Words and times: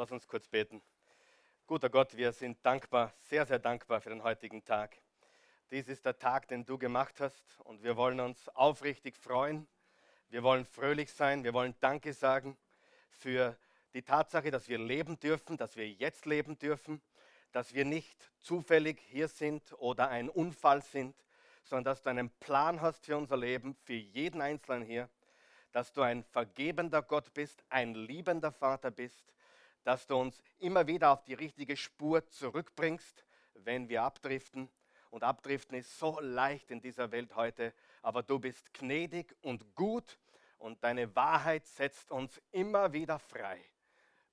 Lass 0.00 0.12
uns 0.12 0.28
kurz 0.28 0.46
beten. 0.46 0.80
Guter 1.66 1.90
Gott, 1.90 2.16
wir 2.16 2.30
sind 2.30 2.64
dankbar, 2.64 3.12
sehr, 3.18 3.44
sehr 3.44 3.58
dankbar 3.58 4.00
für 4.00 4.10
den 4.10 4.22
heutigen 4.22 4.62
Tag. 4.64 4.96
Dies 5.72 5.88
ist 5.88 6.06
der 6.06 6.16
Tag, 6.16 6.46
den 6.46 6.64
du 6.64 6.78
gemacht 6.78 7.18
hast 7.18 7.42
und 7.64 7.82
wir 7.82 7.96
wollen 7.96 8.20
uns 8.20 8.48
aufrichtig 8.50 9.16
freuen. 9.16 9.66
Wir 10.28 10.44
wollen 10.44 10.64
fröhlich 10.64 11.12
sein. 11.12 11.42
Wir 11.42 11.52
wollen 11.52 11.74
Danke 11.80 12.12
sagen 12.12 12.56
für 13.10 13.58
die 13.92 14.02
Tatsache, 14.02 14.52
dass 14.52 14.68
wir 14.68 14.78
leben 14.78 15.18
dürfen, 15.18 15.56
dass 15.56 15.74
wir 15.74 15.88
jetzt 15.88 16.26
leben 16.26 16.56
dürfen, 16.60 17.02
dass 17.50 17.74
wir 17.74 17.84
nicht 17.84 18.30
zufällig 18.38 19.00
hier 19.00 19.26
sind 19.26 19.72
oder 19.80 20.10
ein 20.10 20.28
Unfall 20.28 20.80
sind, 20.80 21.16
sondern 21.64 21.86
dass 21.86 22.02
du 22.02 22.10
einen 22.10 22.30
Plan 22.38 22.80
hast 22.80 23.04
für 23.04 23.16
unser 23.16 23.36
Leben, 23.36 23.74
für 23.82 23.94
jeden 23.94 24.42
Einzelnen 24.42 24.84
hier, 24.84 25.10
dass 25.72 25.92
du 25.92 26.02
ein 26.02 26.22
vergebender 26.22 27.02
Gott 27.02 27.34
bist, 27.34 27.64
ein 27.68 27.96
liebender 27.96 28.52
Vater 28.52 28.92
bist 28.92 29.24
dass 29.88 30.06
du 30.06 30.16
uns 30.16 30.42
immer 30.58 30.86
wieder 30.86 31.10
auf 31.10 31.24
die 31.24 31.32
richtige 31.32 31.74
Spur 31.74 32.28
zurückbringst, 32.28 33.24
wenn 33.54 33.88
wir 33.88 34.02
abdriften. 34.02 34.68
Und 35.08 35.24
abdriften 35.24 35.78
ist 35.78 35.98
so 35.98 36.20
leicht 36.20 36.70
in 36.70 36.82
dieser 36.82 37.10
Welt 37.10 37.34
heute, 37.36 37.72
aber 38.02 38.22
du 38.22 38.38
bist 38.38 38.74
gnädig 38.74 39.34
und 39.40 39.74
gut 39.74 40.18
und 40.58 40.84
deine 40.84 41.16
Wahrheit 41.16 41.66
setzt 41.66 42.10
uns 42.10 42.38
immer 42.52 42.92
wieder 42.92 43.18
frei. 43.18 43.64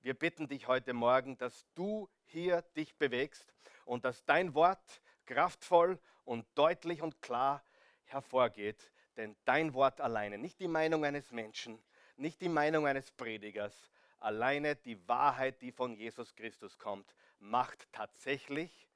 Wir 0.01 0.13
bitten 0.13 0.49
dich 0.49 0.67
heute 0.67 0.91
Morgen, 0.91 1.37
dass 1.37 1.65
du 1.73 2.09
hier 2.25 2.61
dich 2.75 2.97
bewegst 2.97 3.53
und 3.85 4.03
dass 4.03 4.25
dein 4.25 4.55
Wort 4.55 5.01
kraftvoll 5.25 5.97
und 6.25 6.45
deutlich 6.55 7.01
und 7.01 7.21
klar 7.21 7.63
hervorgeht. 8.03 8.91
Denn 9.15 9.37
dein 9.45 9.73
Wort 9.73 10.01
alleine, 10.01 10.37
nicht 10.37 10.59
die 10.59 10.67
Meinung 10.67 11.05
eines 11.05 11.31
Menschen, 11.31 11.81
nicht 12.17 12.41
die 12.41 12.49
Meinung 12.49 12.85
eines 12.87 13.09
Predigers, 13.09 13.89
Alleine 14.25 14.75
die 14.75 15.07
Wahrheit, 15.07 15.61
die 15.61 15.71
von 15.71 15.95
Jesus 15.95 16.33
Christus 16.33 16.79
kommt, 16.79 17.13
macht 17.37 17.87
tatsächlich 17.93 18.87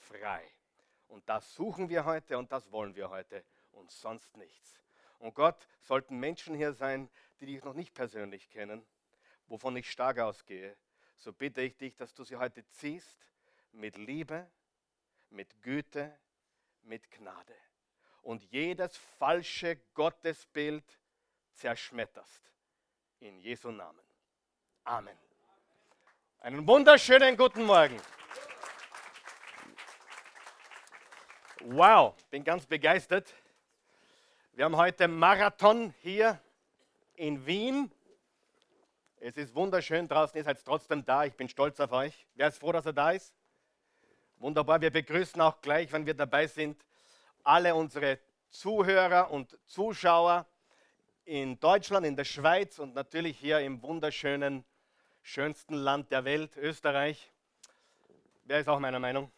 frei. 0.00 0.42
Und 1.06 1.28
das 1.28 1.54
suchen 1.54 1.88
wir 1.88 2.04
heute 2.04 2.36
und 2.38 2.50
das 2.50 2.72
wollen 2.72 2.96
wir 2.96 3.08
heute 3.08 3.44
und 3.70 3.92
sonst 3.92 4.36
nichts. 4.36 4.82
Und 5.20 5.36
Gott, 5.36 5.68
sollten 5.82 6.18
Menschen 6.18 6.56
hier 6.56 6.72
sein, 6.72 7.08
die 7.38 7.46
dich 7.46 7.62
noch 7.62 7.74
nicht 7.74 7.94
persönlich 7.94 8.50
kennen, 8.50 8.84
wovon 9.46 9.76
ich 9.76 9.88
stark 9.88 10.18
ausgehe, 10.18 10.76
so 11.14 11.32
bitte 11.32 11.62
ich 11.62 11.76
dich, 11.76 11.94
dass 11.94 12.12
du 12.12 12.24
sie 12.24 12.34
heute 12.34 12.66
ziehst 12.66 13.30
mit 13.70 13.96
Liebe, 13.96 14.50
mit 15.30 15.62
Güte, 15.62 16.18
mit 16.82 17.08
Gnade 17.12 17.54
und 18.22 18.42
jedes 18.42 18.96
falsche 18.96 19.76
Gottesbild 19.94 20.98
zerschmetterst. 21.52 22.50
In 23.20 23.38
Jesu 23.38 23.70
Namen. 23.70 24.03
Amen. 24.86 25.16
Einen 26.40 26.66
wunderschönen 26.68 27.38
guten 27.38 27.64
Morgen. 27.64 27.98
Wow, 31.60 32.14
bin 32.28 32.44
ganz 32.44 32.66
begeistert. 32.66 33.32
Wir 34.52 34.66
haben 34.66 34.76
heute 34.76 35.08
Marathon 35.08 35.94
hier 36.02 36.38
in 37.14 37.46
Wien. 37.46 37.90
Es 39.20 39.38
ist 39.38 39.54
wunderschön 39.54 40.06
draußen, 40.06 40.36
ihr 40.36 40.44
seid 40.44 40.62
trotzdem 40.62 41.02
da. 41.02 41.24
Ich 41.24 41.32
bin 41.32 41.48
stolz 41.48 41.80
auf 41.80 41.92
euch. 41.92 42.26
Wer 42.34 42.48
ist 42.48 42.58
froh, 42.58 42.72
dass 42.72 42.84
er 42.84 42.92
da 42.92 43.12
ist? 43.12 43.34
Wunderbar. 44.36 44.82
Wir 44.82 44.90
begrüßen 44.90 45.40
auch 45.40 45.62
gleich, 45.62 45.90
wenn 45.92 46.04
wir 46.04 46.12
dabei 46.12 46.46
sind, 46.46 46.84
alle 47.42 47.74
unsere 47.74 48.18
Zuhörer 48.50 49.30
und 49.30 49.58
Zuschauer 49.64 50.46
in 51.24 51.58
Deutschland, 51.58 52.04
in 52.04 52.16
der 52.16 52.24
Schweiz 52.24 52.78
und 52.78 52.94
natürlich 52.94 53.38
hier 53.38 53.60
im 53.60 53.80
wunderschönen 53.80 54.62
schönsten 55.24 55.74
Land 55.74 56.12
der 56.12 56.26
Welt, 56.26 56.54
Österreich. 56.58 57.32
Wer 58.44 58.60
ist 58.60 58.68
auch 58.68 58.78
meiner 58.78 58.98
Meinung? 58.98 59.32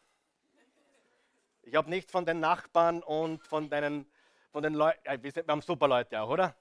Ich 1.63 1.77
habe 1.77 1.89
nichts 1.89 2.11
von 2.11 2.27
den 2.27 2.41
Nachbarn 2.41 3.05
und 3.05 3.41
von, 3.47 3.71
deinen, 3.71 4.05
von 4.51 4.65
den 4.65 4.75
Leuten. 4.75 5.23
Wir 5.23 5.45
haben 5.47 5.63
super 5.63 5.87
Leute 5.87 6.21
auch, 6.21 6.29
oder? 6.29 6.57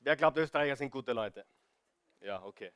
Wer 0.00 0.14
glaubt, 0.14 0.36
Österreicher 0.36 0.76
sind 0.76 0.90
gute 0.90 1.12
Leute? 1.12 1.44
Ja, 2.20 2.40
okay. 2.44 2.70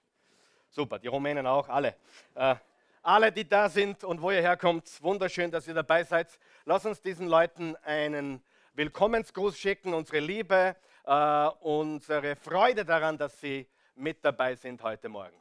Super, 0.71 0.98
die 0.98 1.06
Rumänen 1.06 1.47
auch, 1.47 1.69
alle. 1.69 1.94
Äh, 2.34 2.56
alle, 3.03 3.31
die 3.31 3.48
da 3.48 3.69
sind 3.69 4.03
und 4.03 4.21
wo 4.21 4.32
ihr 4.32 4.43
herkommt, 4.43 5.00
wunderschön, 5.03 5.53
dass 5.53 5.69
ihr 5.69 5.75
dabei 5.75 6.03
seid. 6.03 6.37
Lass 6.65 6.84
uns 6.84 7.00
diesen 7.00 7.28
Leuten 7.28 7.77
einen 7.84 8.43
Willkommensgruß 8.75 9.56
schicken, 9.56 9.94
unsere 9.94 10.19
Liebe, 10.19 10.75
äh, 11.04 11.47
unsere 11.60 12.34
Freude 12.34 12.84
daran, 12.84 13.16
dass 13.16 13.41
sie 13.41 13.69
mit 13.98 14.25
dabei 14.25 14.54
sind 14.54 14.82
heute 14.82 15.09
Morgen. 15.09 15.36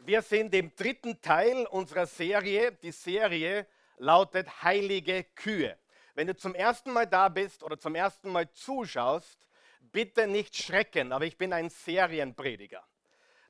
Wir 0.00 0.20
sind 0.22 0.54
im 0.54 0.74
dritten 0.74 1.20
Teil 1.20 1.66
unserer 1.66 2.06
Serie. 2.06 2.72
Die 2.72 2.90
Serie 2.90 3.66
lautet 3.96 4.62
Heilige 4.62 5.24
Kühe. 5.34 5.78
Wenn 6.14 6.26
du 6.26 6.36
zum 6.36 6.54
ersten 6.54 6.92
Mal 6.92 7.06
da 7.06 7.28
bist 7.28 7.62
oder 7.62 7.78
zum 7.78 7.94
ersten 7.94 8.30
Mal 8.30 8.50
zuschaust, 8.50 9.46
bitte 9.92 10.26
nicht 10.26 10.56
schrecken, 10.56 11.12
aber 11.12 11.24
ich 11.24 11.38
bin 11.38 11.52
ein 11.52 11.70
Serienprediger. 11.70 12.84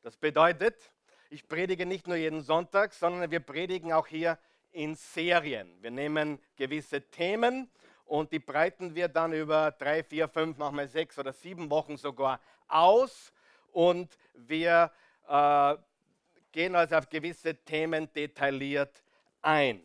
Das 0.02 0.16
bedeutet, 0.16 0.92
ich 1.30 1.48
predige 1.48 1.86
nicht 1.86 2.06
nur 2.06 2.16
jeden 2.16 2.42
Sonntag, 2.42 2.92
sondern 2.92 3.30
wir 3.30 3.40
predigen 3.40 3.92
auch 3.92 4.06
hier 4.06 4.38
in 4.70 4.94
Serien. 4.94 5.82
Wir 5.82 5.90
nehmen 5.90 6.38
gewisse 6.56 7.00
Themen 7.10 7.70
und 8.06 8.32
die 8.32 8.38
breiten 8.38 8.94
wir 8.94 9.08
dann 9.08 9.32
über 9.32 9.70
drei, 9.72 10.02
vier, 10.02 10.28
fünf, 10.28 10.58
manchmal 10.58 10.88
sechs 10.88 11.18
oder 11.18 11.32
sieben 11.32 11.70
Wochen 11.70 11.96
sogar 11.96 12.40
aus 12.68 13.32
und 13.72 14.16
wir 14.34 14.90
äh, 15.28 15.76
gehen 16.52 16.76
also 16.76 16.96
auf 16.96 17.08
gewisse 17.08 17.54
Themen 17.56 18.12
detailliert 18.12 19.02
ein. 19.42 19.82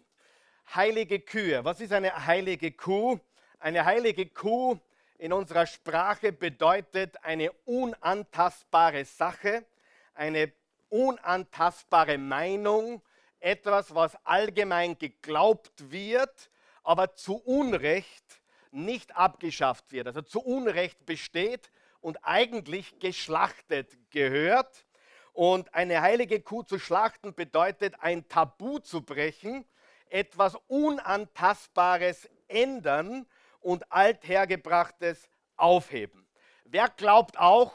Heilige 0.75 1.19
Kühe. 1.19 1.66
Was 1.66 1.81
ist 1.81 1.94
eine 1.94 2.28
heilige 2.28 2.72
Kuh? 2.72 3.19
Eine 3.59 3.84
heilige 3.84 4.28
Kuh 4.28 4.78
in 5.18 5.34
unserer 5.34 5.66
Sprache 5.66 6.31
bedeutet 6.31 7.18
eine 7.24 7.51
unantastbare 7.66 9.03
Sache, 9.03 9.66
eine 10.13 10.53
unantastbare 10.90 12.18
Meinung, 12.18 13.01
etwas, 13.40 13.94
was 13.94 14.16
allgemein 14.25 14.97
geglaubt 14.97 15.91
wird, 15.91 16.50
aber 16.89 17.13
zu 17.13 17.35
Unrecht 17.35 18.41
nicht 18.72 19.16
abgeschafft 19.16 19.91
wird, 19.91 20.07
also 20.07 20.23
zu 20.23 20.41
Unrecht 20.41 21.05
besteht 21.05 21.69
und 22.01 22.17
eigentlich 22.23 22.97
geschlachtet 22.97 23.95
gehört. 24.09 24.88
Und 25.31 25.72
eine 25.75 26.01
heilige 26.01 26.41
Kuh 26.41 26.63
zu 26.63 26.79
schlachten 26.79 27.35
bedeutet 27.35 27.94
ein 28.00 28.27
Tabu 28.27 28.79
zu 28.79 29.03
brechen, 29.03 29.66
etwas 30.09 30.57
Unantastbares 30.66 32.27
ändern 32.47 33.27
und 33.59 33.91
althergebrachtes 33.91 35.29
aufheben. 35.57 36.27
Wer 36.63 36.89
glaubt 36.89 37.38
auch, 37.38 37.71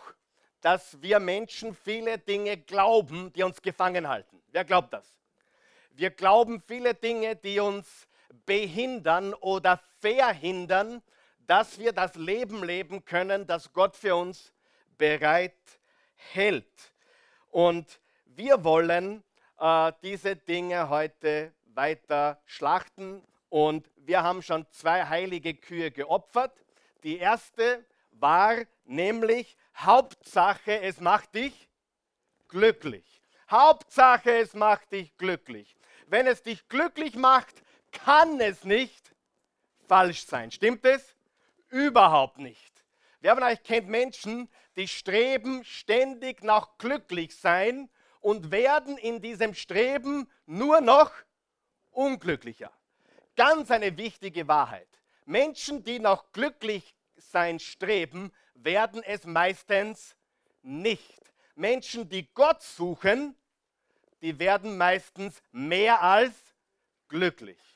dass 0.61 1.01
wir 1.03 1.21
Menschen 1.21 1.77
viele 1.77 2.19
Dinge 2.19 2.57
glauben, 2.57 3.33
die 3.33 3.45
uns 3.45 3.63
gefangen 3.63 4.09
halten? 4.09 4.43
Wer 4.51 4.65
glaubt 4.65 4.93
das? 4.93 5.07
Wir 5.93 6.11
glauben 6.11 6.61
viele 6.67 6.95
Dinge, 6.95 7.37
die 7.37 7.61
uns 7.61 8.09
behindern 8.47 9.35
oder 9.35 9.81
verhindern, 10.01 11.03
dass 11.47 11.79
wir 11.79 11.93
das 11.93 12.15
Leben 12.15 12.65
leben 12.65 13.05
können, 13.05 13.47
das 13.47 13.73
Gott 13.73 13.97
für 13.97 14.17
uns 14.17 14.53
bereit 14.97 15.55
hält. 16.17 16.93
Und 17.51 18.01
wir 18.25 18.65
wollen 18.65 19.23
äh, 19.59 19.93
diese 20.03 20.37
Dinge 20.37 20.89
heute 20.89 21.53
weiter 21.67 22.41
schlachten 22.47 23.23
und 23.49 23.91
wir 23.97 24.23
haben 24.23 24.43
schon 24.43 24.67
zwei 24.71 25.05
heilige 25.05 25.55
Kühe 25.55 25.91
geopfert. 25.91 26.53
Die 27.03 27.19
erste 27.19 27.85
war 28.13 28.57
nämlich 28.85 29.57
Hauptsache, 29.77 30.81
es 30.81 31.01
macht 31.01 31.35
dich 31.35 31.69
glücklich. 32.49 33.23
Hauptsache, 33.51 34.39
es 34.39 34.55
macht 34.55 34.93
dich 34.93 35.17
glücklich. 35.17 35.77
Wenn 36.07 36.27
es 36.27 36.43
dich 36.43 36.69
glücklich 36.69 37.17
macht, 37.17 37.63
kann 37.95 38.41
es 38.41 38.65
nicht 38.65 39.15
falsch 39.87 40.27
sein. 40.27 40.51
Stimmt 40.51 40.85
es? 40.85 41.17
Überhaupt 41.71 42.39
nicht. 42.39 42.85
Wer 43.21 43.35
von 43.35 43.45
euch 43.45 43.63
kennt 43.63 43.89
Menschen, 43.89 44.51
die 44.77 44.89
streben 44.89 45.65
ständig 45.65 46.43
nach 46.43 46.77
glücklich 46.79 47.37
sein 47.37 47.89
und 48.21 48.51
werden 48.51 48.99
in 48.99 49.23
diesem 49.23 49.55
Streben 49.55 50.31
nur 50.47 50.81
noch 50.81 51.11
unglücklicher. 51.91 52.73
Ganz 53.37 53.71
eine 53.71 53.97
wichtige 53.97 54.47
Wahrheit. 54.47 54.89
Menschen, 55.25 55.85
die 55.85 55.99
nach 55.99 56.25
glücklich 56.33 56.95
sein 57.17 57.59
streben, 57.59 58.33
werden 58.55 59.03
es 59.03 59.25
meistens 59.25 60.17
nicht. 60.63 61.21
Menschen, 61.55 62.09
die 62.09 62.33
Gott 62.35 62.63
suchen, 62.63 63.37
die 64.23 64.39
werden 64.39 64.77
meistens 64.77 65.43
mehr 65.53 66.03
als 66.03 66.35
glücklich. 67.09 67.74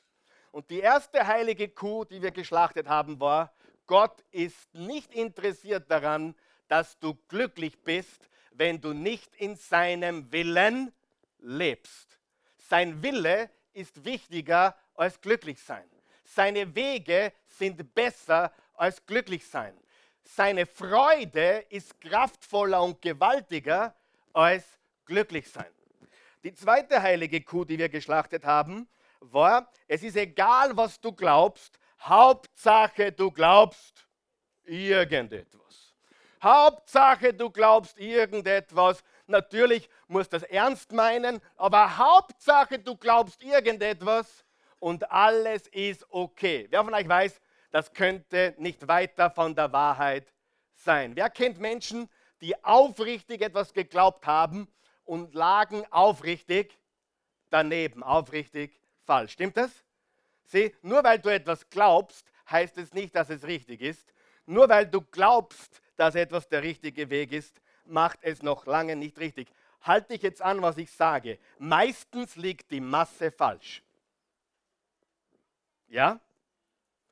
Und 0.52 0.70
die 0.70 0.80
erste 0.80 1.26
heilige 1.26 1.68
Kuh, 1.68 2.04
die 2.04 2.22
wir 2.22 2.30
geschlachtet 2.30 2.88
haben, 2.88 3.20
war 3.20 3.52
Gott 3.86 4.22
ist 4.30 4.74
nicht 4.74 5.14
interessiert 5.14 5.90
daran, 5.90 6.34
dass 6.68 6.98
du 6.98 7.14
glücklich 7.28 7.82
bist, 7.82 8.28
wenn 8.52 8.80
du 8.80 8.92
nicht 8.92 9.34
in 9.36 9.56
seinem 9.56 10.30
Willen 10.30 10.92
lebst. 11.38 12.18
Sein 12.58 13.02
Wille 13.02 13.50
ist 13.72 14.04
wichtiger 14.04 14.76
als 14.94 15.20
glücklich 15.20 15.62
sein. 15.62 15.88
Seine 16.24 16.74
Wege 16.74 17.32
sind 17.46 17.94
besser 17.94 18.52
als 18.74 19.04
glücklich 19.06 19.46
sein. 19.46 19.74
Seine 20.22 20.66
Freude 20.66 21.64
ist 21.70 21.98
kraftvoller 22.00 22.82
und 22.82 23.00
gewaltiger 23.00 23.96
als 24.34 24.64
glücklich 25.06 25.48
sein. 25.50 25.72
Die 26.44 26.52
zweite 26.52 27.00
heilige 27.00 27.40
Kuh, 27.40 27.64
die 27.64 27.78
wir 27.78 27.88
geschlachtet 27.88 28.44
haben, 28.44 28.86
war, 29.20 29.70
es 29.86 30.02
ist 30.02 30.16
egal, 30.16 30.76
was 30.76 31.00
du 31.00 31.12
glaubst, 31.12 31.78
Hauptsache 32.00 33.12
du 33.12 33.30
glaubst 33.30 34.06
irgendetwas. 34.64 35.94
Hauptsache 36.42 37.34
du 37.34 37.50
glaubst 37.50 37.98
irgendetwas. 37.98 39.02
Natürlich 39.26 39.88
musst 40.06 40.32
du 40.32 40.38
das 40.38 40.48
ernst 40.48 40.92
meinen, 40.92 41.40
aber 41.56 41.98
Hauptsache 41.98 42.78
du 42.78 42.96
glaubst 42.96 43.42
irgendetwas 43.42 44.44
und 44.78 45.10
alles 45.10 45.66
ist 45.68 46.06
okay. 46.10 46.66
Wer 46.70 46.84
von 46.84 46.94
euch 46.94 47.08
weiß, 47.08 47.40
das 47.70 47.92
könnte 47.92 48.54
nicht 48.58 48.86
weiter 48.86 49.30
von 49.30 49.54
der 49.54 49.72
Wahrheit 49.72 50.32
sein. 50.74 51.16
Wer 51.16 51.28
kennt 51.28 51.58
Menschen, 51.58 52.08
die 52.40 52.64
aufrichtig 52.64 53.42
etwas 53.42 53.72
geglaubt 53.72 54.26
haben 54.26 54.68
und 55.04 55.34
lagen 55.34 55.84
aufrichtig 55.90 56.78
daneben, 57.50 58.02
aufrichtig 58.02 58.77
falsch. 59.08 59.32
Stimmt 59.32 59.56
das? 59.56 59.70
Sieh, 60.44 60.74
nur 60.82 61.02
weil 61.02 61.18
du 61.18 61.30
etwas 61.30 61.68
glaubst, 61.70 62.30
heißt 62.50 62.78
es 62.78 62.92
nicht, 62.92 63.16
dass 63.16 63.30
es 63.30 63.44
richtig 63.44 63.80
ist. 63.80 64.12
Nur 64.46 64.68
weil 64.68 64.86
du 64.86 65.00
glaubst, 65.00 65.80
dass 65.96 66.14
etwas 66.14 66.48
der 66.48 66.62
richtige 66.62 67.10
Weg 67.10 67.32
ist, 67.32 67.60
macht 67.84 68.18
es 68.22 68.42
noch 68.42 68.66
lange 68.66 68.96
nicht 68.96 69.18
richtig. 69.18 69.48
Halte 69.82 70.12
dich 70.12 70.22
jetzt 70.22 70.42
an, 70.42 70.62
was 70.62 70.78
ich 70.78 70.90
sage. 70.90 71.38
Meistens 71.58 72.36
liegt 72.36 72.70
die 72.70 72.80
Masse 72.80 73.30
falsch. 73.30 73.82
Ja? 75.88 76.20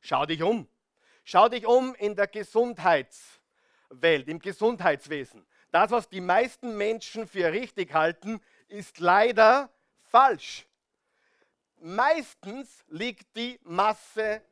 Schau 0.00 0.26
dich 0.26 0.42
um. 0.42 0.68
Schau 1.24 1.48
dich 1.48 1.66
um 1.66 1.94
in 1.96 2.14
der 2.14 2.26
Gesundheitswelt, 2.26 4.28
im 4.28 4.38
Gesundheitswesen. 4.38 5.46
Das, 5.72 5.90
was 5.90 6.08
die 6.08 6.20
meisten 6.20 6.76
Menschen 6.76 7.26
für 7.26 7.52
richtig 7.52 7.92
halten, 7.92 8.40
ist 8.68 8.98
leider 8.98 9.70
falsch. 10.04 10.66
Meistens 11.86 12.84
liegt 12.88 13.36
die 13.36 13.60
Masse 13.62 14.42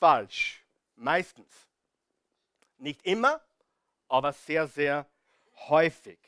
falsch. 0.00 0.64
Meistens. 0.96 1.68
Nicht 2.78 3.04
immer, 3.04 3.42
aber 4.08 4.32
sehr, 4.32 4.66
sehr 4.66 5.06
häufig. 5.68 6.18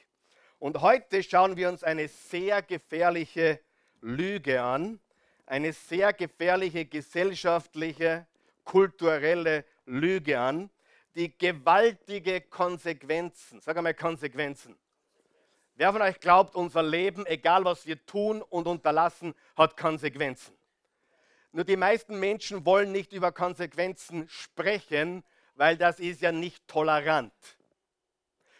Und 0.58 0.82
heute 0.82 1.22
schauen 1.22 1.56
wir 1.56 1.70
uns 1.70 1.82
eine 1.82 2.08
sehr 2.08 2.60
gefährliche 2.60 3.58
Lüge 4.02 4.60
an, 4.60 5.00
eine 5.46 5.72
sehr 5.72 6.12
gefährliche 6.12 6.84
gesellschaftliche, 6.84 8.26
kulturelle 8.62 9.64
Lüge 9.86 10.38
an, 10.38 10.68
die 11.14 11.38
gewaltige 11.38 12.42
Konsequenzen, 12.42 13.62
sag 13.62 13.78
einmal 13.78 13.94
Konsequenzen. 13.94 14.76
Wer 15.80 15.94
von 15.94 16.02
euch 16.02 16.20
glaubt, 16.20 16.56
unser 16.56 16.82
Leben, 16.82 17.24
egal 17.24 17.64
was 17.64 17.86
wir 17.86 18.04
tun 18.04 18.42
und 18.42 18.66
unterlassen, 18.66 19.34
hat 19.56 19.78
Konsequenzen? 19.78 20.54
Nur 21.52 21.64
die 21.64 21.78
meisten 21.78 22.20
Menschen 22.20 22.66
wollen 22.66 22.92
nicht 22.92 23.14
über 23.14 23.32
Konsequenzen 23.32 24.28
sprechen, 24.28 25.24
weil 25.54 25.78
das 25.78 25.98
ist 25.98 26.20
ja 26.20 26.32
nicht 26.32 26.68
tolerant. 26.68 27.32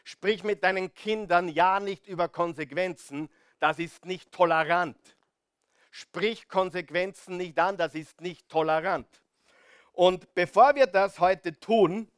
Sprich 0.03 0.45
mit 0.45 0.65
deinen 0.65 0.95
Kindern 0.95 1.49
ja 1.49 1.79
nicht 1.79 2.07
über 2.07 2.27
Konsequenzen, 2.27 3.29
das 3.59 3.79
ist 3.79 4.07
nicht 4.07 4.33
tolerant. 4.33 4.97
Sprich 5.91 6.49
Konsequenzen 6.49 7.37
nicht 7.37 7.59
an, 7.59 7.77
das 7.77 7.95
ist 7.95 8.23
nicht 8.23 8.49
tolerant. 8.49 9.23
Und 9.93 10.33
bevor 10.33 10.75
wir 10.75 10.87
das 10.87 11.21
heute 11.21 11.61
tun 11.61 12.11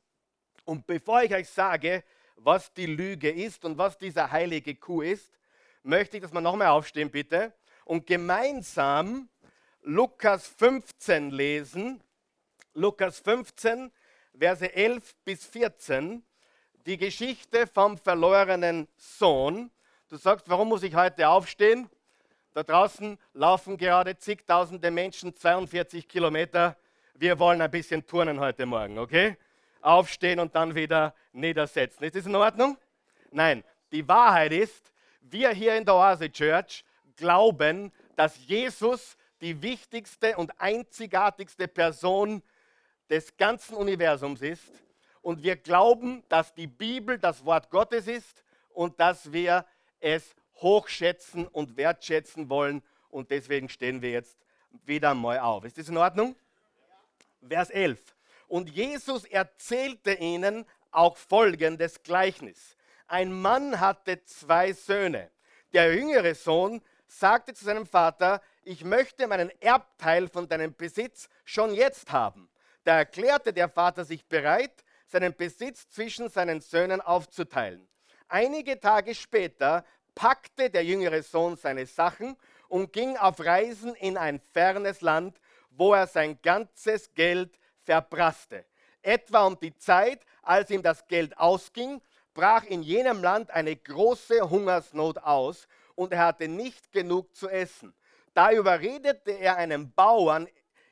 und 0.65 0.87
bevor 0.87 1.25
ich 1.25 1.35
euch 1.35 1.49
sage, 1.49 2.05
was 2.45 2.73
die 2.73 2.87
Lüge 2.87 3.31
ist 3.31 3.65
und 3.65 3.79
was 3.79 3.99
diese 3.99 4.31
heilige 4.31 4.75
Kuh 4.75 5.03
ist, 5.03 5.31
möchte 5.83 6.17
ich, 6.17 6.23
dass 6.23 6.33
wir 6.33 6.41
nochmal 6.41 6.69
aufstehen, 6.69 7.11
bitte, 7.11 7.53
und 7.85 8.07
gemeinsam 8.07 9.29
Lukas 9.83 10.47
15 10.47 11.31
lesen. 11.31 12.03
Lukas 12.75 13.19
15, 13.21 13.93
Verse 14.39 14.75
11 14.75 15.15
bis 15.25 15.45
14, 15.45 16.23
die 16.87 16.97
Geschichte 16.97 17.67
vom 17.67 17.99
verlorenen 17.99 18.89
Sohn. 18.97 19.71
Du 20.09 20.17
sagst, 20.17 20.49
warum 20.49 20.69
muss 20.69 20.83
ich 20.83 20.95
heute 20.95 21.29
aufstehen? 21.29 21.91
Da 22.55 22.63
draußen 22.63 23.19
laufen 23.35 23.77
gerade 23.77 24.17
zigtausende 24.17 24.91
Menschen 24.91 25.35
42 25.35 26.09
Kilometer. 26.09 26.77
Wir 27.15 27.39
wollen 27.39 27.61
ein 27.61 27.71
bisschen 27.71 28.07
turnen 28.07 28.41
heute 28.41 28.65
Morgen, 28.65 28.99
okay? 28.99 29.37
Aufstehen 29.83 30.39
und 30.41 30.55
dann 30.55 30.75
wieder 30.75 31.15
niedersetzen. 31.33 32.05
Ist 32.05 32.17
das 32.17 32.27
in 32.27 32.35
Ordnung? 32.35 32.79
Nein, 33.31 33.65
die 33.91 34.07
Wahrheit 34.07 34.53
ist, 34.53 34.93
wir 35.21 35.51
hier 35.51 35.77
in 35.77 35.85
der 35.85 35.95
Oase 35.95 36.31
Church 36.31 36.85
glauben, 37.17 37.93
dass 38.17 38.39
Jesus 38.47 39.17
die 39.41 39.61
wichtigste 39.61 40.37
und 40.37 40.59
einzigartigste 40.61 41.69
Person 41.69 42.43
des 43.11 43.37
ganzen 43.37 43.77
Universums 43.77 44.41
ist. 44.41 44.71
Und 45.21 45.43
wir 45.43 45.57
glauben, 45.57 46.23
dass 46.29 46.55
die 46.55 46.67
Bibel 46.67 47.19
das 47.19 47.45
Wort 47.45 47.71
Gottes 47.71 48.07
ist 48.07 48.45
und 48.71 48.99
dass 48.99 49.33
wir 49.33 49.65
es 50.01 50.35
hochschätzen 50.57 51.47
und 51.47 51.77
wertschätzen 51.77 52.49
wollen. 52.49 52.83
Und 53.11 53.31
deswegen 53.31 53.69
stehen 53.69 54.03
wir 54.03 54.11
jetzt 54.11 54.39
wieder 54.85 55.15
mal 55.15 55.39
auf. 55.39 55.65
Ist 55.65 55.79
das 55.79 55.89
in 55.89 55.97
Ordnung? 55.97 56.35
Vers 57.47 57.71
11. 57.71 58.01
Und 58.53 58.69
Jesus 58.69 59.25
erzählte 59.25 60.13
ihnen 60.13 60.67
auch 60.91 61.17
folgendes 61.17 62.03
Gleichnis. 62.03 62.77
Ein 63.07 63.33
Mann 63.33 63.81
hatte 63.81 64.23
zwei 64.27 64.75
Söhne. 64.75 65.31
Der 65.73 65.95
jüngere 65.95 66.35
Sohn 66.35 66.83
sagte 67.07 67.55
zu 67.55 67.65
seinem 67.65 67.87
Vater, 67.87 68.43
ich 68.63 68.85
möchte 68.85 69.27
meinen 69.27 69.51
Erbteil 69.63 70.29
von 70.29 70.51
deinem 70.51 70.75
Besitz 70.75 71.31
schon 71.47 71.73
jetzt 71.73 72.13
haben. 72.13 72.51
Da 72.85 72.99
erklärte 72.99 73.55
der 73.55 73.71
Vater 73.71 74.05
sich 74.05 74.27
bereit, 74.27 74.85
seinen 75.07 75.35
Besitz 75.35 75.89
zwischen 75.89 76.29
seinen 76.29 76.61
Söhnen 76.61 77.01
aufzuteilen. 77.01 77.89
Einige 78.29 78.79
Tage 78.79 79.15
später 79.15 79.83
packte 80.15 80.69
der 80.69 80.85
jüngere 80.85 81.23
Sohn 81.23 81.57
seine 81.57 81.87
Sachen 81.87 82.37
und 82.69 82.93
ging 82.93 83.17
auf 83.17 83.41
Reisen 83.41 83.95
in 83.95 84.19
ein 84.19 84.41
fernes 84.41 85.01
Land, 85.01 85.41
wo 85.71 85.95
er 85.95 86.07
sein 86.07 86.39
ganzes 86.43 87.15
Geld 87.15 87.59
verprasste. 87.85 88.65
Etwa 89.03 89.47
um 89.47 89.59
die 89.59 89.77
Zeit, 89.77 90.21
als 90.43 90.71
ihm 90.71 90.83
das 90.83 91.07
Geld 91.09 91.37
ausging, 91.39 92.01
brach 92.35 92.65
in 92.65 92.83
jenem 92.83 93.23
Land 93.23 93.51
eine 93.51 93.77
große 93.77 94.49
Hungersnot 94.49 95.19
aus 95.19 95.67
und 95.95 96.13
er 96.13 96.27
hatte 96.27 96.49
nicht 96.49 96.93
genug 96.93 97.35
zu 97.35 97.49
essen. 97.49 97.95
Da 98.35 98.53
überredete 98.53 99.33
er 99.33 99.57
einen 99.57 99.93
Bauern, 99.93 100.49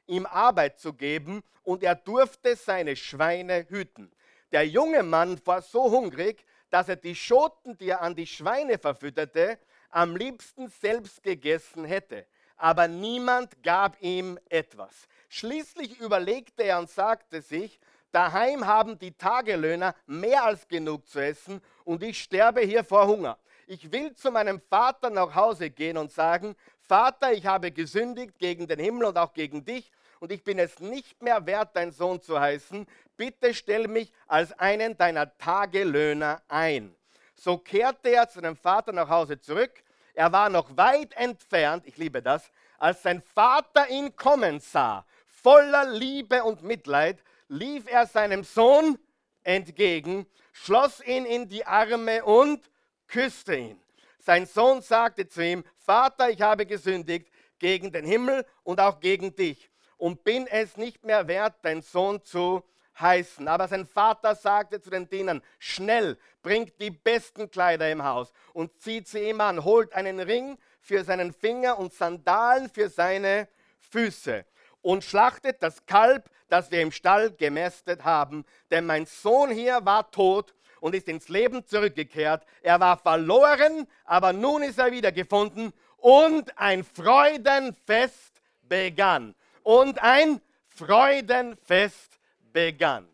ihm 0.06 0.26
Arbeit 0.26 0.78
zu 0.78 0.92
geben 0.92 1.42
und 1.62 1.82
er 1.82 1.94
durfte 1.94 2.56
seine 2.56 2.96
Schweine 2.96 3.66
hüten. 3.68 4.12
Der 4.52 4.66
junge 4.66 5.02
Mann 5.02 5.40
war 5.44 5.62
so 5.62 5.90
hungrig, 5.90 6.44
dass 6.70 6.88
er 6.88 6.96
die 6.96 7.14
Schoten, 7.14 7.78
die 7.78 7.90
er 7.90 8.02
an 8.02 8.14
die 8.14 8.26
Schweine 8.26 8.78
verfütterte, 8.78 9.58
am 9.90 10.16
liebsten 10.16 10.68
selbst 10.68 11.22
gegessen 11.22 11.84
hätte. 11.84 12.26
Aber 12.60 12.88
niemand 12.88 13.62
gab 13.62 13.96
ihm 14.02 14.38
etwas. 14.50 15.08
Schließlich 15.30 15.98
überlegte 15.98 16.62
er 16.62 16.78
und 16.78 16.90
sagte 16.90 17.40
sich, 17.40 17.80
daheim 18.12 18.66
haben 18.66 18.98
die 18.98 19.12
Tagelöhner 19.12 19.94
mehr 20.06 20.44
als 20.44 20.68
genug 20.68 21.08
zu 21.08 21.20
essen 21.20 21.62
und 21.84 22.02
ich 22.02 22.22
sterbe 22.22 22.60
hier 22.60 22.84
vor 22.84 23.06
Hunger. 23.06 23.38
Ich 23.66 23.90
will 23.90 24.14
zu 24.14 24.30
meinem 24.30 24.60
Vater 24.60 25.08
nach 25.08 25.34
Hause 25.34 25.70
gehen 25.70 25.96
und 25.96 26.12
sagen, 26.12 26.54
Vater, 26.82 27.32
ich 27.32 27.46
habe 27.46 27.70
gesündigt 27.70 28.38
gegen 28.38 28.66
den 28.66 28.78
Himmel 28.78 29.06
und 29.06 29.16
auch 29.16 29.32
gegen 29.32 29.64
dich 29.64 29.90
und 30.18 30.30
ich 30.30 30.44
bin 30.44 30.58
es 30.58 30.80
nicht 30.80 31.22
mehr 31.22 31.46
wert, 31.46 31.70
dein 31.72 31.92
Sohn 31.92 32.20
zu 32.20 32.38
heißen. 32.38 32.86
Bitte 33.16 33.54
stell 33.54 33.88
mich 33.88 34.12
als 34.26 34.52
einen 34.58 34.98
deiner 34.98 35.34
Tagelöhner 35.38 36.42
ein. 36.46 36.94
So 37.36 37.56
kehrte 37.56 38.10
er 38.10 38.28
zu 38.28 38.42
dem 38.42 38.54
Vater 38.54 38.92
nach 38.92 39.08
Hause 39.08 39.40
zurück. 39.40 39.82
Er 40.14 40.32
war 40.32 40.48
noch 40.48 40.76
weit 40.76 41.12
entfernt, 41.14 41.86
ich 41.86 41.96
liebe 41.96 42.22
das, 42.22 42.50
als 42.78 43.02
sein 43.02 43.22
Vater 43.22 43.88
ihn 43.88 44.16
kommen 44.16 44.60
sah 44.60 45.04
Voller 45.26 45.86
Liebe 45.90 46.44
und 46.44 46.62
Mitleid 46.62 47.22
lief 47.48 47.84
er 47.86 48.06
seinem 48.06 48.44
Sohn 48.44 48.98
entgegen, 49.42 50.26
schloss 50.52 51.02
ihn 51.04 51.24
in 51.24 51.48
die 51.48 51.64
Arme 51.64 52.24
und 52.24 52.70
küsste 53.08 53.56
ihn. 53.56 53.80
Sein 54.18 54.44
Sohn 54.44 54.82
sagte 54.82 55.26
zu 55.26 55.42
ihm, 55.42 55.64
Vater, 55.78 56.28
ich 56.28 56.42
habe 56.42 56.66
gesündigt 56.66 57.30
gegen 57.58 57.90
den 57.90 58.04
Himmel 58.04 58.44
und 58.64 58.80
auch 58.80 59.00
gegen 59.00 59.34
dich 59.34 59.70
und 59.96 60.24
bin 60.24 60.46
es 60.46 60.76
nicht 60.76 61.04
mehr 61.04 61.26
wert, 61.26 61.54
dein 61.62 61.80
Sohn 61.80 62.22
zu 62.22 62.62
heißen. 63.00 63.48
Aber 63.48 63.68
sein 63.68 63.86
Vater 63.86 64.34
sagte 64.34 64.80
zu 64.80 64.90
den 64.90 65.08
Dienern, 65.08 65.42
schnell, 65.58 66.18
bringt 66.42 66.80
die 66.80 66.90
besten 66.90 67.50
Kleider 67.50 67.90
im 67.90 68.04
Haus 68.04 68.32
und 68.52 68.80
zieht 68.80 69.08
sie 69.08 69.28
ihm 69.28 69.40
an, 69.40 69.64
holt 69.64 69.92
einen 69.92 70.20
Ring 70.20 70.58
für 70.80 71.04
seinen 71.04 71.32
Finger 71.32 71.78
und 71.78 71.92
Sandalen 71.92 72.68
für 72.68 72.88
seine 72.88 73.48
Füße 73.90 74.44
und 74.82 75.04
schlachtet 75.04 75.62
das 75.62 75.84
Kalb, 75.86 76.30
das 76.48 76.70
wir 76.70 76.80
im 76.80 76.92
Stall 76.92 77.30
gemästet 77.32 78.04
haben. 78.04 78.44
Denn 78.70 78.86
mein 78.86 79.06
Sohn 79.06 79.50
hier 79.50 79.84
war 79.84 80.10
tot 80.10 80.54
und 80.80 80.94
ist 80.94 81.08
ins 81.08 81.28
Leben 81.28 81.64
zurückgekehrt. 81.66 82.44
Er 82.62 82.80
war 82.80 82.96
verloren, 82.96 83.86
aber 84.04 84.32
nun 84.32 84.62
ist 84.62 84.78
er 84.78 84.90
wiedergefunden 84.90 85.72
und 85.98 86.58
ein 86.58 86.84
Freudenfest 86.84 88.40
begann. 88.62 89.34
Und 89.62 90.02
ein 90.02 90.40
Freudenfest 90.68 92.18
begann. 92.52 93.08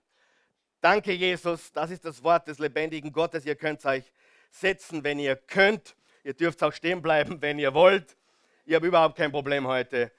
Danke, 0.80 1.12
Jesus. 1.12 1.72
Das 1.72 1.90
ist 1.90 2.04
das 2.04 2.22
Wort 2.22 2.46
des 2.48 2.58
lebendigen 2.58 3.12
Gottes. 3.12 3.44
Ihr 3.44 3.56
könnt 3.56 3.84
euch 3.84 4.12
setzen, 4.50 5.02
wenn 5.04 5.18
ihr 5.18 5.36
könnt. 5.36 5.96
Ihr 6.22 6.34
dürft 6.34 6.62
auch 6.62 6.72
stehen 6.72 7.02
bleiben, 7.02 7.40
wenn 7.42 7.58
ihr 7.58 7.74
wollt. 7.74 8.16
Ich 8.64 8.74
habe 8.74 8.86
überhaupt 8.86 9.16
kein 9.16 9.30
Problem 9.30 9.66
heute. 9.66 10.12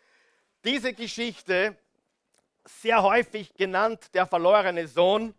Diese 0.63 0.93
Geschichte, 0.93 1.77
sehr 2.65 3.01
häufig 3.03 3.53
genannt 3.53 4.13
der 4.13 4.25
verlorene 4.25 4.87
Sohn, 4.87 5.33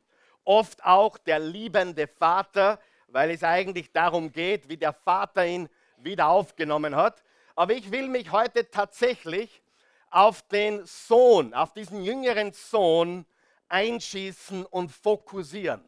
oft 0.45 0.83
auch 0.85 1.19
der 1.19 1.39
liebende 1.39 2.07
Vater, 2.07 2.81
weil 3.09 3.31
es 3.31 3.43
eigentlich 3.43 3.93
darum 3.93 4.33
geht, 4.33 4.69
wie 4.69 4.77
der 4.77 4.93
Vater 4.93 5.47
ihn 5.47 5.69
wieder 5.99 6.29
aufgenommen 6.29 6.97
hat. 6.97 7.23
Aber 7.55 7.73
ich 7.75 7.91
will 7.91 8.09
mich 8.09 8.31
heute 8.31 8.71
tatsächlich 8.71 9.63
auf 10.11 10.43
den 10.43 10.87
Sohn, 10.87 11.53
auf 11.55 11.75
diesen 11.75 12.03
jüngeren 12.03 12.53
Sohn 12.53 13.27
einschießen 13.69 14.65
und 14.67 14.91
fokussieren. 14.91 15.83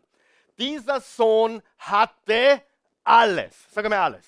Dieser 0.59 1.01
Sohn 1.01 1.63
hatte 1.79 2.63
alles. 3.03 3.55
Sag 3.71 3.89
mal 3.89 3.99
alles. 3.99 4.27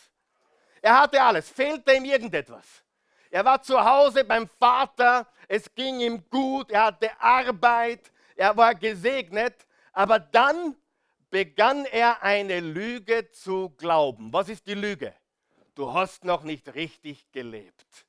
Er 0.81 1.01
hatte 1.01 1.23
alles. 1.23 1.49
Fehlte 1.49 1.93
ihm 1.95 2.05
irgendetwas? 2.05 2.83
Er 3.31 3.45
war 3.45 3.63
zu 3.63 3.83
Hause 3.83 4.25
beim 4.25 4.49
Vater. 4.49 5.27
Es 5.49 5.73
ging 5.75 6.01
ihm 6.01 6.29
gut. 6.31 6.71
Er 6.71 6.85
hatte 6.87 7.11
Arbeit. 7.21 8.11
Er 8.37 8.57
war 8.57 8.75
gesegnet. 8.75 9.67
Aber 9.93 10.19
dann 10.19 10.77
begann 11.31 11.85
er 11.87 12.23
eine 12.23 12.61
Lüge 12.61 13.31
zu 13.31 13.71
glauben. 13.71 14.33
Was 14.33 14.49
ist 14.49 14.67
die 14.67 14.75
Lüge? 14.75 15.15
Du 15.75 15.93
hast 15.93 16.25
noch 16.25 16.43
nicht 16.43 16.75
richtig 16.75 17.31
gelebt. 17.33 18.07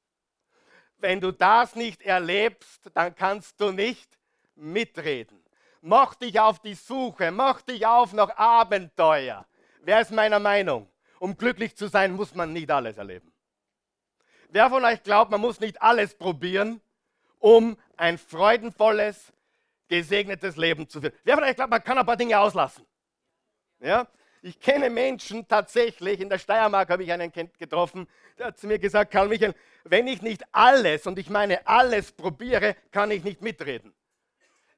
Wenn 0.98 1.22
du 1.22 1.32
das 1.32 1.76
nicht 1.76 2.02
erlebst, 2.02 2.90
dann 2.94 3.16
kannst 3.16 3.60
du 3.60 3.72
nicht 3.72 4.18
mitreden. 4.56 5.44
Mach 5.82 6.16
dich 6.16 6.40
auf 6.40 6.60
die 6.60 6.76
Suche, 6.76 7.32
mach 7.32 7.62
dich 7.62 7.86
auf 7.86 8.14
nach 8.14 8.36
Abenteuer. 8.38 9.46
Wer 9.82 10.02
ist 10.02 10.12
meiner 10.12 10.40
Meinung? 10.40 10.90
Um 11.20 11.36
glücklich 11.38 11.76
zu 11.76 11.88
sein, 11.88 12.14
muss 12.14 12.34
man 12.36 12.54
nicht 12.54 12.72
alles 12.72 12.98
erleben. 12.98 13.32
Wer 14.50 14.70
von 14.70 14.86
euch 14.86 15.02
glaubt, 15.04 15.32
man 15.32 15.42
muss 15.42 15.60
nicht 15.60 15.82
alles 15.82 16.16
probieren, 16.16 16.80
um 17.40 17.78
ein 17.98 18.18
freudenvolles, 18.18 19.34
gesegnetes 19.88 20.58
Leben 20.58 20.88
zu 20.88 21.02
führen? 21.02 21.14
Wer 21.24 21.36
von 21.36 21.44
euch 21.44 21.56
glaubt, 21.56 21.72
man 21.72 21.84
kann 21.84 21.98
ein 21.98 22.06
paar 22.06 22.18
Dinge 22.18 22.40
auslassen? 22.40 22.86
Ja? 23.80 24.08
Ich 24.42 24.60
kenne 24.60 24.90
Menschen 24.90 25.48
tatsächlich, 25.48 26.20
in 26.20 26.30
der 26.30 26.38
Steiermark 26.38 26.90
habe 26.90 27.04
ich 27.04 27.12
einen 27.12 27.32
getroffen, 27.32 28.08
der 28.38 28.48
hat 28.48 28.58
zu 28.58 28.68
mir 28.68 28.78
gesagt, 28.78 29.12
Karl 29.12 29.30
Michael, 29.30 29.56
wenn 29.86 30.08
ich 30.08 30.22
nicht 30.22 30.44
alles, 30.52 31.08
und 31.08 31.18
ich 31.18 31.30
meine 31.30 31.66
alles 31.66 32.12
probiere, 32.12 32.76
kann 32.92 33.10
ich 33.12 33.24
nicht 33.24 33.42
mitreden. 33.42 33.94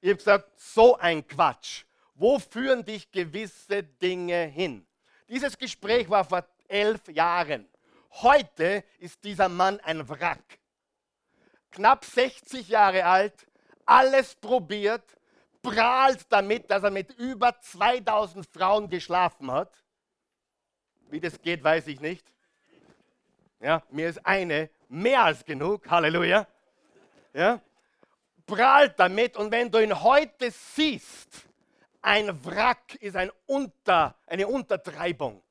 Ich 0.01 0.09
habe 0.09 0.17
gesagt, 0.17 0.51
so 0.59 0.97
ein 0.97 1.27
Quatsch. 1.27 1.85
Wo 2.13 2.39
führen 2.39 2.85
dich 2.85 3.11
gewisse 3.11 3.83
Dinge 3.83 4.45
hin? 4.45 4.85
Dieses 5.27 5.57
Gespräch 5.57 6.09
war 6.09 6.23
vor 6.23 6.45
elf 6.67 7.07
Jahren. 7.09 7.67
Heute 8.11 8.83
ist 8.99 9.23
dieser 9.23 9.49
Mann 9.49 9.79
ein 9.81 10.07
Wrack. 10.07 10.59
Knapp 11.71 12.05
60 12.05 12.69
Jahre 12.69 13.03
alt, 13.05 13.47
alles 13.85 14.35
probiert, 14.35 15.03
prahlt 15.61 16.25
damit, 16.29 16.71
dass 16.71 16.83
er 16.83 16.91
mit 16.91 17.11
über 17.15 17.59
2000 17.59 18.47
Frauen 18.47 18.89
geschlafen 18.89 19.51
hat. 19.51 19.83
Wie 21.09 21.19
das 21.19 21.41
geht, 21.41 21.63
weiß 21.63 21.87
ich 21.87 21.99
nicht. 21.99 22.25
Ja, 23.59 23.83
mir 23.89 24.09
ist 24.09 24.25
eine 24.25 24.69
mehr 24.87 25.23
als 25.23 25.43
genug. 25.43 25.89
Halleluja. 25.89 26.47
Ja, 27.33 27.59
prahlt 28.45 28.99
damit 28.99 29.37
und 29.37 29.51
wenn 29.51 29.71
du 29.71 29.79
ihn 29.79 30.01
heute 30.03 30.51
siehst, 30.51 31.47
ein 32.01 32.45
Wrack 32.45 32.95
ist 32.95 33.15
ein 33.15 33.31
Unter, 33.47 34.15
eine 34.27 34.47
Untertreibung. 34.47 35.41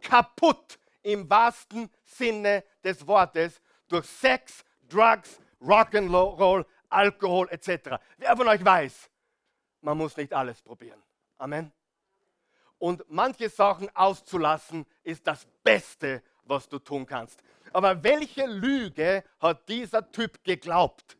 Kaputt 0.00 0.78
im 1.02 1.28
wahrsten 1.30 1.90
Sinne 2.04 2.64
des 2.82 3.06
Wortes 3.06 3.60
durch 3.88 4.06
Sex, 4.06 4.64
Drugs, 4.88 5.38
Rock'n'Roll, 5.60 6.64
Alkohol 6.88 7.48
etc. 7.50 7.96
Wer 8.16 8.36
von 8.36 8.48
euch 8.48 8.64
weiß, 8.64 9.08
man 9.82 9.98
muss 9.98 10.16
nicht 10.16 10.32
alles 10.32 10.60
probieren. 10.62 11.00
Amen. 11.38 11.72
Und 12.78 13.04
manche 13.08 13.48
Sachen 13.48 13.94
auszulassen 13.94 14.86
ist 15.02 15.26
das 15.26 15.46
Beste, 15.62 16.22
was 16.44 16.68
du 16.68 16.78
tun 16.78 17.06
kannst. 17.06 17.40
Aber 17.72 18.02
welche 18.02 18.46
Lüge 18.46 19.22
hat 19.38 19.68
dieser 19.68 20.10
Typ 20.10 20.42
geglaubt? 20.42 21.16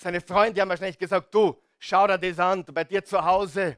Seine 0.00 0.20
Freunde 0.20 0.60
haben 0.60 0.68
wahrscheinlich 0.70 0.98
gesagt, 0.98 1.34
du, 1.34 1.60
schau 1.78 2.06
dir 2.06 2.18
das 2.18 2.38
an, 2.38 2.64
bei 2.64 2.84
dir 2.84 3.04
zu 3.04 3.22
Hause. 3.22 3.76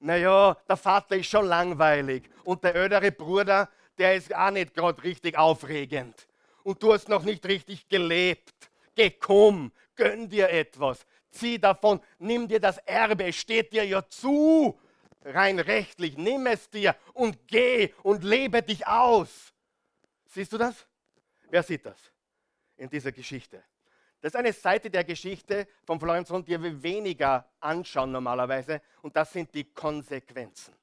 Naja, 0.00 0.56
der 0.68 0.76
Vater 0.76 1.16
ist 1.16 1.26
schon 1.26 1.46
langweilig 1.46 2.30
und 2.44 2.62
der 2.64 2.74
ältere 2.74 3.12
Bruder, 3.12 3.68
der 3.98 4.14
ist 4.14 4.34
auch 4.34 4.50
nicht 4.50 4.74
gerade 4.74 5.02
richtig 5.02 5.36
aufregend. 5.36 6.26
Und 6.62 6.82
du 6.82 6.92
hast 6.92 7.08
noch 7.08 7.24
nicht 7.24 7.44
richtig 7.46 7.88
gelebt. 7.88 8.54
Geh, 8.94 9.10
komm, 9.10 9.72
gönn 9.96 10.28
dir 10.28 10.48
etwas 10.50 11.04
zieh 11.30 11.58
davon, 11.58 12.00
nimm 12.18 12.48
dir 12.48 12.60
das 12.60 12.78
Erbe, 12.78 13.24
es 13.24 13.36
steht 13.36 13.72
dir 13.72 13.84
ja 13.84 14.06
zu, 14.08 14.78
rein 15.24 15.58
rechtlich, 15.58 16.16
nimm 16.16 16.46
es 16.46 16.68
dir 16.70 16.96
und 17.14 17.46
geh 17.46 17.92
und 18.02 18.24
lebe 18.24 18.62
dich 18.62 18.86
aus. 18.86 19.52
Siehst 20.26 20.52
du 20.52 20.58
das? 20.58 20.86
Wer 21.50 21.62
sieht 21.62 21.86
das 21.86 21.98
in 22.76 22.90
dieser 22.90 23.12
Geschichte? 23.12 23.62
Das 24.20 24.32
ist 24.32 24.36
eine 24.36 24.52
Seite 24.52 24.90
der 24.90 25.04
Geschichte 25.04 25.68
von 25.84 26.00
Florenz 26.00 26.30
Rund, 26.30 26.48
die 26.48 26.60
wir 26.60 26.82
weniger 26.82 27.48
anschauen 27.60 28.10
normalerweise, 28.10 28.82
und 29.02 29.14
das 29.16 29.32
sind 29.32 29.54
die 29.54 29.72
Konsequenzen. 29.72 30.74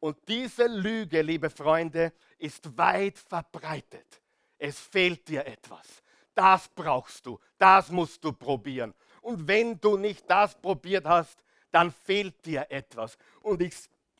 Und 0.00 0.16
diese 0.26 0.66
Lüge, 0.66 1.22
liebe 1.22 1.50
Freunde, 1.50 2.12
ist 2.38 2.76
weit 2.76 3.18
verbreitet. 3.18 4.20
Es 4.58 4.80
fehlt 4.80 5.28
dir 5.28 5.46
etwas. 5.46 6.02
Das 6.34 6.68
brauchst 6.68 7.26
du, 7.26 7.38
das 7.58 7.90
musst 7.90 8.24
du 8.24 8.32
probieren. 8.32 8.94
Und 9.20 9.46
wenn 9.46 9.78
du 9.80 9.96
nicht 9.96 10.28
das 10.28 10.54
probiert 10.54 11.06
hast, 11.06 11.38
dann 11.70 11.92
fehlt 11.92 12.44
dir 12.44 12.66
etwas. 12.70 13.16
Und 13.42 13.62
ich 13.62 13.74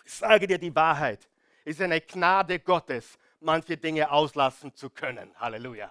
sage 0.05 0.47
dir 0.47 0.59
die 0.59 0.75
Wahrheit. 0.75 1.29
Es 1.65 1.77
ist 1.77 1.83
eine 1.83 2.01
Gnade 2.01 2.61
Gottes, 2.61 3.19
manche 3.41 3.77
Dinge 3.77 4.11
auslassen 4.11 4.75
zu 4.75 4.91
können. 4.91 5.33
Halleluja. 5.37 5.91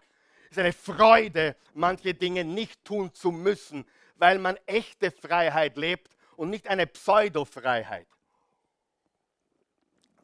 Es 0.51 0.58
ist 0.58 0.63
eine 0.63 0.74
Freude, 0.74 1.55
manche 1.74 2.13
Dinge 2.13 2.43
nicht 2.43 2.84
tun 2.84 3.13
zu 3.13 3.31
müssen, 3.31 3.86
weil 4.17 4.38
man 4.38 4.58
echte 4.65 5.10
Freiheit 5.10 5.77
lebt 5.77 6.12
und 6.36 6.50
nicht 6.50 6.67
eine 6.67 6.88
Pseudofreiheit. 6.88 8.05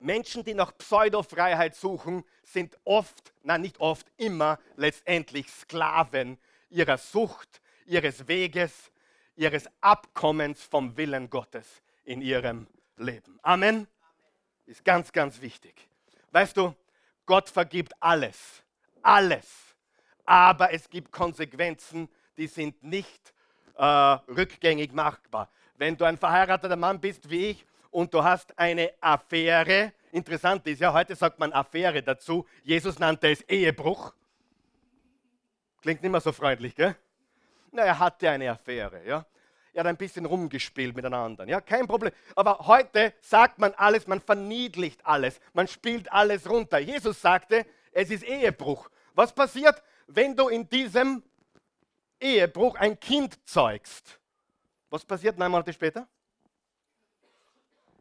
Menschen, 0.01 0.43
die 0.43 0.53
nach 0.53 0.77
Pseudofreiheit 0.77 1.77
suchen, 1.77 2.25
sind 2.43 2.77
oft, 2.83 3.33
nein 3.43 3.61
nicht 3.61 3.79
oft, 3.79 4.05
immer 4.17 4.59
letztendlich 4.75 5.49
Sklaven 5.49 6.37
ihrer 6.69 6.97
Sucht, 6.97 7.61
ihres 7.85 8.27
Weges, 8.27 8.91
ihres 9.37 9.63
Abkommens 9.79 10.61
vom 10.61 10.97
Willen 10.97 11.29
Gottes 11.29 11.81
in 12.03 12.21
ihrem 12.21 12.67
Leben. 12.97 13.39
Amen. 13.43 13.87
Ist 14.65 14.83
ganz, 14.83 15.13
ganz 15.13 15.39
wichtig. 15.39 15.87
Weißt 16.31 16.57
du, 16.57 16.75
Gott 17.25 17.47
vergibt 17.47 17.93
alles, 18.01 18.61
alles, 19.01 19.66
aber 20.27 20.73
es 20.73 20.89
gibt 20.89 21.11
Konsequenzen, 21.11 22.09
die 22.37 22.47
sind 22.47 22.83
nicht 22.83 23.33
äh, 23.77 23.83
rückgängig 23.83 24.91
machbar. 24.91 25.49
Wenn 25.77 25.95
du 25.95 26.03
ein 26.03 26.17
verheirateter 26.17 26.75
Mann 26.75 26.99
bist 26.99 27.29
wie 27.29 27.51
ich 27.51 27.65
und 27.91 28.13
du 28.13 28.21
hast 28.23 28.57
eine 28.59 28.91
Affäre, 28.99 29.93
interessant 30.11 30.67
ist 30.67 30.81
ja, 30.81 30.91
heute 30.93 31.15
sagt 31.15 31.39
man 31.39 31.53
Affäre 31.53 32.03
dazu, 32.03 32.45
Jesus 32.63 32.99
nannte 32.99 33.31
es 33.31 33.41
Ehebruch. 33.43 34.13
Klingt 35.81 36.01
nicht 36.03 36.11
mehr 36.11 36.21
so 36.21 36.33
freundlich, 36.33 36.75
gell? 36.75 36.95
Na, 37.71 37.83
er 37.83 37.97
hatte 37.97 38.29
eine 38.29 38.51
Affäre, 38.51 39.05
ja. 39.05 39.25
Er 39.73 39.81
hat 39.81 39.87
ein 39.87 39.97
bisschen 39.97 40.25
rumgespielt 40.25 40.95
miteinander, 40.95 41.47
ja, 41.47 41.61
kein 41.61 41.87
Problem. 41.87 42.11
Aber 42.35 42.57
heute 42.67 43.13
sagt 43.21 43.59
man 43.59 43.73
alles, 43.75 44.07
man 44.07 44.19
verniedlicht 44.19 45.05
alles, 45.05 45.39
man 45.53 45.67
spielt 45.67 46.11
alles 46.11 46.49
runter. 46.49 46.79
Jesus 46.79 47.21
sagte, 47.21 47.65
es 47.93 48.09
ist 48.09 48.23
Ehebruch. 48.23 48.89
Was 49.13 49.33
passiert, 49.33 49.81
wenn 50.07 50.35
du 50.35 50.47
in 50.47 50.67
diesem 50.67 51.23
Ehebruch 52.19 52.75
ein 52.75 52.99
Kind 52.99 53.37
zeugst? 53.47 54.19
Was 54.89 55.05
passiert 55.05 55.37
neun 55.37 55.51
Monate 55.51 55.73
später? 55.73 56.07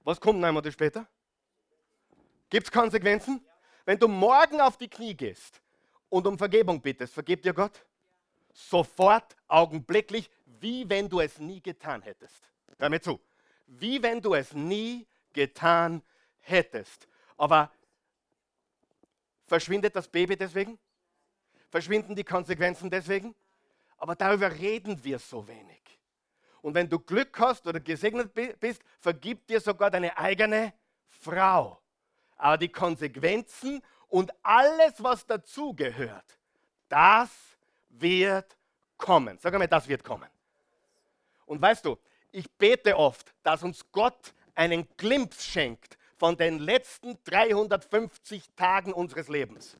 Was 0.04 0.20
kommt 0.20 0.38
neun 0.38 0.54
Monate 0.54 0.72
später? 0.72 1.06
Gibt 2.48 2.66
es 2.66 2.72
Konsequenzen? 2.72 3.44
Wenn 3.84 3.98
du 3.98 4.08
morgen 4.08 4.60
auf 4.60 4.76
die 4.76 4.88
Knie 4.88 5.14
gehst 5.14 5.60
und 6.08 6.26
um 6.26 6.38
Vergebung 6.38 6.80
bittest, 6.80 7.12
vergibt 7.12 7.44
dir 7.44 7.52
Gott? 7.52 7.84
Sofort, 8.52 9.36
augenblicklich, 9.48 10.30
wie 10.44 10.88
wenn 10.88 11.08
du 11.08 11.20
es 11.20 11.38
nie 11.38 11.60
getan 11.60 12.02
hättest. 12.02 12.50
Hör 12.78 12.88
mir 12.88 13.00
zu. 13.00 13.20
Wie 13.66 14.02
wenn 14.02 14.20
du 14.20 14.34
es 14.34 14.52
nie 14.54 15.06
getan 15.32 16.02
hättest. 16.38 17.08
Aber 17.36 17.70
verschwindet 19.44 19.94
das 19.94 20.08
Baby 20.08 20.36
deswegen? 20.36 20.78
Verschwinden 21.76 22.16
die 22.16 22.24
Konsequenzen 22.24 22.88
deswegen? 22.88 23.34
Aber 23.98 24.14
darüber 24.16 24.50
reden 24.50 25.04
wir 25.04 25.18
so 25.18 25.46
wenig. 25.46 25.82
Und 26.62 26.72
wenn 26.72 26.88
du 26.88 26.98
Glück 26.98 27.38
hast 27.38 27.66
oder 27.66 27.80
gesegnet 27.80 28.32
bist, 28.58 28.80
vergibt 28.98 29.50
dir 29.50 29.60
sogar 29.60 29.90
deine 29.90 30.16
eigene 30.16 30.72
Frau. 31.20 31.78
Aber 32.38 32.56
die 32.56 32.70
Konsequenzen 32.70 33.82
und 34.08 34.32
alles, 34.42 34.94
was 35.04 35.26
dazugehört, 35.26 36.38
das 36.88 37.28
wird 37.90 38.56
kommen. 38.96 39.36
Sag 39.38 39.52
mal, 39.52 39.68
das 39.68 39.86
wird 39.86 40.02
kommen. 40.02 40.30
Und 41.44 41.60
weißt 41.60 41.84
du, 41.84 41.98
ich 42.32 42.50
bete 42.52 42.96
oft, 42.96 43.34
dass 43.42 43.62
uns 43.62 43.84
Gott 43.92 44.32
einen 44.54 44.88
Glimpse 44.96 45.42
schenkt 45.42 45.98
von 46.16 46.38
den 46.38 46.58
letzten 46.58 47.22
350 47.24 48.48
Tagen 48.56 48.94
unseres 48.94 49.28
Lebens. 49.28 49.76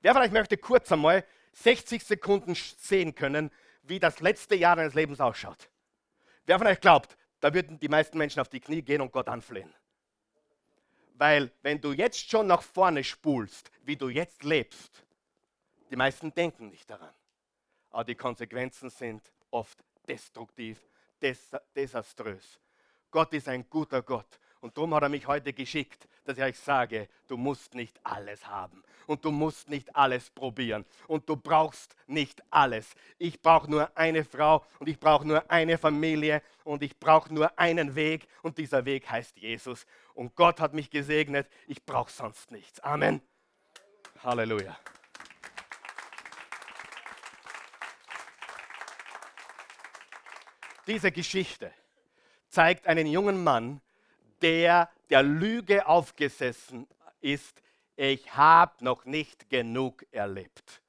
Wer 0.00 0.14
vielleicht 0.14 0.32
möchte 0.32 0.56
kurz 0.56 0.90
einmal 0.92 1.24
60 1.52 2.04
Sekunden 2.04 2.54
sehen 2.54 3.14
können, 3.14 3.50
wie 3.82 3.98
das 3.98 4.20
letzte 4.20 4.54
Jahr 4.54 4.76
deines 4.76 4.94
Lebens 4.94 5.20
ausschaut. 5.20 5.68
Wer 6.46 6.58
von 6.58 6.66
euch 6.66 6.80
glaubt, 6.80 7.16
da 7.40 7.52
würden 7.52 7.78
die 7.78 7.88
meisten 7.88 8.18
Menschen 8.18 8.40
auf 8.40 8.48
die 8.48 8.60
Knie 8.60 8.82
gehen 8.82 9.00
und 9.00 9.12
Gott 9.12 9.28
anflehen. 9.28 9.74
Weil 11.14 11.52
wenn 11.62 11.80
du 11.80 11.92
jetzt 11.92 12.30
schon 12.30 12.46
nach 12.46 12.62
vorne 12.62 13.04
spulst, 13.04 13.70
wie 13.82 13.96
du 13.96 14.08
jetzt 14.08 14.42
lebst, 14.42 15.04
die 15.90 15.96
meisten 15.96 16.32
denken 16.32 16.70
nicht 16.70 16.88
daran. 16.88 17.14
Aber 17.90 18.04
die 18.04 18.14
Konsequenzen 18.14 18.88
sind 18.88 19.30
oft 19.50 19.84
destruktiv, 20.08 20.80
des 21.20 21.50
desaströs. 21.76 22.58
Gott 23.10 23.34
ist 23.34 23.48
ein 23.48 23.68
guter 23.68 24.00
Gott 24.00 24.39
und 24.60 24.76
darum 24.76 24.94
hat 24.94 25.02
er 25.02 25.08
mich 25.08 25.26
heute 25.26 25.52
geschickt, 25.52 26.06
dass 26.24 26.36
ich 26.36 26.44
euch 26.44 26.58
sage, 26.58 27.08
du 27.26 27.36
musst 27.36 27.74
nicht 27.74 27.98
alles 28.04 28.46
haben 28.46 28.82
und 29.06 29.24
du 29.24 29.30
musst 29.30 29.68
nicht 29.68 29.94
alles 29.96 30.30
probieren 30.30 30.84
und 31.08 31.28
du 31.28 31.36
brauchst 31.36 31.96
nicht 32.06 32.42
alles. 32.50 32.94
Ich 33.18 33.40
brauche 33.40 33.70
nur 33.70 33.96
eine 33.96 34.24
Frau 34.24 34.64
und 34.78 34.88
ich 34.88 35.00
brauche 35.00 35.26
nur 35.26 35.50
eine 35.50 35.78
Familie 35.78 36.42
und 36.64 36.82
ich 36.82 36.98
brauche 36.98 37.32
nur 37.32 37.58
einen 37.58 37.94
Weg 37.94 38.28
und 38.42 38.58
dieser 38.58 38.84
Weg 38.84 39.08
heißt 39.08 39.38
Jesus. 39.38 39.86
Und 40.14 40.34
Gott 40.36 40.60
hat 40.60 40.74
mich 40.74 40.90
gesegnet, 40.90 41.48
ich 41.66 41.84
brauche 41.84 42.12
sonst 42.12 42.50
nichts. 42.50 42.80
Amen. 42.80 43.22
Halleluja. 44.22 44.78
Diese 50.86 51.12
Geschichte 51.12 51.72
zeigt 52.48 52.86
einen 52.86 53.06
jungen 53.06 53.42
Mann, 53.42 53.80
der 54.42 54.90
der 55.10 55.22
Lüge 55.22 55.86
aufgesessen 55.86 56.86
ist, 57.20 57.62
ich 57.96 58.34
habe 58.34 58.72
noch 58.82 59.04
nicht 59.04 59.50
genug 59.50 60.06
erlebt. 60.10 60.80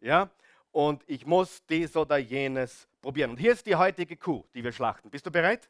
Ja? 0.00 0.30
Und 0.70 1.02
ich 1.06 1.26
muss 1.26 1.64
dies 1.66 1.96
oder 1.96 2.18
jenes 2.18 2.86
probieren. 3.00 3.30
Und 3.30 3.38
hier 3.38 3.52
ist 3.52 3.66
die 3.66 3.74
heutige 3.74 4.16
Kuh, 4.16 4.44
die 4.54 4.62
wir 4.62 4.72
schlachten. 4.72 5.10
Bist 5.10 5.26
du 5.26 5.30
bereit? 5.30 5.68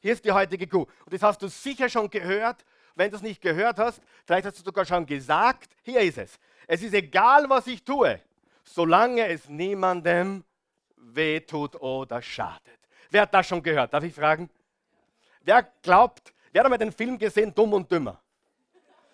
Hier 0.00 0.12
ist 0.12 0.24
die 0.24 0.32
heutige 0.32 0.66
Kuh. 0.66 0.86
Und 1.04 1.12
das 1.12 1.22
hast 1.22 1.42
du 1.42 1.48
sicher 1.48 1.88
schon 1.88 2.08
gehört. 2.08 2.64
Wenn 2.94 3.10
du 3.10 3.16
es 3.16 3.22
nicht 3.22 3.42
gehört 3.42 3.78
hast, 3.78 4.00
vielleicht 4.24 4.46
hast 4.46 4.58
du 4.58 4.64
sogar 4.64 4.86
schon 4.86 5.04
gesagt, 5.04 5.76
hier 5.82 6.00
ist 6.00 6.16
es. 6.16 6.38
Es 6.66 6.82
ist 6.82 6.94
egal, 6.94 7.48
was 7.50 7.66
ich 7.66 7.82
tue, 7.82 8.20
solange 8.62 9.26
es 9.26 9.48
niemandem 9.48 10.44
wehtut 10.96 11.76
oder 11.76 12.22
schadet. 12.22 12.78
Wer 13.10 13.22
hat 13.22 13.34
das 13.34 13.46
schon 13.46 13.62
gehört? 13.62 13.92
Darf 13.92 14.04
ich 14.04 14.14
fragen? 14.14 14.48
Wer 15.42 15.62
glaubt, 15.82 16.32
Wer 16.56 16.64
hat 16.64 16.70
mal 16.70 16.78
den 16.78 16.90
Film 16.90 17.18
gesehen, 17.18 17.54
Dumm 17.54 17.74
und 17.74 17.92
Dümmer? 17.92 18.18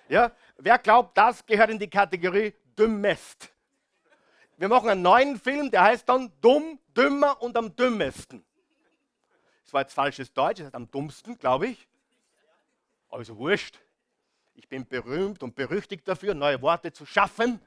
Ja? 0.09 0.31
Wer 0.59 0.79
glaubt, 0.79 1.19
das 1.19 1.45
gehört 1.45 1.71
in 1.71 1.79
die 1.81 1.91
Kategorie 1.91 2.55
Dümmest? 2.79 3.53
Wir 4.57 4.69
machen 4.69 4.89
einen 4.89 5.03
neuen 5.03 5.41
Film, 5.41 5.69
der 5.69 5.83
heißt 5.83 6.09
dann 6.09 6.31
Dumm, 6.41 6.79
Dümmer 6.97 7.43
und 7.43 7.57
am 7.57 7.75
dümmsten. 7.75 8.45
Das 9.65 9.73
war 9.73 9.81
jetzt 9.81 9.93
falsches 9.93 10.33
Deutsch, 10.33 10.59
das 10.59 10.67
heißt 10.67 10.77
am 10.77 10.89
dummsten, 10.89 11.37
glaube 11.37 11.67
ich. 11.67 11.89
Also 13.11 13.37
wurscht. 13.37 13.77
Ich 14.55 14.69
bin 14.69 14.87
berühmt 14.87 15.43
und 15.43 15.57
berüchtigt 15.57 16.07
dafür, 16.07 16.35
neue 16.35 16.63
Worte 16.63 16.93
zu 16.93 17.05
schaffen. 17.05 17.59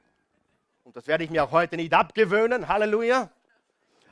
Und 0.84 0.96
das 0.96 1.06
werde 1.06 1.24
ich 1.24 1.28
mir 1.28 1.44
auch 1.44 1.52
heute 1.52 1.76
nicht 1.76 1.92
abgewöhnen. 1.92 2.66
Halleluja. 2.66 3.28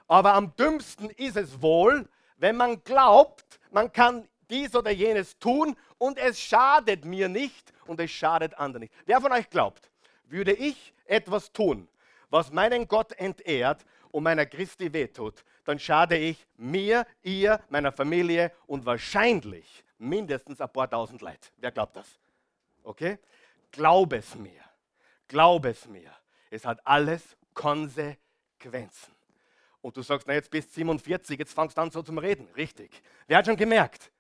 Aber 0.08 0.34
am 0.34 0.54
dümmsten 0.56 1.08
ist 1.08 1.38
es 1.38 1.62
wohl, 1.62 2.06
wenn 2.36 2.54
man 2.54 2.84
glaubt, 2.84 3.58
man 3.70 3.90
kann 3.90 4.28
dies 4.50 4.74
oder 4.74 4.90
jenes 4.90 5.38
tun 5.38 5.76
und 5.98 6.18
es 6.18 6.40
schadet 6.40 7.04
mir 7.04 7.28
nicht 7.28 7.72
und 7.86 8.00
es 8.00 8.10
schadet 8.10 8.54
anderen 8.54 8.82
nicht. 8.82 8.94
Wer 9.06 9.20
von 9.20 9.32
euch 9.32 9.48
glaubt, 9.50 9.90
würde 10.26 10.52
ich 10.52 10.94
etwas 11.06 11.52
tun, 11.52 11.88
was 12.30 12.50
meinen 12.52 12.88
Gott 12.88 13.12
entehrt 13.12 13.84
und 14.10 14.22
meiner 14.22 14.46
Christi 14.46 14.92
wehtut, 14.92 15.44
dann 15.64 15.78
schade 15.78 16.16
ich 16.16 16.46
mir, 16.56 17.06
ihr, 17.22 17.60
meiner 17.68 17.92
Familie 17.92 18.52
und 18.66 18.86
wahrscheinlich 18.86 19.84
mindestens 19.98 20.60
ein 20.60 20.72
paar 20.72 20.88
tausend 20.88 21.22
Leid. 21.22 21.52
Wer 21.56 21.72
glaubt 21.72 21.96
das? 21.96 22.18
Okay? 22.82 23.18
Glaub 23.70 24.12
es 24.12 24.34
mir. 24.34 24.60
Glaub 25.26 25.64
es 25.64 25.86
mir. 25.86 26.12
Es 26.50 26.64
hat 26.64 26.86
alles 26.86 27.36
Konsequenzen. 27.54 29.12
Und 29.80 29.96
du 29.96 30.02
sagst, 30.02 30.26
na 30.26 30.34
jetzt 30.34 30.50
bist 30.50 30.70
du 30.70 30.74
47, 30.74 31.38
jetzt 31.38 31.52
fangst 31.52 31.76
du 31.76 31.82
an 31.82 31.90
so 31.90 32.02
zum 32.02 32.18
Reden. 32.18 32.48
Richtig. 32.56 33.02
Wer 33.26 33.38
hat 33.38 33.46
schon 33.46 33.56
gemerkt? 33.56 34.10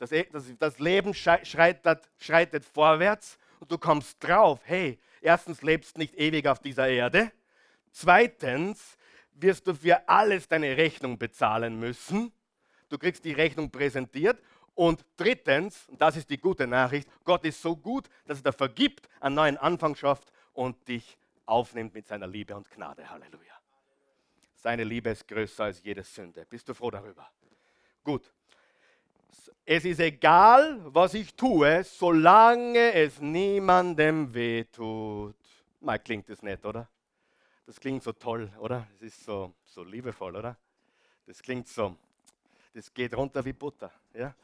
Das, 0.00 0.12
e, 0.12 0.26
das, 0.32 0.44
das 0.58 0.78
Leben 0.78 1.12
schreitet, 1.12 2.08
schreitet 2.18 2.64
vorwärts 2.64 3.38
und 3.60 3.70
du 3.70 3.76
kommst 3.76 4.16
drauf, 4.24 4.58
hey, 4.64 4.98
erstens 5.20 5.60
lebst 5.60 5.98
nicht 5.98 6.14
ewig 6.14 6.46
auf 6.48 6.58
dieser 6.58 6.88
Erde, 6.88 7.30
zweitens 7.92 8.96
wirst 9.34 9.66
du 9.66 9.74
für 9.74 10.08
alles 10.08 10.48
deine 10.48 10.74
Rechnung 10.78 11.18
bezahlen 11.18 11.78
müssen, 11.78 12.32
du 12.88 12.96
kriegst 12.96 13.26
die 13.26 13.32
Rechnung 13.32 13.70
präsentiert 13.70 14.42
und 14.74 15.04
drittens, 15.18 15.86
und 15.88 16.00
das 16.00 16.16
ist 16.16 16.30
die 16.30 16.38
gute 16.38 16.66
Nachricht, 16.66 17.06
Gott 17.24 17.44
ist 17.44 17.60
so 17.60 17.76
gut, 17.76 18.08
dass 18.24 18.38
er 18.38 18.52
dir 18.52 18.56
vergibt, 18.56 19.06
einen 19.20 19.34
neuen 19.34 19.58
Anfang 19.58 19.94
schafft 19.94 20.32
und 20.54 20.88
dich 20.88 21.18
aufnimmt 21.44 21.92
mit 21.92 22.06
seiner 22.06 22.26
Liebe 22.26 22.56
und 22.56 22.70
Gnade. 22.70 23.10
Halleluja. 23.10 23.52
Seine 24.54 24.84
Liebe 24.84 25.10
ist 25.10 25.28
größer 25.28 25.64
als 25.64 25.82
jede 25.82 26.04
Sünde. 26.04 26.46
Bist 26.48 26.66
du 26.70 26.72
froh 26.72 26.90
darüber? 26.90 27.30
Gut. 28.02 28.32
Es 29.64 29.84
ist 29.84 30.00
egal, 30.00 30.80
was 30.86 31.14
ich 31.14 31.34
tue, 31.34 31.84
solange 31.84 32.92
es 32.92 33.20
niemandem 33.20 34.34
wehtut. 34.34 35.36
Mal 35.80 35.98
klingt 35.98 36.28
das 36.28 36.42
nett, 36.42 36.64
oder? 36.64 36.88
Das 37.66 37.78
klingt 37.78 38.02
so 38.02 38.12
toll, 38.12 38.50
oder? 38.58 38.88
Es 38.96 39.02
ist 39.02 39.24
so, 39.24 39.54
so 39.64 39.84
liebevoll, 39.84 40.34
oder? 40.34 40.56
Das 41.26 41.40
klingt 41.40 41.68
so, 41.68 41.96
das 42.74 42.92
geht 42.92 43.14
runter 43.14 43.44
wie 43.44 43.52
Butter. 43.52 43.92
Ja? 44.12 44.34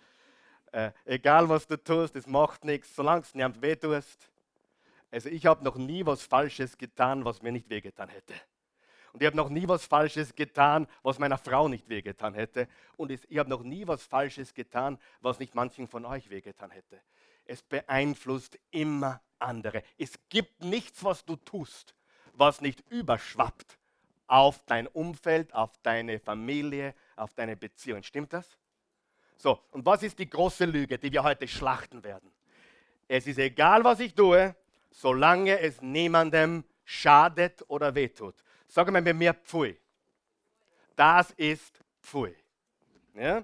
Äh, 0.70 0.92
egal, 1.04 1.48
was 1.48 1.66
du 1.66 1.76
tust, 1.76 2.14
das 2.14 2.26
macht 2.26 2.64
nichts, 2.64 2.94
solange 2.94 3.22
es 3.22 3.34
niemandem 3.34 3.62
wehtust. 3.62 4.30
Also 5.10 5.28
ich 5.28 5.46
habe 5.46 5.64
noch 5.64 5.76
nie 5.76 6.04
was 6.06 6.22
Falsches 6.22 6.78
getan, 6.78 7.24
was 7.24 7.42
mir 7.42 7.50
nicht 7.50 7.68
wehgetan 7.68 8.08
hätte. 8.08 8.34
Und 9.16 9.22
ich 9.22 9.26
habe 9.28 9.36
noch 9.38 9.48
nie 9.48 9.66
was 9.66 9.86
Falsches 9.86 10.34
getan, 10.34 10.86
was 11.02 11.18
meiner 11.18 11.38
Frau 11.38 11.68
nicht 11.68 11.88
wehgetan 11.88 12.34
hätte. 12.34 12.68
Und 12.98 13.10
ich 13.10 13.38
habe 13.38 13.48
noch 13.48 13.62
nie 13.62 13.86
was 13.86 14.04
Falsches 14.04 14.52
getan, 14.52 14.98
was 15.22 15.38
nicht 15.38 15.54
manchen 15.54 15.88
von 15.88 16.04
euch 16.04 16.28
wehgetan 16.28 16.70
hätte. 16.70 17.00
Es 17.46 17.62
beeinflusst 17.62 18.58
immer 18.72 19.22
andere. 19.38 19.82
Es 19.96 20.18
gibt 20.28 20.62
nichts, 20.62 21.02
was 21.02 21.24
du 21.24 21.36
tust, 21.36 21.94
was 22.34 22.60
nicht 22.60 22.84
überschwappt 22.90 23.78
auf 24.26 24.62
dein 24.66 24.86
Umfeld, 24.86 25.54
auf 25.54 25.70
deine 25.82 26.20
Familie, 26.20 26.94
auf 27.16 27.32
deine 27.32 27.56
Beziehung. 27.56 28.02
Stimmt 28.02 28.34
das? 28.34 28.58
So, 29.38 29.58
und 29.70 29.86
was 29.86 30.02
ist 30.02 30.18
die 30.18 30.28
große 30.28 30.66
Lüge, 30.66 30.98
die 30.98 31.10
wir 31.10 31.22
heute 31.22 31.48
schlachten 31.48 32.04
werden? 32.04 32.30
Es 33.08 33.26
ist 33.26 33.38
egal, 33.38 33.82
was 33.82 33.98
ich 34.00 34.14
tue, 34.14 34.54
solange 34.90 35.58
es 35.58 35.80
niemandem 35.80 36.64
schadet 36.84 37.64
oder 37.68 37.94
wehtut. 37.94 38.34
Sag 38.76 38.90
mal 38.90 39.00
mit 39.00 39.16
mir 39.16 39.32
Pfui. 39.32 39.74
Das 40.94 41.30
ist 41.30 41.80
Pfui. 42.02 42.36
Ja? 43.14 43.42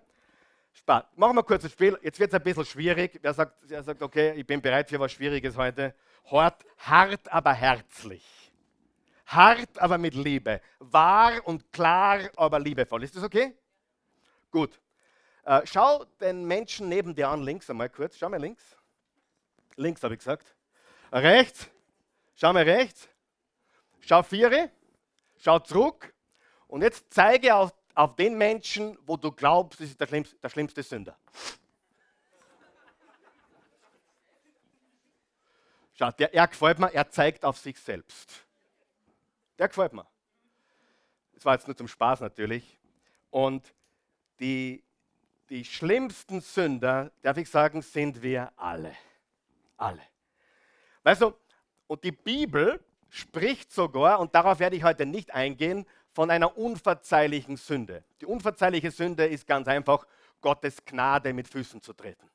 Spaß. 0.74 1.04
Machen 1.16 1.36
wir 1.36 1.42
kurz 1.42 1.64
ein 1.64 1.70
Spiel. 1.70 1.98
Jetzt 2.02 2.20
wird 2.20 2.30
es 2.30 2.34
ein 2.34 2.42
bisschen 2.42 2.66
schwierig. 2.66 3.18
Wer 3.22 3.32
sagt, 3.32 3.56
wer 3.62 3.82
sagt, 3.82 4.02
okay, 4.02 4.34
ich 4.34 4.46
bin 4.46 4.60
bereit 4.60 4.90
für 4.90 5.00
was 5.00 5.10
Schwieriges 5.10 5.56
heute? 5.56 5.94
Hart, 6.30 6.62
hart, 6.76 7.32
aber 7.32 7.54
herzlich. 7.54 8.22
Hart, 9.24 9.78
aber 9.78 9.96
mit 9.96 10.12
Liebe. 10.12 10.60
Wahr 10.80 11.40
und 11.46 11.72
klar, 11.72 12.28
aber 12.36 12.60
liebevoll. 12.60 13.02
Ist 13.02 13.16
das 13.16 13.22
okay? 13.22 13.56
Gut. 14.50 14.78
Äh, 15.46 15.62
schau 15.64 16.04
den 16.20 16.44
Menschen 16.44 16.90
neben 16.90 17.14
dir 17.14 17.30
an, 17.30 17.42
links 17.42 17.70
einmal 17.70 17.88
kurz. 17.88 18.18
Schau 18.18 18.28
mal 18.28 18.38
links. 18.38 18.76
Links 19.76 20.02
habe 20.02 20.12
ich 20.12 20.20
gesagt. 20.20 20.54
Rechts. 21.10 21.70
Schau 22.34 22.52
mal 22.52 22.64
rechts. 22.64 23.08
Schau 24.00 24.22
viere. 24.22 24.70
Schau 25.44 25.58
zurück. 25.58 26.14
Und 26.68 26.82
jetzt 26.82 27.06
zeige 27.10 27.52
auf, 27.56 27.74
auf 27.96 28.14
den 28.14 28.38
Menschen, 28.38 28.96
wo 29.04 29.16
du 29.16 29.32
glaubst, 29.32 29.80
das 29.80 29.88
ist 29.88 30.00
der 30.00 30.06
schlimmste, 30.06 30.36
der 30.36 30.48
schlimmste 30.48 30.82
Sünder. 30.84 31.18
Schau, 35.94 36.12
der, 36.12 36.32
er 36.32 36.46
gefällt 36.46 36.78
mir, 36.78 36.94
er 36.94 37.10
zeigt 37.10 37.44
auf 37.44 37.58
sich 37.58 37.76
selbst. 37.80 38.46
Der 39.58 39.66
gefällt 39.66 39.92
mir. 39.92 40.06
Das 41.32 41.44
war 41.44 41.54
jetzt 41.54 41.66
nur 41.66 41.76
zum 41.76 41.88
Spaß 41.88 42.20
natürlich. 42.20 42.78
Und 43.30 43.74
die, 44.38 44.84
die 45.50 45.64
schlimmsten 45.64 46.40
Sünder, 46.40 47.10
darf 47.20 47.36
ich 47.36 47.50
sagen, 47.50 47.82
sind 47.82 48.22
wir 48.22 48.52
alle. 48.56 48.94
Alle. 49.76 50.02
Weißt 51.02 51.20
du, 51.20 51.34
und 51.88 52.04
die 52.04 52.12
Bibel 52.12 52.78
spricht 53.12 53.70
sogar, 53.70 54.20
und 54.20 54.34
darauf 54.34 54.58
werde 54.58 54.74
ich 54.74 54.84
heute 54.84 55.04
nicht 55.04 55.34
eingehen, 55.34 55.84
von 56.14 56.30
einer 56.30 56.56
unverzeihlichen 56.56 57.58
Sünde. 57.58 58.04
Die 58.22 58.26
unverzeihliche 58.26 58.90
Sünde 58.90 59.26
ist 59.26 59.46
ganz 59.46 59.68
einfach, 59.68 60.06
Gottes 60.40 60.82
Gnade 60.86 61.34
mit 61.34 61.46
Füßen 61.46 61.82
zu 61.82 61.92
treten. 61.92 62.26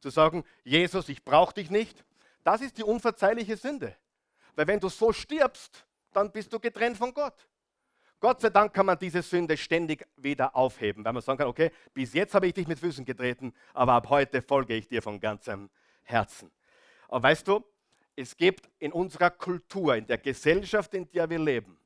Zu 0.00 0.10
sagen, 0.10 0.44
Jesus, 0.64 1.08
ich 1.08 1.24
brauche 1.24 1.54
dich 1.54 1.70
nicht, 1.70 2.04
das 2.42 2.62
ist 2.62 2.76
die 2.78 2.82
unverzeihliche 2.82 3.56
Sünde. 3.56 3.96
Weil 4.56 4.66
wenn 4.66 4.80
du 4.80 4.88
so 4.88 5.12
stirbst, 5.12 5.86
dann 6.12 6.32
bist 6.32 6.52
du 6.52 6.58
getrennt 6.58 6.98
von 6.98 7.14
Gott. 7.14 7.46
Gott 8.18 8.40
sei 8.40 8.50
Dank 8.50 8.74
kann 8.74 8.86
man 8.86 8.98
diese 8.98 9.22
Sünde 9.22 9.56
ständig 9.56 10.04
wieder 10.16 10.56
aufheben, 10.56 11.04
weil 11.04 11.12
man 11.12 11.22
sagen 11.22 11.38
kann, 11.38 11.46
okay, 11.46 11.70
bis 11.92 12.12
jetzt 12.12 12.34
habe 12.34 12.48
ich 12.48 12.54
dich 12.54 12.66
mit 12.66 12.80
Füßen 12.80 13.04
getreten, 13.04 13.54
aber 13.72 13.92
ab 13.92 14.08
heute 14.08 14.42
folge 14.42 14.74
ich 14.74 14.88
dir 14.88 15.00
von 15.00 15.20
ganzem 15.20 15.70
Herzen. 16.02 16.50
Aber 17.08 17.22
weißt 17.22 17.46
du, 17.46 17.64
es 18.16 18.36
gibt 18.36 18.68
in 18.78 18.92
unserer 18.92 19.30
Kultur, 19.30 19.96
in 19.96 20.06
der 20.06 20.18
Gesellschaft, 20.18 20.94
in 20.94 21.10
der 21.10 21.28
wir 21.28 21.38
leben, 21.38 21.76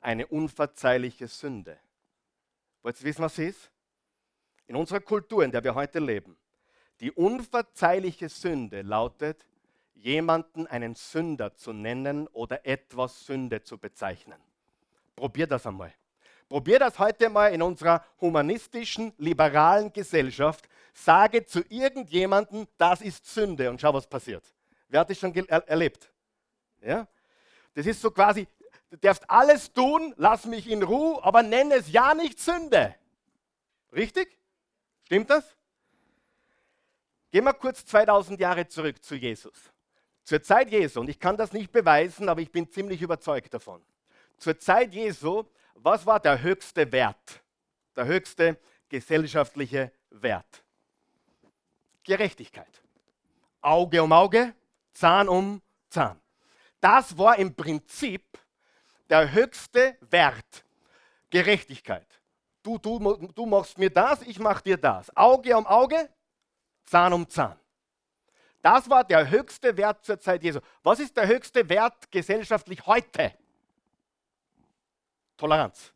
eine 0.00 0.26
unverzeihliche 0.26 1.28
Sünde. 1.28 1.78
Wollt 2.82 3.00
ihr 3.00 3.06
wissen, 3.06 3.22
was 3.22 3.36
sie 3.36 3.46
ist? 3.46 3.70
In 4.66 4.76
unserer 4.76 5.00
Kultur, 5.00 5.44
in 5.44 5.50
der 5.50 5.62
wir 5.62 5.74
heute 5.74 5.98
leben, 5.98 6.36
die 7.00 7.12
unverzeihliche 7.12 8.28
Sünde 8.28 8.82
lautet, 8.82 9.46
jemanden 9.94 10.66
einen 10.66 10.94
Sünder 10.94 11.54
zu 11.54 11.72
nennen 11.72 12.26
oder 12.28 12.64
etwas 12.66 13.26
Sünde 13.26 13.62
zu 13.62 13.78
bezeichnen. 13.78 14.38
Probier 15.14 15.46
das 15.46 15.66
einmal. 15.66 15.92
Probier 16.48 16.78
das 16.78 16.98
heute 16.98 17.28
mal 17.28 17.52
in 17.52 17.60
unserer 17.60 18.04
humanistischen, 18.20 19.12
liberalen 19.18 19.92
Gesellschaft. 19.92 20.68
Sage 20.92 21.44
zu 21.44 21.60
irgendjemandem, 21.68 22.66
das 22.78 23.00
ist 23.00 23.26
Sünde 23.26 23.68
und 23.68 23.80
schau, 23.80 23.92
was 23.92 24.06
passiert. 24.06 24.44
Wer 24.88 25.00
hat 25.00 25.10
das 25.10 25.18
schon 25.18 25.34
er 25.34 25.68
erlebt? 25.68 26.10
Ja? 26.80 27.06
Das 27.74 27.86
ist 27.86 28.00
so 28.00 28.10
quasi, 28.10 28.46
du 28.90 28.96
darfst 28.96 29.28
alles 29.28 29.72
tun, 29.72 30.14
lass 30.16 30.44
mich 30.46 30.68
in 30.68 30.82
Ruhe, 30.82 31.22
aber 31.22 31.42
nenne 31.42 31.74
es 31.74 31.90
ja 31.90 32.14
nicht 32.14 32.38
Sünde. 32.38 32.94
Richtig? 33.92 34.38
Stimmt 35.04 35.30
das? 35.30 35.56
Gehen 37.30 37.44
wir 37.44 37.54
kurz 37.54 37.84
2000 37.84 38.40
Jahre 38.40 38.66
zurück 38.68 39.02
zu 39.02 39.14
Jesus. 39.14 39.72
Zur 40.24 40.42
Zeit 40.42 40.70
Jesu, 40.70 41.00
und 41.00 41.08
ich 41.08 41.20
kann 41.20 41.36
das 41.36 41.52
nicht 41.52 41.70
beweisen, 41.70 42.28
aber 42.28 42.40
ich 42.40 42.50
bin 42.50 42.70
ziemlich 42.70 43.00
überzeugt 43.02 43.54
davon. 43.54 43.82
Zur 44.38 44.58
Zeit 44.58 44.92
Jesu, 44.92 45.44
was 45.74 46.04
war 46.06 46.18
der 46.18 46.42
höchste 46.42 46.90
Wert? 46.90 47.42
Der 47.94 48.06
höchste 48.06 48.58
gesellschaftliche 48.88 49.92
Wert? 50.10 50.64
Gerechtigkeit. 52.02 52.82
Auge 53.60 54.02
um 54.02 54.12
Auge, 54.12 54.54
Zahn 54.96 55.28
um 55.28 55.60
Zahn. 55.90 56.18
Das 56.80 57.16
war 57.18 57.38
im 57.38 57.54
Prinzip 57.54 58.24
der 59.10 59.30
höchste 59.30 59.98
Wert. 60.00 60.64
Gerechtigkeit. 61.28 62.06
Du, 62.62 62.78
du, 62.78 62.98
du 63.34 63.46
machst 63.46 63.76
mir 63.76 63.90
das, 63.90 64.22
ich 64.22 64.38
mach 64.38 64.62
dir 64.62 64.76
das. 64.76 65.14
Auge 65.14 65.56
um 65.56 65.66
Auge, 65.66 66.08
Zahn 66.84 67.12
um 67.12 67.28
Zahn. 67.28 67.58
Das 68.62 68.88
war 68.88 69.04
der 69.04 69.28
höchste 69.28 69.76
Wert 69.76 70.04
zur 70.04 70.18
Zeit 70.18 70.42
Jesu. 70.42 70.60
Was 70.82 70.98
ist 71.00 71.16
der 71.16 71.26
höchste 71.26 71.68
Wert 71.68 72.10
gesellschaftlich 72.10 72.84
heute? 72.86 73.34
Toleranz. 75.36 75.92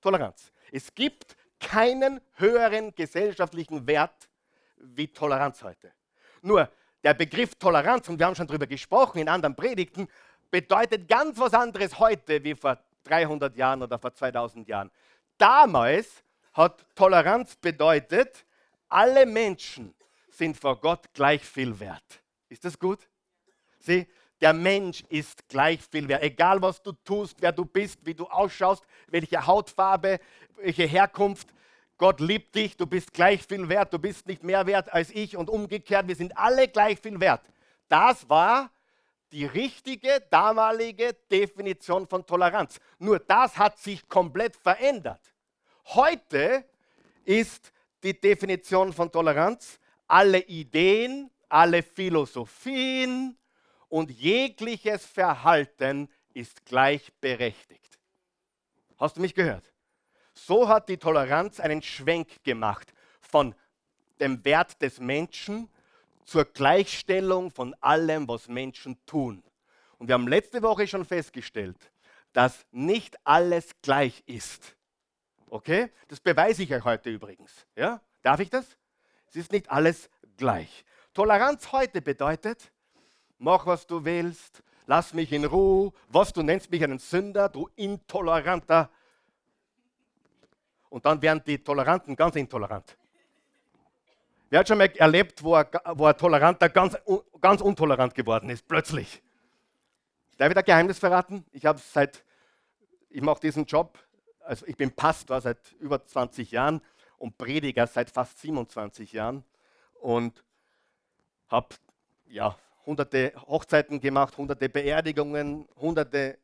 Toleranz. 0.00 0.50
Es 0.72 0.92
gibt 0.92 1.36
keinen 1.60 2.20
höheren 2.34 2.94
gesellschaftlichen 2.94 3.86
Wert 3.86 4.28
wie 4.76 5.06
Toleranz 5.06 5.62
heute. 5.62 5.92
Nur, 6.42 6.70
der 7.06 7.14
Begriff 7.14 7.54
Toleranz, 7.54 8.08
und 8.08 8.18
wir 8.18 8.26
haben 8.26 8.34
schon 8.34 8.48
darüber 8.48 8.66
gesprochen 8.66 9.18
in 9.18 9.28
anderen 9.28 9.54
Predigten, 9.54 10.08
bedeutet 10.50 11.06
ganz 11.06 11.38
was 11.38 11.54
anderes 11.54 12.00
heute 12.00 12.42
wie 12.42 12.56
vor 12.56 12.80
300 13.04 13.56
Jahren 13.56 13.80
oder 13.80 13.96
vor 13.96 14.12
2000 14.12 14.66
Jahren. 14.66 14.90
Damals 15.38 16.24
hat 16.52 16.84
Toleranz 16.96 17.54
bedeutet, 17.54 18.44
alle 18.88 19.24
Menschen 19.24 19.94
sind 20.30 20.56
vor 20.56 20.80
Gott 20.80 21.14
gleich 21.14 21.44
viel 21.44 21.78
wert. 21.78 22.02
Ist 22.48 22.64
das 22.64 22.76
gut? 22.76 23.08
Sieh, 23.78 24.08
der 24.40 24.52
Mensch 24.52 25.04
ist 25.08 25.48
gleich 25.48 25.78
viel 25.88 26.08
wert. 26.08 26.24
Egal 26.24 26.60
was 26.60 26.82
du 26.82 26.90
tust, 26.90 27.36
wer 27.38 27.52
du 27.52 27.64
bist, 27.64 28.04
wie 28.04 28.14
du 28.14 28.26
ausschaust, 28.26 28.84
welche 29.06 29.46
Hautfarbe, 29.46 30.18
welche 30.56 30.86
Herkunft, 30.86 31.54
Gott 31.98 32.20
liebt 32.20 32.54
dich, 32.54 32.76
du 32.76 32.86
bist 32.86 33.12
gleich 33.12 33.42
viel 33.46 33.68
wert, 33.68 33.92
du 33.92 33.98
bist 33.98 34.26
nicht 34.26 34.42
mehr 34.42 34.66
wert 34.66 34.92
als 34.92 35.10
ich 35.10 35.36
und 35.36 35.48
umgekehrt, 35.48 36.06
wir 36.08 36.16
sind 36.16 36.36
alle 36.36 36.68
gleich 36.68 37.00
viel 37.00 37.18
wert. 37.20 37.42
Das 37.88 38.28
war 38.28 38.70
die 39.32 39.46
richtige 39.46 40.22
damalige 40.30 41.14
Definition 41.30 42.06
von 42.06 42.24
Toleranz. 42.26 42.78
Nur 42.98 43.18
das 43.18 43.56
hat 43.56 43.78
sich 43.78 44.08
komplett 44.08 44.56
verändert. 44.56 45.20
Heute 45.86 46.64
ist 47.24 47.72
die 48.02 48.18
Definition 48.18 48.92
von 48.92 49.10
Toleranz 49.10 49.78
alle 50.06 50.40
Ideen, 50.40 51.30
alle 51.48 51.82
Philosophien 51.82 53.36
und 53.88 54.10
jegliches 54.10 55.04
Verhalten 55.04 56.08
ist 56.34 56.64
gleichberechtigt. 56.64 57.98
Hast 58.98 59.16
du 59.16 59.20
mich 59.20 59.34
gehört? 59.34 59.72
So 60.38 60.68
hat 60.68 60.88
die 60.88 60.98
Toleranz 60.98 61.60
einen 61.60 61.82
Schwenk 61.82 62.44
gemacht 62.44 62.92
von 63.20 63.54
dem 64.20 64.44
Wert 64.44 64.80
des 64.82 65.00
Menschen 65.00 65.68
zur 66.24 66.44
Gleichstellung 66.44 67.50
von 67.50 67.74
allem, 67.80 68.28
was 68.28 68.46
Menschen 68.46 68.98
tun. 69.06 69.42
Und 69.98 70.08
wir 70.08 70.14
haben 70.14 70.28
letzte 70.28 70.62
Woche 70.62 70.86
schon 70.86 71.06
festgestellt, 71.06 71.78
dass 72.34 72.66
nicht 72.70 73.16
alles 73.24 73.70
gleich 73.80 74.22
ist. 74.26 74.76
Okay? 75.48 75.90
Das 76.08 76.20
beweise 76.20 76.64
ich 76.64 76.74
euch 76.74 76.84
heute 76.84 77.10
übrigens. 77.10 77.66
Ja? 77.74 78.02
Darf 78.22 78.40
ich 78.40 78.50
das? 78.50 78.76
Es 79.28 79.36
ist 79.36 79.52
nicht 79.52 79.70
alles 79.70 80.10
gleich. 80.36 80.84
Toleranz 81.14 81.72
heute 81.72 82.02
bedeutet, 82.02 82.72
mach 83.38 83.64
was 83.64 83.86
du 83.86 84.04
willst, 84.04 84.62
lass 84.86 85.14
mich 85.14 85.32
in 85.32 85.46
Ruhe, 85.46 85.92
was 86.08 86.34
du 86.34 86.42
nennst 86.42 86.70
mich 86.70 86.84
einen 86.84 86.98
Sünder, 86.98 87.48
du 87.48 87.70
intoleranter 87.74 88.90
und 90.90 91.04
dann 91.04 91.20
werden 91.20 91.42
die 91.46 91.58
Toleranten 91.58 92.16
ganz 92.16 92.36
intolerant. 92.36 92.96
Wer 94.48 94.60
hat 94.60 94.68
schon 94.68 94.78
mal 94.78 94.90
erlebt, 94.96 95.42
wo 95.42 95.54
ein, 95.54 95.66
wo 95.94 96.06
ein 96.06 96.16
Toleranter 96.16 96.68
ganz, 96.68 96.96
ganz 97.40 97.60
untolerant 97.60 98.14
geworden 98.14 98.48
ist, 98.50 98.66
plötzlich? 98.66 99.22
Darf 100.36 100.50
ich 100.50 100.56
ein 100.56 100.64
Geheimnis 100.64 100.98
verraten? 100.98 101.44
Ich 101.50 101.66
habe 101.66 101.80
seit, 101.80 102.24
ich 103.10 103.22
mache 103.22 103.40
diesen 103.40 103.64
Job, 103.64 103.98
also 104.40 104.66
ich 104.66 104.76
bin 104.76 104.92
Pastor 104.92 105.40
seit 105.40 105.72
über 105.80 106.04
20 106.04 106.50
Jahren 106.52 106.80
und 107.18 107.36
Prediger 107.38 107.86
seit 107.86 108.10
fast 108.10 108.38
27 108.40 109.12
Jahren 109.12 109.44
und 110.00 110.44
habe 111.48 111.74
ja, 112.26 112.56
hunderte 112.84 113.32
Hochzeiten 113.48 114.00
gemacht, 114.00 114.36
hunderte 114.36 114.68
Beerdigungen, 114.68 115.66
hunderte, 115.76 116.38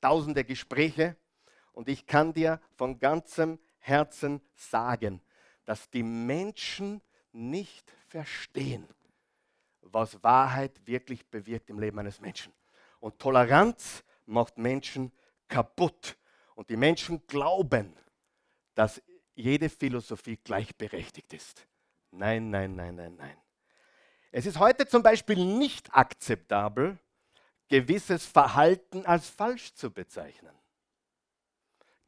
tausende 0.00 0.44
Gespräche. 0.44 1.16
Und 1.72 1.88
ich 1.88 2.06
kann 2.06 2.32
dir 2.32 2.60
von 2.74 2.98
ganzem 2.98 3.58
Herzen 3.86 4.40
sagen, 4.54 5.20
dass 5.64 5.90
die 5.90 6.02
Menschen 6.02 7.00
nicht 7.32 7.92
verstehen, 8.08 8.86
was 9.80 10.22
Wahrheit 10.22 10.86
wirklich 10.86 11.26
bewirkt 11.26 11.70
im 11.70 11.78
Leben 11.78 11.98
eines 11.98 12.20
Menschen. 12.20 12.52
Und 13.00 13.18
Toleranz 13.18 14.04
macht 14.24 14.58
Menschen 14.58 15.12
kaputt. 15.48 16.16
Und 16.54 16.70
die 16.70 16.76
Menschen 16.76 17.26
glauben, 17.26 17.94
dass 18.74 19.02
jede 19.34 19.68
Philosophie 19.68 20.38
gleichberechtigt 20.42 21.32
ist. 21.32 21.66
Nein, 22.10 22.50
nein, 22.50 22.74
nein, 22.74 22.96
nein, 22.96 23.14
nein. 23.16 23.36
Es 24.32 24.46
ist 24.46 24.58
heute 24.58 24.86
zum 24.86 25.02
Beispiel 25.02 25.44
nicht 25.44 25.94
akzeptabel, 25.94 26.98
gewisses 27.68 28.24
Verhalten 28.24 29.04
als 29.06 29.28
falsch 29.28 29.74
zu 29.74 29.90
bezeichnen. 29.90 30.54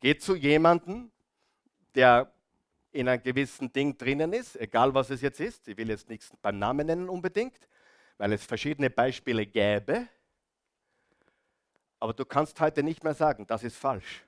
Geht 0.01 0.23
zu 0.23 0.35
jemandem, 0.35 1.11
der 1.95 2.33
in 2.93 3.09
einem 3.09 3.23
gewissen 3.23 3.73
Ding 3.73 3.97
drinnen 3.97 4.33
ist, 4.33 4.57
egal 4.57 4.95
was 4.95 5.11
es 5.11 5.21
jetzt 5.21 5.41
ist. 5.41 5.69
Ich 5.69 5.77
will 5.77 5.89
jetzt 5.89 6.09
nichts 6.09 6.33
beim 6.43 6.59
Namen 6.59 6.87
nennen 6.87 7.09
unbedingt, 7.09 7.69
weil 8.17 8.33
es 8.33 8.45
verschiedene 8.45 8.91
Beispiele 8.91 9.47
gäbe. 9.47 10.09
Aber 12.01 12.13
du 12.13 12.25
kannst 12.25 12.61
heute 12.61 12.83
nicht 12.83 13.05
mehr 13.05 13.15
sagen, 13.15 13.47
das 13.47 13.65
ist 13.65 13.77
falsch. 13.77 14.25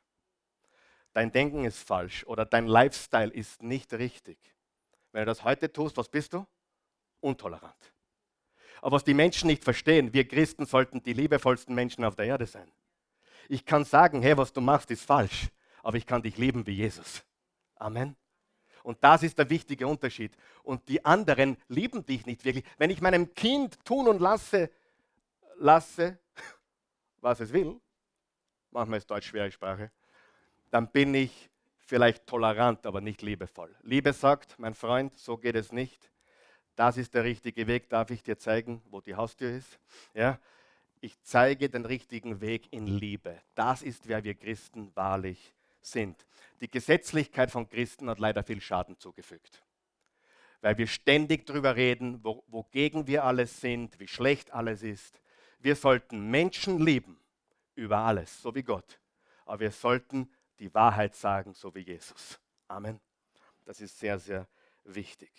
Dein 1.12 1.32
Denken 1.32 1.64
ist 1.64 1.78
falsch 1.78 2.24
oder 2.26 2.44
dein 2.44 2.66
Lifestyle 2.66 3.32
ist 3.32 3.62
nicht 3.62 3.92
richtig. 3.94 4.38
Wenn 5.12 5.22
du 5.22 5.26
das 5.26 5.42
heute 5.42 5.72
tust, 5.72 5.96
was 5.96 6.08
bist 6.08 6.32
du? 6.34 6.46
Untolerant. 7.20 7.92
Aber 8.80 8.92
was 8.92 9.04
die 9.04 9.14
Menschen 9.14 9.48
nicht 9.48 9.64
verstehen, 9.64 10.12
wir 10.12 10.26
Christen 10.26 10.66
sollten 10.66 11.02
die 11.02 11.12
liebevollsten 11.12 11.74
Menschen 11.74 12.04
auf 12.04 12.14
der 12.14 12.26
Erde 12.26 12.46
sein. 12.46 12.70
Ich 13.48 13.64
kann 13.64 13.84
sagen, 13.84 14.22
hey, 14.22 14.36
was 14.36 14.52
du 14.52 14.60
machst, 14.60 14.90
ist 14.90 15.04
falsch, 15.04 15.48
aber 15.82 15.96
ich 15.96 16.06
kann 16.06 16.22
dich 16.22 16.38
lieben 16.38 16.66
wie 16.66 16.74
Jesus. 16.74 17.24
Amen. 17.80 18.14
Und 18.82 19.02
das 19.02 19.22
ist 19.22 19.38
der 19.38 19.48
wichtige 19.50 19.86
Unterschied. 19.86 20.36
Und 20.62 20.88
die 20.88 21.04
anderen 21.04 21.56
lieben 21.68 22.04
dich 22.04 22.26
nicht 22.26 22.44
wirklich. 22.44 22.64
Wenn 22.78 22.90
ich 22.90 23.00
meinem 23.00 23.34
Kind 23.34 23.84
tun 23.84 24.08
und 24.08 24.20
lasse, 24.20 24.70
lasse, 25.56 26.18
was 27.20 27.40
es 27.40 27.52
will, 27.52 27.80
manchmal 28.70 28.98
ist 28.98 29.10
Deutsch 29.10 29.28
schwere 29.28 29.50
Sprache, 29.50 29.90
dann 30.70 30.90
bin 30.90 31.14
ich 31.14 31.50
vielleicht 31.78 32.26
tolerant, 32.26 32.86
aber 32.86 33.00
nicht 33.00 33.22
liebevoll. 33.22 33.74
Liebe 33.82 34.12
sagt, 34.12 34.58
mein 34.58 34.74
Freund, 34.74 35.14
so 35.16 35.36
geht 35.36 35.56
es 35.56 35.72
nicht. 35.72 36.10
Das 36.76 36.96
ist 36.96 37.14
der 37.14 37.24
richtige 37.24 37.66
Weg. 37.66 37.88
Darf 37.88 38.10
ich 38.10 38.22
dir 38.22 38.38
zeigen, 38.38 38.82
wo 38.90 39.00
die 39.00 39.16
Haustür 39.16 39.50
ist? 39.50 39.78
Ja? 40.14 40.38
Ich 41.00 41.20
zeige 41.22 41.68
den 41.68 41.84
richtigen 41.84 42.40
Weg 42.40 42.72
in 42.72 42.86
Liebe. 42.86 43.40
Das 43.54 43.82
ist, 43.82 44.06
wer 44.06 44.22
wir 44.22 44.34
Christen 44.34 44.94
wahrlich 44.94 45.54
sind. 45.80 46.26
Die 46.60 46.70
Gesetzlichkeit 46.70 47.50
von 47.50 47.68
Christen 47.68 48.08
hat 48.10 48.18
leider 48.18 48.42
viel 48.42 48.60
Schaden 48.60 48.98
zugefügt. 48.98 49.62
Weil 50.60 50.76
wir 50.76 50.86
ständig 50.86 51.46
darüber 51.46 51.76
reden, 51.76 52.22
wo, 52.22 52.44
wogegen 52.48 53.06
wir 53.06 53.24
alles 53.24 53.60
sind, 53.60 53.98
wie 53.98 54.08
schlecht 54.08 54.52
alles 54.52 54.82
ist. 54.82 55.20
Wir 55.58 55.76
sollten 55.76 56.30
Menschen 56.30 56.84
lieben 56.84 57.18
über 57.74 57.98
alles, 57.98 58.42
so 58.42 58.54
wie 58.54 58.62
Gott. 58.62 59.00
Aber 59.46 59.60
wir 59.60 59.70
sollten 59.70 60.30
die 60.58 60.72
Wahrheit 60.74 61.16
sagen, 61.16 61.54
so 61.54 61.74
wie 61.74 61.80
Jesus. 61.80 62.38
Amen. 62.68 63.00
Das 63.64 63.80
ist 63.80 63.98
sehr, 63.98 64.18
sehr 64.18 64.46
wichtig. 64.84 65.30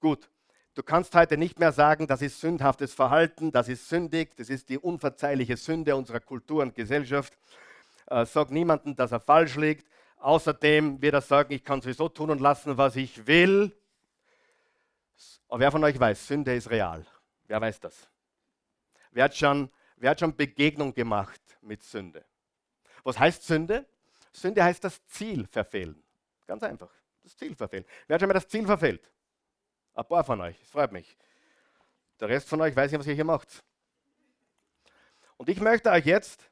Gut, 0.00 0.28
du 0.74 0.82
kannst 0.82 1.14
heute 1.14 1.36
nicht 1.36 1.58
mehr 1.58 1.72
sagen, 1.72 2.06
das 2.06 2.22
ist 2.22 2.40
sündhaftes 2.40 2.92
Verhalten, 2.92 3.52
das 3.52 3.68
ist 3.68 3.88
sündig, 3.88 4.36
das 4.36 4.50
ist 4.50 4.68
die 4.68 4.78
unverzeihliche 4.78 5.56
Sünde 5.56 5.96
unserer 5.96 6.20
Kultur 6.20 6.62
und 6.62 6.74
Gesellschaft. 6.74 7.38
Äh, 8.06 8.26
sag 8.26 8.50
niemandem, 8.50 8.96
dass 8.96 9.12
er 9.12 9.20
falsch 9.20 9.56
liegt. 9.56 9.88
Außerdem 10.16 11.02
wird 11.02 11.14
er 11.14 11.20
sagen, 11.20 11.52
ich 11.52 11.64
kann 11.64 11.80
sowieso 11.80 12.08
tun 12.08 12.30
und 12.30 12.40
lassen, 12.40 12.76
was 12.76 12.96
ich 12.96 13.26
will. 13.26 13.76
Aber 15.48 15.60
wer 15.60 15.72
von 15.72 15.84
euch 15.84 15.98
weiß, 15.98 16.26
Sünde 16.26 16.54
ist 16.54 16.70
real? 16.70 17.04
Wer 17.46 17.60
weiß 17.60 17.80
das? 17.80 18.08
Wer 19.10 19.24
hat 19.24 19.36
schon, 19.36 19.70
wer 19.96 20.10
hat 20.10 20.20
schon 20.20 20.34
Begegnung 20.34 20.94
gemacht 20.94 21.40
mit 21.60 21.82
Sünde? 21.82 22.24
Was 23.04 23.18
heißt 23.18 23.42
Sünde? 23.42 23.86
Sünde 24.32 24.64
heißt 24.64 24.82
das 24.82 25.04
Ziel 25.06 25.46
verfehlen. 25.46 26.02
Ganz 26.46 26.62
einfach. 26.62 26.90
Das 27.22 27.36
Ziel 27.36 27.54
verfehlen. 27.54 27.84
Wer 28.06 28.14
hat 28.14 28.20
schon 28.20 28.28
mal 28.28 28.34
das 28.34 28.48
Ziel 28.48 28.64
verfehlt? 28.64 29.10
Ein 29.94 30.04
paar 30.06 30.24
von 30.24 30.40
euch. 30.40 30.58
Das 30.58 30.70
freut 30.70 30.92
mich. 30.92 31.16
Der 32.20 32.28
Rest 32.28 32.48
von 32.48 32.60
euch 32.60 32.74
weiß 32.74 32.90
nicht, 32.90 33.00
was 33.00 33.06
ihr 33.06 33.14
hier 33.14 33.24
macht. 33.24 33.62
Und 35.36 35.48
ich 35.48 35.60
möchte 35.60 35.90
euch 35.90 36.06
jetzt, 36.06 36.48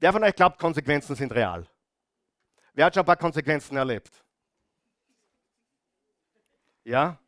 wer 0.00 0.12
von 0.12 0.24
euch 0.24 0.34
glaubt, 0.34 0.58
Konsequenzen 0.58 1.14
sind 1.14 1.32
real? 1.32 1.66
Wer 2.72 2.86
hat 2.86 2.94
schon 2.94 3.02
ein 3.02 3.06
paar 3.06 3.16
Konsequenzen 3.16 3.76
erlebt? 3.76 4.24
Ja? 6.84 7.18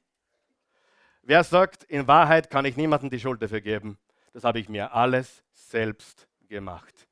Wer 1.22 1.44
sagt, 1.44 1.84
in 1.84 2.06
Wahrheit 2.08 2.50
kann 2.50 2.64
ich 2.64 2.76
niemandem 2.76 3.10
die 3.10 3.20
Schuld 3.20 3.40
dafür 3.40 3.60
geben? 3.60 3.98
Das 4.32 4.44
habe 4.44 4.58
ich 4.58 4.68
mir 4.68 4.92
alles 4.92 5.44
selbst 5.52 6.26
gemacht. 6.48 7.06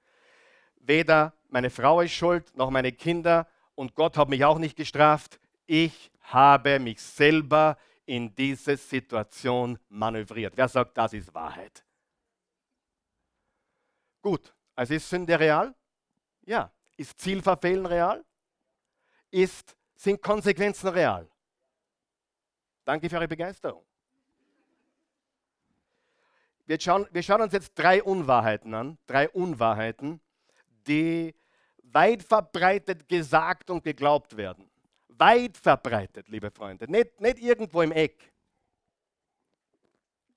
Weder 0.77 1.35
meine 1.49 1.71
Frau 1.71 2.01
ist 2.01 2.13
schuld, 2.13 2.57
noch 2.57 2.71
meine 2.71 2.93
Kinder 2.93 3.47
und 3.75 3.95
Gott 3.95 4.17
hat 4.17 4.29
mich 4.29 4.45
auch 4.45 4.59
nicht 4.59 4.77
gestraft. 4.77 5.39
Ich 5.67 6.11
habe 6.23 6.79
mich 6.79 7.01
selber 7.01 7.77
in 8.07 8.35
diese 8.35 8.77
Situation 8.77 9.79
manövriert. 9.89 10.57
Wer 10.57 10.69
sagt, 10.69 10.97
das 10.97 11.13
ist 11.13 11.33
Wahrheit? 11.35 11.85
Gut, 14.23 14.53
also 14.81 14.95
ist 14.95 15.11
Sünde 15.11 15.39
real? 15.39 15.75
Ja. 16.47 16.73
Ist 16.97 17.21
Zielverfehlen 17.21 17.85
real? 17.85 18.25
Ist, 19.31 19.77
sind 19.95 20.23
Konsequenzen 20.23 20.89
real? 20.89 21.29
Danke 22.87 23.11
für 23.11 23.17
eure 23.17 23.29
Begeisterung. 23.29 23.85
Wir 26.65 26.81
schauen, 26.81 27.07
wir 27.11 27.23
schauen 27.23 27.43
uns 27.43 27.53
jetzt 27.53 27.75
drei 27.75 28.03
Unwahrheiten 28.03 28.73
an, 28.73 28.97
drei 29.07 29.29
Unwahrheiten, 29.29 30.19
die 30.87 31.35
weit 31.83 32.23
verbreitet 32.23 33.07
gesagt 33.07 33.69
und 33.69 33.85
geglaubt 33.85 34.35
werden. 34.39 34.71
Weit 35.09 35.59
verbreitet, 35.59 36.27
liebe 36.29 36.51
Freunde, 36.51 36.91
nicht, 36.91 37.21
nicht 37.21 37.39
irgendwo 37.39 37.83
im 37.83 37.93
Eck. 37.93 38.33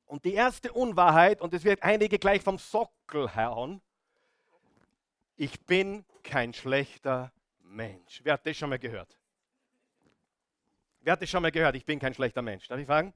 Und 0.06 0.26
die 0.26 0.34
erste 0.34 0.74
Unwahrheit, 0.74 1.40
und 1.40 1.54
es 1.54 1.64
wird 1.64 1.82
einige 1.82 2.20
gleich 2.20 2.42
vom 2.42 2.58
Sockel 2.58 3.34
hauen, 3.34 3.82
ich 5.36 5.60
bin 5.62 6.06
kein 6.24 6.54
schlechter 6.54 7.32
Mensch. 7.60 8.22
Wer 8.24 8.34
hat 8.34 8.46
das 8.46 8.58
schon 8.58 8.70
mal 8.70 8.80
gehört? 8.80 9.18
Wer 11.02 11.14
hat 11.14 11.22
das 11.22 11.30
schon 11.30 11.42
mal 11.42 11.52
gehört? 11.52 11.76
Ich 11.76 11.86
bin 11.86 12.00
kein 12.00 12.14
schlechter 12.14 12.42
Mensch. 12.42 12.68
Darf 12.68 12.80
ich 12.80 12.86
fragen? 12.86 13.14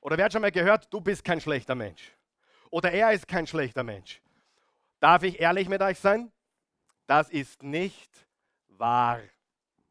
Oder 0.00 0.16
wer 0.16 0.26
hat 0.26 0.32
schon 0.32 0.42
mal 0.42 0.52
gehört, 0.52 0.92
du 0.92 1.00
bist 1.00 1.24
kein 1.24 1.40
schlechter 1.40 1.74
Mensch? 1.74 2.12
Oder 2.70 2.92
er 2.92 3.12
ist 3.12 3.26
kein 3.28 3.46
schlechter 3.46 3.82
Mensch? 3.82 4.22
Darf 5.00 5.22
ich 5.22 5.40
ehrlich 5.40 5.68
mit 5.68 5.82
euch 5.82 5.98
sein? 5.98 6.32
Das 7.06 7.28
ist 7.28 7.62
nicht 7.62 8.10
wahr. 8.68 9.20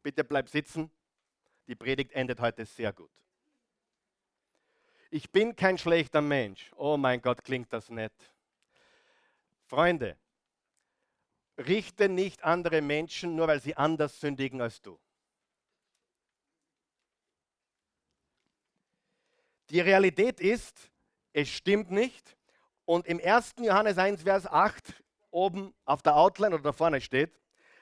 Bitte 0.02 0.24
bleib 0.24 0.48
sitzen. 0.48 0.90
Die 1.68 1.74
Predigt 1.74 2.12
endet 2.12 2.40
heute 2.40 2.64
sehr 2.64 2.92
gut. 2.92 3.10
Ich 5.10 5.30
bin 5.30 5.54
kein 5.54 5.78
schlechter 5.78 6.20
Mensch. 6.20 6.72
Oh 6.76 6.96
mein 6.96 7.22
Gott, 7.22 7.42
klingt 7.44 7.72
das 7.72 7.90
nett. 7.90 8.12
Freunde, 9.64 10.16
richte 11.58 12.08
nicht 12.08 12.44
andere 12.44 12.82
Menschen, 12.82 13.34
nur 13.36 13.48
weil 13.48 13.60
sie 13.60 13.76
anders 13.76 14.20
sündigen 14.20 14.60
als 14.60 14.82
du. 14.82 14.98
Die 19.70 19.80
Realität 19.80 20.40
ist, 20.40 20.90
es 21.32 21.48
stimmt 21.48 21.90
nicht. 21.90 22.36
Und 22.84 23.06
im 23.06 23.20
1. 23.22 23.56
Johannes 23.60 23.98
1, 23.98 24.22
Vers 24.22 24.46
8 24.46 25.02
oben 25.30 25.74
auf 25.84 26.02
der 26.02 26.16
Outline 26.16 26.54
oder 26.54 26.62
da 26.62 26.72
vorne 26.72 27.00
steht, 27.00 27.32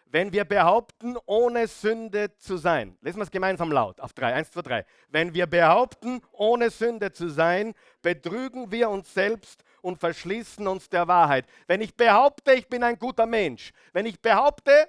wenn 0.07 0.33
wir 0.33 0.45
behaupten, 0.45 1.17
ohne 1.27 1.67
Sünde 1.67 2.37
zu 2.37 2.57
sein. 2.57 2.97
Lesen 3.01 3.19
wir 3.19 3.25
es 3.25 3.31
gemeinsam 3.31 3.73
laut 3.73 4.01
auf 4.01 4.13
drei. 4.13 4.33
Eins, 4.33 4.51
zwei, 4.51 4.63
drei. 4.63 4.87
Wenn 5.09 5.35
wir 5.35 5.47
behaupten, 5.47 6.21
ohne 6.33 6.71
Sünde 6.71 7.13
zu 7.13 7.29
sein, 7.29 7.75
betrügen 8.01 8.71
wir 8.71 8.89
uns 8.91 9.13
selbst 9.13 9.65
und 9.85 9.99
verschließen 9.99 10.67
uns 10.67 10.89
der 10.89 11.07
Wahrheit. 11.09 11.47
Wenn 11.67 11.83
ich 11.83 11.95
behaupte, 11.95 12.55
ich 12.55 12.67
bin 12.69 12.83
ein 12.83 12.99
guter 12.99 13.27
Mensch, 13.27 13.71
wenn 13.93 14.07
ich 14.07 14.19
behaupte, 14.19 14.89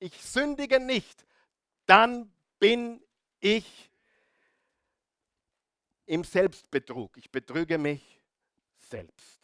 ich 0.00 0.20
sündige 0.20 0.80
nicht, 0.80 1.24
dann 1.86 2.32
bin 2.58 3.00
ich 3.38 3.92
im 6.06 6.24
Selbstbetrug. 6.24 7.16
Ich 7.16 7.30
betrüge 7.30 7.78
mich 7.78 8.20
selbst. 8.76 9.40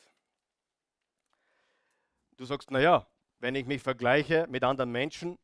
Du 2.36 2.44
sagst, 2.44 2.72
naja, 2.72 3.06
wenn 3.38 3.54
ich 3.54 3.66
mich 3.66 3.82
vergleiche 3.82 4.48
mit 4.50 4.64
anderen 4.64 4.90
Menschen, 4.90 5.38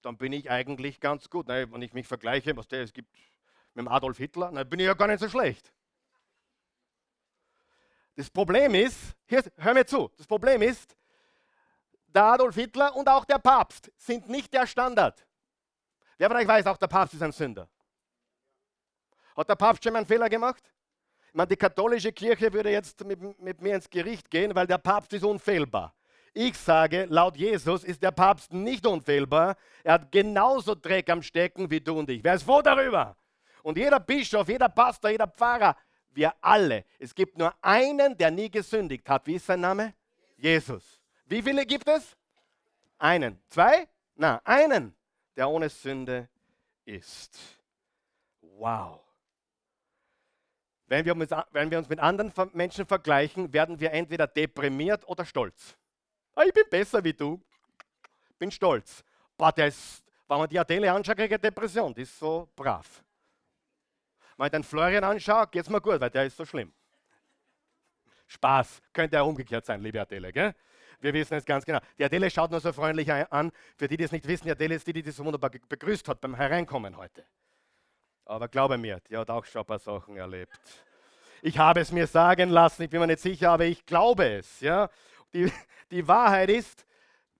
dann 0.00 0.16
bin 0.16 0.32
ich 0.32 0.50
eigentlich 0.50 0.98
ganz 0.98 1.28
gut. 1.28 1.46
wenn 1.46 1.82
ich 1.82 1.92
mich 1.92 2.08
vergleiche, 2.08 2.56
was 2.56 2.68
der 2.68 2.84
es 2.84 2.94
gibt 2.94 3.12
mit 3.74 3.84
dem 3.84 3.88
Adolf 3.88 4.16
Hitler, 4.16 4.50
dann 4.50 4.66
bin 4.66 4.80
ich 4.80 4.86
ja 4.86 4.94
gar 4.94 5.08
nicht 5.08 5.20
so 5.20 5.28
schlecht. 5.28 5.74
Das 8.14 8.30
Problem 8.30 8.74
ist, 8.74 8.98
hier, 9.26 9.42
hör 9.56 9.74
mir 9.74 9.86
zu, 9.86 10.10
das 10.16 10.26
Problem 10.26 10.60
ist, 10.62 10.96
der 12.06 12.24
Adolf 12.24 12.54
Hitler 12.54 12.94
und 12.94 13.08
auch 13.08 13.24
der 13.24 13.38
Papst 13.38 13.90
sind 13.96 14.28
nicht 14.28 14.52
der 14.52 14.66
Standard. 14.66 15.26
Wer 16.18 16.28
von 16.28 16.36
euch 16.36 16.46
weiß, 16.46 16.66
auch 16.66 16.76
der 16.76 16.88
Papst 16.88 17.14
ist 17.14 17.22
ein 17.22 17.32
Sünder. 17.32 17.68
Hat 19.34 19.48
der 19.48 19.56
Papst 19.56 19.82
schon 19.82 19.94
mal 19.94 20.00
einen 20.00 20.06
Fehler 20.06 20.28
gemacht? 20.28 20.62
Ich 21.28 21.34
meine, 21.34 21.48
die 21.48 21.56
katholische 21.56 22.12
Kirche 22.12 22.52
würde 22.52 22.70
jetzt 22.70 23.02
mit, 23.04 23.40
mit 23.40 23.62
mir 23.62 23.76
ins 23.76 23.88
Gericht 23.88 24.30
gehen, 24.30 24.54
weil 24.54 24.66
der 24.66 24.76
Papst 24.76 25.14
ist 25.14 25.24
unfehlbar. 25.24 25.94
Ich 26.34 26.56
sage, 26.58 27.06
laut 27.08 27.36
Jesus 27.36 27.84
ist 27.84 28.02
der 28.02 28.10
Papst 28.10 28.52
nicht 28.52 28.86
unfehlbar. 28.86 29.56
Er 29.82 29.94
hat 29.94 30.12
genauso 30.12 30.74
Dreck 30.74 31.08
am 31.10 31.22
Stecken 31.22 31.70
wie 31.70 31.80
du 31.80 31.98
und 31.98 32.10
ich. 32.10 32.22
Wer 32.22 32.34
ist 32.34 32.42
froh 32.42 32.62
darüber? 32.62 33.16
Und 33.62 33.78
jeder 33.78 34.00
Bischof, 34.00 34.48
jeder 34.48 34.68
Pastor, 34.68 35.10
jeder 35.10 35.26
Pfarrer, 35.26 35.76
wir 36.14 36.34
alle. 36.40 36.84
Es 36.98 37.14
gibt 37.14 37.38
nur 37.38 37.54
einen, 37.62 38.16
der 38.16 38.30
nie 38.30 38.50
gesündigt 38.50 39.08
hat. 39.08 39.26
Wie 39.26 39.34
ist 39.34 39.46
sein 39.46 39.60
Name? 39.60 39.94
Jesus. 40.36 41.00
Wie 41.26 41.42
viele 41.42 41.64
gibt 41.64 41.88
es? 41.88 42.16
Einen. 42.98 43.40
Zwei? 43.48 43.88
Na, 44.14 44.40
einen, 44.44 44.94
der 45.36 45.48
ohne 45.48 45.68
Sünde 45.68 46.28
ist. 46.84 47.38
Wow. 48.40 49.00
Wenn 50.86 51.04
wir, 51.04 51.14
uns, 51.14 51.30
wenn 51.52 51.70
wir 51.70 51.78
uns 51.78 51.88
mit 51.88 51.98
anderen 52.00 52.32
Menschen 52.52 52.84
vergleichen, 52.84 53.52
werden 53.52 53.80
wir 53.80 53.92
entweder 53.92 54.26
deprimiert 54.26 55.08
oder 55.08 55.24
stolz. 55.24 55.76
Ah, 56.34 56.42
ich 56.44 56.52
bin 56.52 56.64
besser 56.68 57.02
wie 57.02 57.14
du. 57.14 57.40
Bin 58.38 58.50
stolz. 58.50 59.02
Boah, 59.36 59.52
der 59.52 59.72
wenn 60.28 60.38
man 60.38 60.48
die 60.48 60.58
Adele 60.58 60.90
anschaut, 60.90 61.18
ich 61.18 61.24
eine 61.24 61.38
Depression. 61.38 61.94
Die 61.94 62.02
ist 62.02 62.18
so 62.18 62.48
brav. 62.56 63.02
Wenn 64.42 64.46
ich 64.46 64.52
den 64.54 64.64
Florian 64.64 65.04
anschaue, 65.04 65.46
geht 65.46 65.62
es 65.62 65.70
mir 65.70 65.80
gut, 65.80 66.00
weil 66.00 66.10
der 66.10 66.26
ist 66.26 66.36
so 66.36 66.44
schlimm. 66.44 66.72
Spaß. 68.26 68.82
Könnte 68.92 69.14
ja 69.14 69.22
umgekehrt 69.22 69.64
sein, 69.64 69.80
liebe 69.80 70.00
Adele. 70.00 70.32
Gell? 70.32 70.52
Wir 70.98 71.14
wissen 71.14 71.34
es 71.34 71.44
ganz 71.44 71.64
genau. 71.64 71.78
Die 71.96 72.04
Adele 72.04 72.28
schaut 72.28 72.50
nur 72.50 72.58
so 72.58 72.72
freundlich 72.72 73.08
an. 73.12 73.52
Für 73.76 73.86
die, 73.86 73.96
die 73.96 74.02
es 74.02 74.10
nicht 74.10 74.26
wissen, 74.26 74.46
die 74.46 74.50
Adele 74.50 74.74
ist 74.74 74.84
die, 74.84 74.94
die 74.94 75.02
das 75.04 75.14
so 75.14 75.24
wunderbar 75.24 75.48
begrüßt 75.68 76.08
hat 76.08 76.20
beim 76.20 76.34
Hereinkommen 76.34 76.96
heute. 76.96 77.24
Aber 78.24 78.48
glaube 78.48 78.78
mir, 78.78 78.98
die 79.08 79.16
hat 79.16 79.30
auch 79.30 79.44
schon 79.44 79.62
ein 79.62 79.66
paar 79.66 79.78
Sachen 79.78 80.16
erlebt. 80.16 80.58
Ich 81.40 81.56
habe 81.56 81.78
es 81.78 81.92
mir 81.92 82.08
sagen 82.08 82.50
lassen, 82.50 82.82
ich 82.82 82.90
bin 82.90 82.98
mir 82.98 83.06
nicht 83.06 83.20
sicher, 83.20 83.52
aber 83.52 83.66
ich 83.66 83.86
glaube 83.86 84.28
es. 84.38 84.58
Ja? 84.58 84.90
Die, 85.32 85.52
die 85.92 86.08
Wahrheit 86.08 86.50
ist, 86.50 86.84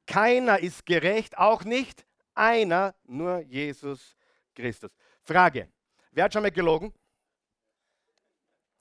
keiner 0.06 0.60
ist 0.60 0.86
gerecht, 0.86 1.36
auch 1.36 1.64
nicht 1.64 2.06
einer, 2.32 2.94
nur 3.02 3.40
Jesus 3.40 4.14
Christus. 4.54 4.92
Frage, 5.24 5.68
wer 6.12 6.24
hat 6.24 6.32
schon 6.32 6.42
mal 6.42 6.50
gelogen? 6.50 6.92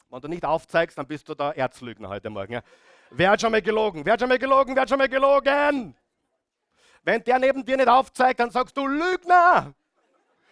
Wenn 0.10 0.22
du 0.22 0.28
nicht 0.28 0.46
aufzeigst, 0.46 0.98
dann 0.98 1.08
bist 1.08 1.28
du 1.30 1.36
der 1.36 1.58
Erzlügner 1.58 2.10
heute 2.10 2.30
Morgen. 2.30 2.54
Ja? 2.54 2.62
Wer 3.12 3.32
hat 3.32 3.42
schon 3.42 3.52
mal 3.52 3.62
gelogen? 3.62 4.06
Wer 4.06 4.14
hat 4.14 4.20
schon 4.20 4.30
mal 4.30 4.38
gelogen? 4.38 4.76
Wer 4.76 4.82
hat 4.82 4.90
schon 4.90 4.98
mal 4.98 5.10
gelogen? 5.10 5.96
Wenn 7.04 7.24
der 7.24 7.40
neben 7.40 7.66
dir 7.66 7.78
nicht 7.78 7.88
aufzeigt, 7.88 8.40
dann 8.40 8.52
sagst 8.52 8.76
du 8.78 8.86
Lügner. 8.86 9.74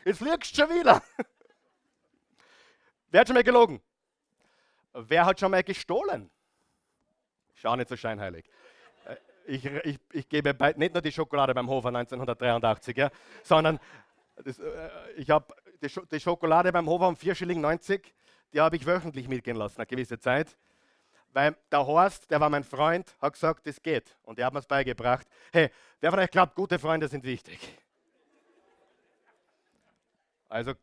Jetzt 0.06 0.22
lügst 0.22 0.58
du 0.58 0.62
schon 0.62 0.70
wieder. 0.76 1.02
Wer 3.12 3.22
hat 3.22 3.28
schon 3.28 3.36
mal 3.36 3.44
gelogen? 3.44 3.82
Wer 4.94 5.26
hat 5.26 5.40
schon 5.40 5.52
mal 5.52 5.64
gestohlen? 5.64 6.30
Schau 7.54 7.76
nicht 7.76 7.90
so 7.90 7.98
scheinheilig. 7.98 8.46
Äh, 9.06 9.16
ich, 9.46 9.66
ich, 9.66 10.00
ich 10.14 10.30
gebe 10.30 10.54
bei, 10.54 10.74
nicht 10.74 10.94
nur 10.94 11.02
die 11.02 11.12
Schokolade 11.12 11.54
beim 11.54 11.70
Hofer 11.70 11.90
1983, 11.90 12.96
ja, 12.96 13.10
sondern 13.44 13.80
das, 14.44 14.60
äh, 14.60 14.90
ich 15.18 15.30
habe 15.30 15.54
die, 15.82 16.20
Schokolade 16.20 16.72
beim 16.72 16.88
Hofer 16.88 17.08
um 17.08 17.16
4,90 17.16 17.36
Schilling, 17.36 17.80
die 18.54 18.60
habe 18.60 18.76
ich 18.76 18.86
wöchentlich 18.86 19.28
mitgehen 19.28 19.58
lassen, 19.58 19.78
eine 19.78 19.86
gewisse 19.86 20.20
Zeit. 20.20 20.58
Weil 21.32 21.56
der 21.72 21.86
Horst, 21.86 22.30
der 22.32 22.40
war 22.40 22.50
mein 22.50 22.64
Freund, 22.64 23.16
hat 23.22 23.34
gesagt, 23.34 23.68
das 23.68 23.82
geht. 23.82 24.18
Und 24.24 24.40
er 24.40 24.48
hat 24.48 24.54
mir 24.54 24.60
es 24.60 24.66
beigebracht. 24.66 25.28
Hey, 25.52 25.70
wer 26.00 26.10
von 26.10 26.20
euch 26.20 26.32
glaubt, 26.32 26.56
gute 26.56 26.80
Freunde 26.80 27.08
sind 27.08 27.24
wichtig? 27.24 27.60
Also 30.48 30.74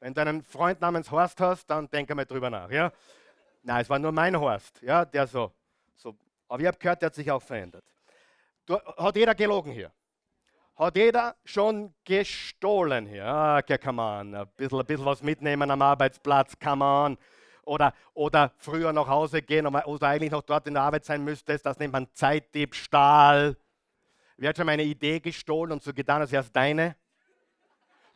wenn 0.00 0.12
du 0.12 0.20
einen 0.20 0.42
Freund 0.42 0.82
namens 0.82 1.10
Horst 1.10 1.40
hast, 1.40 1.66
dann 1.66 1.88
denk 1.88 2.10
einmal 2.10 2.26
drüber 2.26 2.50
nach. 2.50 2.70
Ja? 2.70 2.92
Nein, 3.62 3.80
es 3.80 3.88
war 3.88 3.98
nur 3.98 4.12
mein 4.12 4.38
Horst, 4.38 4.82
ja, 4.82 5.06
der 5.06 5.26
so, 5.26 5.50
so. 5.96 6.14
Aber 6.46 6.60
ich 6.60 6.66
habe 6.66 6.76
gehört, 6.76 7.00
der 7.00 7.06
hat 7.06 7.14
sich 7.14 7.30
auch 7.30 7.42
verändert. 7.42 7.84
Du, 8.66 8.78
hat 8.78 9.16
jeder 9.16 9.34
gelogen 9.34 9.72
hier? 9.72 9.90
Hat 10.76 10.96
jeder 10.96 11.36
schon 11.44 11.94
gestohlen 12.04 13.06
hier? 13.06 13.26
Ah, 13.26 13.58
okay, 13.58 13.78
come 13.78 14.02
on. 14.02 14.34
Ein 14.34 14.46
bisschen, 14.56 14.80
ein 14.80 14.86
bisschen 14.86 15.04
was 15.04 15.22
mitnehmen 15.22 15.70
am 15.70 15.80
Arbeitsplatz, 15.80 16.58
come 16.58 16.84
on. 16.84 17.18
Oder, 17.62 17.94
oder 18.12 18.52
früher 18.58 18.92
nach 18.92 19.06
Hause 19.06 19.40
gehen, 19.40 19.64
du 19.64 19.98
eigentlich 20.00 20.32
noch 20.32 20.42
dort 20.42 20.66
in 20.66 20.74
der 20.74 20.82
Arbeit 20.82 21.04
sein 21.04 21.22
müsstest. 21.22 21.64
Das 21.64 21.78
nennt 21.78 21.92
man 21.92 22.08
Zeitdiebstahl. 22.12 23.56
Wer 24.36 24.48
hat 24.48 24.56
schon 24.56 24.66
meine 24.66 24.82
Idee 24.82 25.20
gestohlen 25.20 25.70
und 25.70 25.82
so 25.82 25.94
getan, 25.94 26.20
als 26.20 26.32
wäre 26.32 26.42
es 26.42 26.50
deine? 26.50 26.96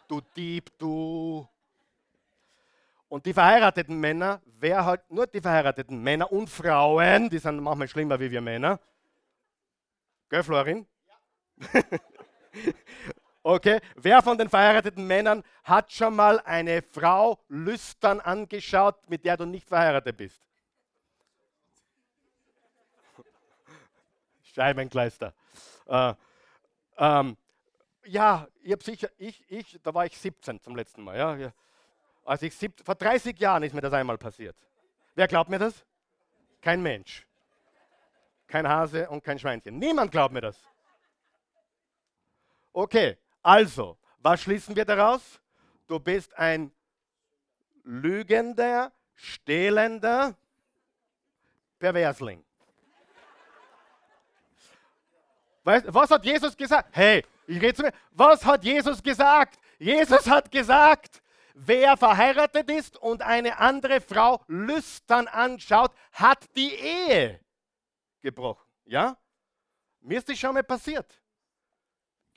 Du 0.09 0.21
Dieb, 0.35 0.77
du. 0.79 1.49
Und 3.09 3.25
die 3.25 3.33
verheirateten 3.33 3.99
Männer, 4.01 4.43
wer 4.59 4.85
hat 4.85 5.09
nur 5.11 5.29
die 5.29 5.41
verheirateten 5.41 6.03
Männer 6.03 6.31
und 6.33 6.51
Frauen, 6.51 7.31
die 7.31 7.39
sind 7.39 7.61
manchmal 7.61 7.89
schlimmer 7.89 8.19
wie 8.19 8.31
wir 8.31 8.41
Männer. 8.41 8.81
Gell, 10.29 10.43
Florin? 10.43 10.87
Ja. 11.73 11.81
okay, 13.43 13.81
wer 13.97 14.23
von 14.23 14.39
den 14.39 14.49
verheirateten 14.49 15.07
Männern 15.07 15.43
hat 15.65 15.93
schon 15.93 16.15
mal 16.17 16.41
eine 16.41 16.83
Frau 16.83 17.39
lüstern 17.49 18.21
angeschaut, 18.21 19.09
mit 19.09 19.25
der 19.25 19.37
du 19.37 19.47
nicht 19.47 19.69
verheiratet 19.69 20.17
bist? 20.17 20.41
Scheibenkleister. 24.55 25.35
Äh, 25.87 26.15
ähm, 26.99 27.37
ja, 28.05 28.49
ich 28.63 28.73
habe 28.73 28.83
sicher, 28.83 29.09
ich, 29.19 29.45
ich, 29.51 29.79
da 29.83 29.95
war 29.95 30.07
ich 30.07 30.19
17 30.19 30.61
zum 30.61 30.77
letzten 30.77 31.03
Mal. 31.03 31.17
Ja, 31.17 31.53
als 32.25 32.43
ich 32.43 32.55
sieb, 32.55 32.75
vor 32.85 32.95
30 32.95 33.39
Jahren 33.39 33.63
ist 33.63 33.75
mir 33.75 33.81
das 33.81 33.93
einmal 33.93 34.19
passiert. 34.19 34.57
Wer 35.15 35.27
glaubt 35.27 35.51
mir 35.51 35.59
das? 35.59 35.85
Kein 36.61 36.83
Mensch. 36.83 37.27
Kein 38.47 38.69
Hase 38.69 39.09
und 39.09 39.23
kein 39.23 39.39
Schweinchen. 39.39 39.79
Niemand 39.79 40.11
glaubt 40.11 40.33
mir 40.33 40.41
das. 40.41 40.57
Okay, 42.73 43.17
also, 43.43 43.99
was 44.19 44.43
schließen 44.43 44.77
wir 44.77 44.85
daraus? 44.85 45.41
Du 45.87 45.99
bist 45.99 46.37
ein 46.39 46.73
lügender, 47.85 48.93
stehlender 49.15 50.37
Perversling. 51.79 52.45
Weißt, 55.65 55.87
was 55.89 56.11
hat 56.11 56.25
Jesus 56.25 56.57
gesagt? 56.57 56.91
Hey, 56.93 57.25
ich 57.47 57.61
rede 57.61 57.75
zu 57.75 57.83
mir. 57.83 57.93
Was 58.11 58.45
hat 58.45 58.65
Jesus 58.65 59.03
gesagt? 59.03 59.59
Jesus 59.79 60.27
hat 60.27 60.51
gesagt, 60.51 61.23
Wer 61.61 61.97
verheiratet 61.97 62.71
ist 62.71 62.97
und 62.97 63.21
eine 63.21 63.59
andere 63.59 64.01
Frau 64.01 64.41
lüstern 64.47 65.27
anschaut, 65.27 65.93
hat 66.13 66.47
die 66.55 66.73
Ehe 66.73 67.41
gebrochen. 68.21 68.65
Ja? 68.85 69.17
Mir 70.01 70.19
ist 70.19 70.29
das 70.29 70.39
schon 70.39 70.55
mal 70.55 70.63
passiert. 70.63 71.21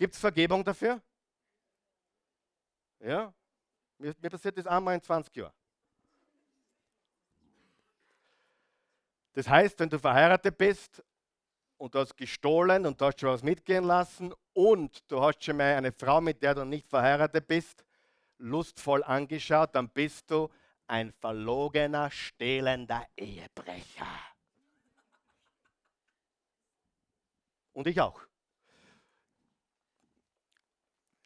Gibt 0.01 0.15
es 0.15 0.19
Vergebung 0.19 0.63
dafür? 0.63 0.99
Ja? 3.01 3.31
Mir, 3.99 4.15
mir 4.19 4.29
passiert 4.31 4.57
das 4.57 4.65
einmal 4.65 4.95
in 4.95 5.01
20 5.03 5.35
Jahren. 5.35 5.53
Das 9.33 9.47
heißt, 9.47 9.79
wenn 9.79 9.91
du 9.91 9.99
verheiratet 9.99 10.57
bist 10.57 11.03
und 11.77 11.93
du 11.93 11.99
hast 11.99 12.17
gestohlen 12.17 12.87
und 12.87 12.99
du 12.99 13.05
hast 13.05 13.19
schon 13.19 13.29
was 13.29 13.43
mitgehen 13.43 13.83
lassen 13.83 14.33
und 14.53 15.03
du 15.11 15.21
hast 15.21 15.43
schon 15.43 15.57
mal 15.57 15.75
eine 15.75 15.91
Frau, 15.91 16.19
mit 16.19 16.41
der 16.41 16.55
du 16.55 16.65
nicht 16.65 16.87
verheiratet 16.87 17.45
bist, 17.45 17.85
lustvoll 18.39 19.03
angeschaut, 19.03 19.75
dann 19.75 19.87
bist 19.87 20.31
du 20.31 20.49
ein 20.87 21.11
verlogener, 21.11 22.09
stehlender 22.09 23.05
Ehebrecher. 23.15 24.07
Und 27.73 27.85
ich 27.85 28.01
auch. 28.01 28.30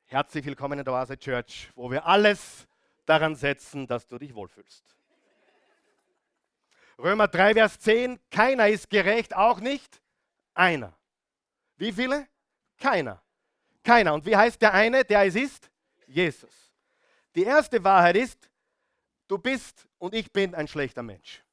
Herzlich 0.08 0.46
willkommen 0.46 0.78
in 0.78 0.86
der 0.86 0.94
Oase 0.94 1.18
Church, 1.18 1.72
wo 1.74 1.90
wir 1.90 2.06
alles 2.06 2.68
daran 3.08 3.36
setzen, 3.36 3.88
dass 3.88 4.08
du 4.08 4.20
dich 4.20 4.36
wohlfühlst. 4.36 4.84
Römer 7.00 7.28
3, 7.28 7.56
Vers 7.56 7.80
10, 7.80 8.20
keiner 8.30 8.70
ist 8.70 8.92
gerecht, 8.92 9.36
auch 9.36 9.60
nicht 9.60 10.00
einer. 10.54 10.96
Wie 11.78 11.92
viele? 11.92 12.28
Keiner. 12.78 13.20
Keiner. 13.84 14.14
Und 14.14 14.28
wie 14.28 14.36
heißt 14.36 14.62
der 14.62 14.76
eine, 14.76 15.04
der 15.04 15.24
es 15.24 15.36
ist? 15.36 15.72
Jesus. 16.06 16.72
Die 17.34 17.44
erste 17.44 17.84
Wahrheit 17.84 18.16
ist, 18.16 18.52
du 19.28 19.40
bist 19.40 19.88
und 19.98 20.14
ich 20.14 20.32
bin 20.32 20.54
ein 20.54 20.68
schlechter 20.68 21.02
Mensch. 21.02 21.44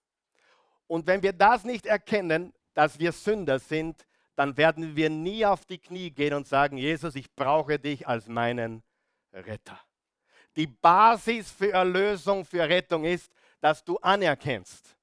Und 0.86 1.06
wenn 1.06 1.22
wir 1.22 1.32
das 1.32 1.64
nicht 1.64 1.86
erkennen, 1.86 2.52
dass 2.74 2.98
wir 2.98 3.12
Sünder 3.12 3.58
sind, 3.58 4.06
dann 4.34 4.56
werden 4.56 4.96
wir 4.96 5.10
nie 5.10 5.44
auf 5.44 5.64
die 5.64 5.78
Knie 5.78 6.10
gehen 6.10 6.34
und 6.34 6.46
sagen, 6.46 6.76
Jesus, 6.76 7.14
ich 7.14 7.34
brauche 7.34 7.78
dich 7.78 8.06
als 8.06 8.28
meinen 8.28 8.82
Retter. 9.32 9.78
Die 10.56 10.66
Basis 10.66 11.50
für 11.50 11.72
Erlösung, 11.72 12.44
für 12.44 12.68
Rettung 12.68 13.04
ist, 13.04 13.32
dass 13.60 13.84
du 13.84 13.96
anerkennst, 13.98 14.96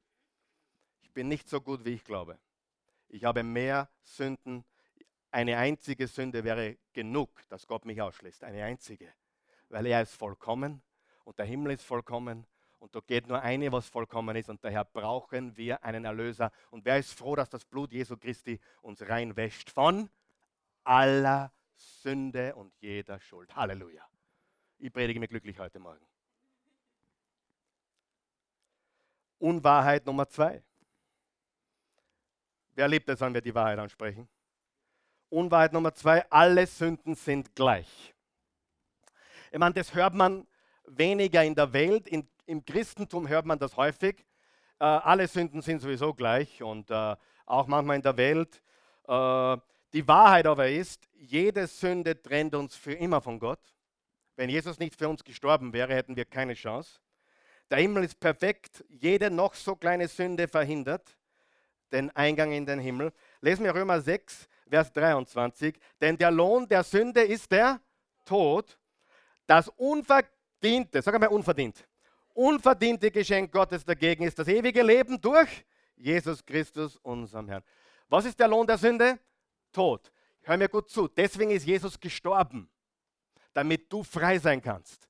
ich 1.01 1.11
bin 1.11 1.27
nicht 1.27 1.49
so 1.49 1.59
gut, 1.61 1.83
wie 1.85 1.93
ich 1.93 2.03
glaube. 2.03 2.37
Ich 3.07 3.23
habe 3.23 3.41
mehr 3.43 3.89
Sünden. 4.03 4.63
Eine 5.31 5.57
einzige 5.57 6.07
Sünde 6.07 6.43
wäre 6.43 6.77
genug, 6.93 7.29
dass 7.49 7.65
Gott 7.65 7.85
mich 7.85 8.01
ausschließt. 8.01 8.43
Eine 8.43 8.63
einzige 8.63 9.11
weil 9.69 9.85
er 9.85 10.01
ist 10.01 10.15
vollkommen 10.15 10.81
und 11.23 11.37
der 11.37 11.45
Himmel 11.45 11.73
ist 11.73 11.83
vollkommen 11.83 12.45
und 12.79 12.95
da 12.95 13.01
geht 13.01 13.27
nur 13.27 13.41
eine, 13.41 13.71
was 13.71 13.87
vollkommen 13.87 14.35
ist 14.35 14.49
und 14.49 14.63
daher 14.63 14.85
brauchen 14.85 15.55
wir 15.57 15.83
einen 15.83 16.05
Erlöser. 16.05 16.51
Und 16.71 16.85
wer 16.85 16.97
ist 16.97 17.13
froh, 17.13 17.35
dass 17.35 17.49
das 17.49 17.65
Blut 17.65 17.91
Jesu 17.91 18.17
Christi 18.17 18.59
uns 18.81 19.07
reinwäscht 19.07 19.69
von 19.69 20.09
aller 20.83 21.51
Sünde 21.75 22.55
und 22.55 22.73
jeder 22.79 23.19
Schuld. 23.19 23.55
Halleluja. 23.55 24.03
Ich 24.79 24.91
predige 24.91 25.19
mir 25.19 25.27
glücklich 25.27 25.59
heute 25.59 25.79
Morgen. 25.79 26.05
Unwahrheit 29.39 30.05
Nummer 30.05 30.27
zwei. 30.27 30.63
Wer 32.75 32.87
liebt 32.87 33.09
es, 33.09 33.19
wenn 33.19 33.33
wir 33.33 33.41
die 33.41 33.53
Wahrheit 33.53 33.79
ansprechen? 33.79 34.27
Unwahrheit 35.29 35.73
Nummer 35.73 35.93
zwei, 35.93 36.29
alle 36.29 36.65
Sünden 36.65 37.13
sind 37.15 37.53
gleich. 37.55 38.15
Ich 39.51 39.59
meine, 39.59 39.73
das 39.73 39.93
hört 39.93 40.13
man 40.13 40.47
weniger 40.85 41.43
in 41.43 41.55
der 41.55 41.71
Welt. 41.73 42.07
In, 42.07 42.27
Im 42.49 42.65
Christentum 42.65 43.27
hört 43.27 43.45
man 43.45 43.59
das 43.59 43.77
häufig. 43.77 44.25
Äh, 44.79 44.83
alle 44.83 45.27
Sünden 45.27 45.61
sind 45.61 45.81
sowieso 45.81 46.15
gleich 46.15 46.63
und 46.63 46.89
äh, 46.89 47.15
auch 47.45 47.67
manchmal 47.67 47.97
in 47.97 48.01
der 48.01 48.17
Welt. 48.17 48.63
Äh, 49.07 49.57
die 49.93 50.07
Wahrheit 50.07 50.47
aber 50.47 50.67
ist, 50.67 51.07
jede 51.13 51.67
Sünde 51.67 52.19
trennt 52.19 52.55
uns 52.55 52.75
für 52.75 52.93
immer 52.93 53.21
von 53.21 53.37
Gott. 53.37 53.59
Wenn 54.35 54.49
Jesus 54.49 54.79
nicht 54.79 54.95
für 54.95 55.07
uns 55.07 55.23
gestorben 55.23 55.73
wäre, 55.73 55.93
hätten 55.93 56.15
wir 56.15 56.25
keine 56.25 56.55
Chance. 56.55 56.99
Der 57.69 57.77
Himmel 57.77 58.05
ist 58.05 58.19
perfekt, 58.19 58.83
jede 58.89 59.29
noch 59.29 59.53
so 59.53 59.75
kleine 59.75 60.07
Sünde 60.07 60.47
verhindert 60.47 61.15
den 61.91 62.09
Eingang 62.15 62.51
in 62.51 62.65
den 62.65 62.79
Himmel. 62.79 63.13
Lesen 63.41 63.63
wir 63.63 63.75
Römer 63.75 64.01
6, 64.01 64.49
Vers 64.67 64.91
23. 64.93 65.79
Denn 66.01 66.17
der 66.17 66.31
Lohn 66.31 66.67
der 66.67 66.83
Sünde 66.83 67.21
ist 67.21 67.51
der 67.51 67.79
Tod. 68.25 68.79
Das 69.45 69.67
unverdiente, 69.69 71.03
sag 71.03 71.13
einmal 71.13 71.29
unverdient, 71.29 71.87
unverdiente 72.39 73.11
Geschenk 73.11 73.51
Gottes 73.51 73.83
dagegen 73.83 74.23
ist 74.23 74.39
das 74.39 74.47
ewige 74.47 74.81
Leben 74.81 75.19
durch 75.19 75.65
Jesus 75.97 76.45
Christus, 76.45 76.95
unserem 76.97 77.49
Herrn. 77.49 77.63
Was 78.07 78.23
ist 78.23 78.39
der 78.39 78.47
Lohn 78.47 78.65
der 78.65 78.77
Sünde? 78.77 79.19
Tod. 79.73 80.09
Hör 80.43 80.55
mir 80.55 80.69
gut 80.69 80.89
zu. 80.89 81.09
Deswegen 81.09 81.51
ist 81.51 81.65
Jesus 81.65 81.99
gestorben, 81.99 82.69
damit 83.53 83.91
du 83.91 84.03
frei 84.03 84.39
sein 84.39 84.61
kannst. 84.61 85.09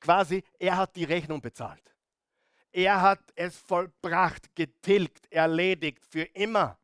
Quasi, 0.00 0.42
er 0.58 0.76
hat 0.78 0.96
die 0.96 1.04
Rechnung 1.04 1.40
bezahlt. 1.40 1.94
Er 2.72 3.00
hat 3.00 3.20
es 3.36 3.56
vollbracht, 3.58 4.54
getilgt, 4.56 5.30
erledigt 5.30 6.04
für 6.04 6.24
immer. 6.24 6.76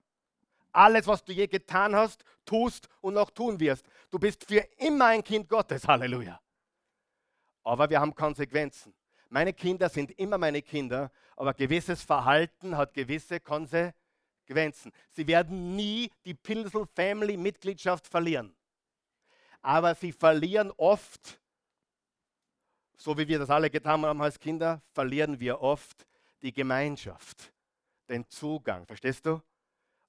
Alles, 0.71 1.07
was 1.09 1.25
du 1.25 1.33
je 1.33 1.49
getan 1.49 1.97
hast, 1.97 2.23
tust 2.45 2.89
und 3.01 3.15
noch 3.15 3.31
tun 3.31 3.59
wirst. 3.59 3.85
Du 4.09 4.21
bist 4.21 4.45
für 4.45 4.61
immer 4.77 5.07
ein 5.07 5.25
Kind 5.25 5.49
Gottes. 5.49 5.89
Halleluja. 5.89 6.41
Aber 7.65 7.91
wir 7.91 8.01
haben 8.01 8.15
Konsequenzen. 8.15 8.95
Meine 9.29 9.53
Kinder 9.53 9.89
sind 9.89 10.19
immer 10.19 10.39
meine 10.39 10.63
Kinder, 10.63 11.11
aber 11.37 11.53
gewisses 11.53 12.03
Verhalten 12.03 12.77
hat 12.77 12.95
gewisse 12.95 13.41
Konsequenzen. 13.41 14.93
Sie 15.11 15.27
werden 15.27 15.77
nie 15.77 16.11
die 16.25 16.35
Pilsel 16.35 16.87
Family 16.95 17.37
Mitgliedschaft 17.37 18.07
verlieren. 18.07 18.55
Aber 19.61 19.95
sie 19.95 20.13
verlieren 20.13 20.73
oft, 20.77 21.41
so 22.97 23.17
wie 23.19 23.29
wir 23.29 23.39
das 23.39 23.51
alle 23.51 23.69
getan 23.69 24.05
haben 24.05 24.23
als 24.23 24.39
Kinder, 24.39 24.83
verlieren 24.93 25.39
wir 25.39 25.61
oft 25.61 26.07
die 26.41 26.53
Gemeinschaft, 26.53 27.53
den 28.09 28.27
Zugang. 28.29 28.87
Verstehst 28.87 29.27
du? 29.27 29.43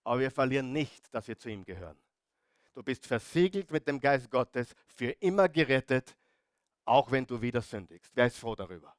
Aber 0.03 0.21
wir 0.21 0.31
verlieren 0.31 0.71
nicht, 0.71 1.13
dass 1.13 1.27
wir 1.27 1.37
zu 1.37 1.49
ihm 1.49 1.65
gehören. 1.65 1.97
Du 2.73 2.83
bist 2.83 3.05
versiegelt 3.05 3.69
mit 3.71 3.85
dem 3.87 3.99
Geist 3.99 4.31
Gottes, 4.31 4.73
für 4.87 5.11
immer 5.19 5.49
gerettet, 5.49 6.15
auch 6.85 7.11
wenn 7.11 7.25
du 7.25 7.41
wieder 7.41 7.61
sündigst. 7.61 8.11
Wer 8.15 8.27
ist 8.27 8.37
froh 8.37 8.55
darüber? 8.55 8.95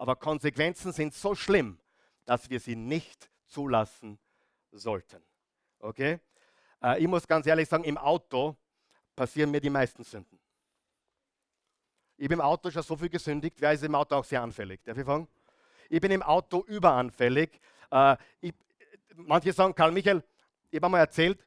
Aber 0.00 0.14
Konsequenzen 0.14 0.92
sind 0.92 1.12
so 1.12 1.34
schlimm, 1.34 1.76
dass 2.24 2.48
wir 2.48 2.60
sie 2.60 2.76
nicht 2.76 3.28
zulassen 3.48 4.16
sollten. 4.70 5.20
Okay? 5.80 6.20
Äh, 6.80 7.02
ich 7.02 7.08
muss 7.08 7.26
ganz 7.26 7.48
ehrlich 7.48 7.68
sagen, 7.68 7.82
im 7.82 7.98
Auto 7.98 8.56
passieren 9.16 9.50
mir 9.50 9.60
die 9.60 9.70
meisten 9.70 10.04
Sünden. 10.04 10.38
Ich 12.16 12.26
habe 12.26 12.34
im 12.34 12.40
Auto 12.40 12.70
schon 12.70 12.84
so 12.84 12.96
viel 12.96 13.08
gesündigt, 13.08 13.56
wer 13.58 13.72
ist 13.72 13.82
im 13.82 13.96
Auto 13.96 14.14
auch 14.14 14.24
sehr 14.24 14.40
anfällig? 14.40 14.84
Darf 14.84 14.96
ich 14.96 15.04
fragen? 15.04 15.26
Ich 15.88 16.00
bin 16.00 16.12
im 16.12 16.22
Auto 16.22 16.64
überanfällig. 16.68 17.60
Äh, 17.90 18.16
ich, 18.40 18.54
manche 19.16 19.52
sagen, 19.52 19.74
Karl 19.74 19.90
Michael, 19.90 20.22
ich 20.70 20.76
habe 20.76 20.86
einmal 20.86 21.00
erzählt, 21.00 21.44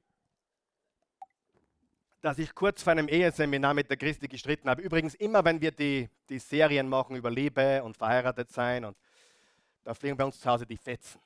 dass 2.22 2.38
ich 2.38 2.54
kurz 2.54 2.84
vor 2.84 2.92
einem 2.92 3.08
Eheseminar 3.08 3.74
mit 3.74 3.90
der 3.90 3.98
Christi 3.98 4.28
gestritten 4.28 4.70
habe. 4.70 4.82
Übrigens, 4.82 5.16
immer 5.16 5.44
wenn 5.44 5.60
wir 5.60 5.72
die, 5.72 6.08
die 6.30 6.40
Serien 6.40 6.88
machen 6.88 7.16
über 7.16 7.32
Liebe 7.32 7.84
und 7.84 7.98
verheiratet 7.98 8.52
sein, 8.52 8.86
und 8.86 8.96
da 9.84 9.94
fliegen 9.96 10.16
bei 10.16 10.24
uns 10.24 10.40
zu 10.40 10.50
Hause 10.50 10.66
die 10.66 10.78
Fetzen. 10.78 11.20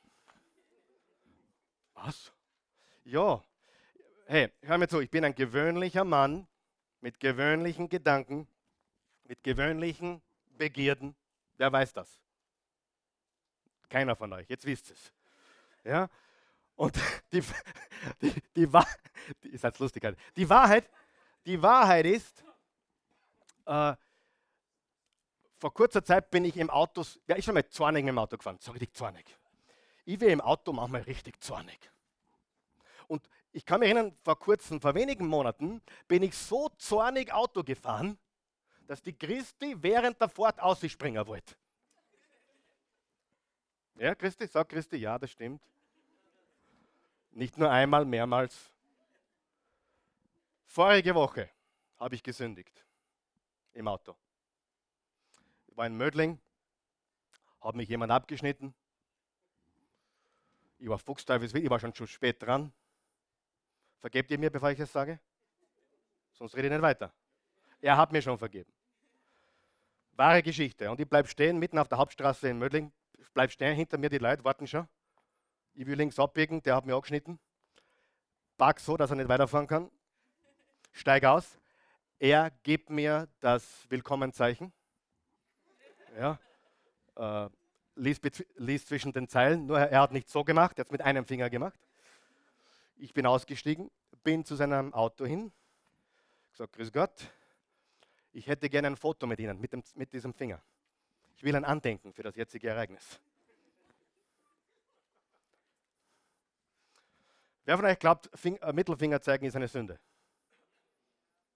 Was? 1.94 2.32
Ja. 3.04 3.44
Hey, 4.26 4.52
hör 4.62 4.78
mir 4.78 4.88
zu, 4.88 5.02
ich 5.02 5.12
bin 5.12 5.26
ein 5.26 5.36
gewöhnlicher 5.36 6.06
Mann 6.06 6.48
mit 7.02 7.20
gewöhnlichen 7.20 7.90
Gedanken, 7.90 8.48
mit 9.26 9.44
gewöhnlichen 9.44 10.22
Begierden. 10.58 11.14
Wer 11.58 11.72
weiß 11.72 11.94
das? 11.94 12.20
Keiner 13.90 14.16
von 14.16 14.32
euch, 14.34 14.50
jetzt 14.50 14.66
wisst 14.66 14.92
es. 14.92 15.14
Ja? 15.84 16.10
Und 16.76 16.96
die, 17.32 17.42
die, 18.22 18.34
die, 18.56 18.70
die 19.44 19.50
ist 19.50 19.64
halt 19.64 19.80
lustig. 19.80 20.16
Die 20.36 20.50
Wahrheit, 20.50 20.90
die 21.46 21.62
Wahrheit 21.62 22.06
ist, 22.06 22.44
äh, 23.66 23.96
vor 25.58 25.74
kurzer 25.74 26.04
Zeit 26.04 26.30
bin 26.30 26.46
ich 26.46 26.58
im 26.58 26.70
Auto, 26.70 27.04
ja, 27.28 27.38
ich 27.38 27.46
schon 27.46 27.54
mal 27.54 27.68
zornig 27.68 28.06
im 28.06 28.20
Auto 28.20 28.38
gefahren, 28.38 28.58
so 28.60 28.72
richtig 28.72 28.94
zornig. 28.94 29.26
Ich 30.06 30.20
will 30.20 30.30
im 30.30 30.42
Auto 30.42 30.74
manchmal 30.74 31.02
richtig 31.02 31.42
zornig. 31.42 31.80
Und 33.08 33.28
ich 33.52 33.66
kann 33.66 33.80
mich 33.80 33.90
erinnern, 33.90 34.16
vor 34.24 34.38
kurzem, 34.38 34.82
vor 34.82 34.94
wenigen 34.94 35.28
Monaten, 35.28 35.82
bin 36.08 36.24
ich 36.24 36.36
so 36.36 36.70
zornig 36.78 37.32
Auto 37.32 37.64
gefahren, 37.64 38.18
dass 38.86 39.02
die 39.02 39.14
Christi 39.14 39.76
während 39.82 40.20
der 40.20 40.30
Fahrt 40.30 40.60
ausspringen 40.60 41.26
wollte. 41.26 41.56
Ja, 43.96 44.14
Christi, 44.14 44.46
sag 44.46 44.70
Christi, 44.70 44.98
ja, 44.98 45.18
das 45.18 45.32
stimmt. 45.32 45.62
Nicht 47.36 47.58
nur 47.58 47.70
einmal, 47.70 48.06
mehrmals. 48.06 48.72
Vorige 50.68 51.14
Woche 51.14 51.50
habe 52.00 52.16
ich 52.16 52.24
gesündigt 52.24 52.86
im 53.74 53.90
Auto. 53.90 54.16
Ich 55.68 55.76
war 55.76 55.86
in 55.86 55.98
Mödling, 55.98 56.40
hat 57.60 57.76
mich 57.76 57.90
jemand 57.90 58.14
abgeschnitten. 58.14 58.74
Ich 60.80 60.88
war 60.88 60.98
fuchsteufelswild, 60.98 61.66
ich 61.66 61.70
war 61.70 61.80
schon 61.82 61.94
zu 61.94 62.08
spät 62.08 62.42
dran. 62.42 62.72
Vergebt 64.00 64.32
ihr 64.32 64.40
mir, 64.40 64.50
bevor 64.50 64.72
ich 64.72 64.80
es 64.80 64.94
sage? 64.94 65.20
Sonst 66.32 66.56
rede 66.56 66.68
ich 66.68 66.74
nicht 66.74 66.82
weiter. 66.82 67.12
Er 67.82 67.98
hat 67.98 68.14
mir 68.14 68.22
schon 68.22 68.38
vergeben. 68.38 68.72
Wahre 70.14 70.42
Geschichte. 70.42 70.90
Und 70.90 71.02
ich 71.02 71.10
bleibe 71.10 71.28
stehen, 71.28 71.60
mitten 71.60 71.80
auf 71.80 71.90
der 71.90 71.98
Hauptstraße 71.98 72.48
in 72.48 72.60
Mödling. 72.60 72.94
Bleib 73.34 73.52
stehen, 73.52 73.76
hinter 73.76 73.98
mir 73.98 74.10
die 74.10 74.20
Leute 74.20 74.46
warten 74.46 74.68
schon. 74.68 74.88
Ich 75.78 75.86
will 75.86 75.96
links 75.96 76.18
abbiegen, 76.20 76.64
der 76.64 76.78
hat 76.78 76.86
mich 76.86 76.96
angeschnitten. 76.96 77.38
Park 78.58 78.80
so, 78.80 78.96
dass 78.96 79.10
er 79.10 79.18
nicht 79.18 79.28
weiterfahren 79.28 79.68
kann. 79.68 79.92
Steig 80.94 81.26
aus. 81.26 81.60
Er 82.18 82.50
gibt 82.64 82.90
mir 82.90 83.28
das 83.42 83.86
Willkommenzeichen. 83.90 84.72
Ja. 86.18 86.40
Äh, 87.18 87.50
liest, 87.96 88.46
liest 88.56 88.88
zwischen 88.88 89.12
den 89.12 89.28
Zeilen. 89.28 89.66
Nur 89.66 89.78
er 89.78 90.00
hat 90.00 90.14
nicht 90.14 90.30
so 90.30 90.46
gemacht, 90.46 90.78
er 90.78 90.82
hat 90.82 90.88
es 90.88 90.92
mit 90.92 91.02
einem 91.02 91.26
Finger 91.26 91.50
gemacht. 91.50 91.80
Ich 92.96 93.14
bin 93.14 93.26
ausgestiegen, 93.26 93.92
bin 94.24 94.46
zu 94.46 94.56
seinem 94.56 94.94
Auto 94.94 95.26
hin, 95.26 95.52
gesagt: 96.52 96.72
Grüß 96.72 96.94
Gott, 96.94 97.34
ich 98.32 98.48
hätte 98.48 98.70
gerne 98.70 98.88
ein 98.88 98.96
Foto 98.96 99.28
mit 99.28 99.40
Ihnen, 99.40 99.60
mit, 99.60 99.74
dem, 99.74 99.84
mit 99.96 100.14
diesem 100.14 100.34
Finger. 100.34 100.62
Ich 101.36 101.44
will 101.44 101.54
ein 101.54 101.66
Andenken 101.66 102.14
für 102.14 102.24
das 102.24 102.38
jetzige 102.38 102.70
Ereignis. 102.70 103.20
Wer 107.66 107.78
von 107.78 107.86
euch 107.86 108.00
glaubt, 108.00 108.30
Fing 108.36 108.58
äh, 108.58 108.72
Mittelfinger 108.72 109.22
zeigen 109.22 109.46
ist 109.46 109.56
eine 109.56 109.68
Sünde? 109.68 110.00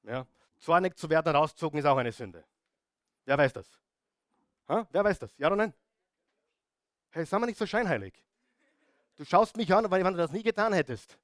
Ja. 0.03 0.25
Zornig 0.57 0.97
zu 0.97 1.09
werden 1.09 1.33
rauszogen 1.35 1.79
ist 1.79 1.85
auch 1.85 1.97
eine 1.97 2.11
Sünde. 2.11 2.43
Wer 3.25 3.37
weiß 3.37 3.53
das? 3.53 3.69
Ha? 4.67 4.87
Wer 4.91 5.03
weiß 5.03 5.19
das? 5.19 5.37
Ja 5.37 5.47
oder 5.47 5.55
nein? 5.55 5.73
Hey, 7.11 7.25
sei 7.25 7.39
mal 7.39 7.45
nicht 7.45 7.59
so 7.59 7.65
scheinheilig. 7.65 8.13
Du 9.15 9.25
schaust 9.25 9.55
mich 9.55 9.73
an, 9.73 9.89
weil 9.89 10.03
wenn 10.03 10.13
du 10.13 10.17
das 10.17 10.31
nie 10.31 10.43
getan 10.43 10.73
hättest. 10.73 11.17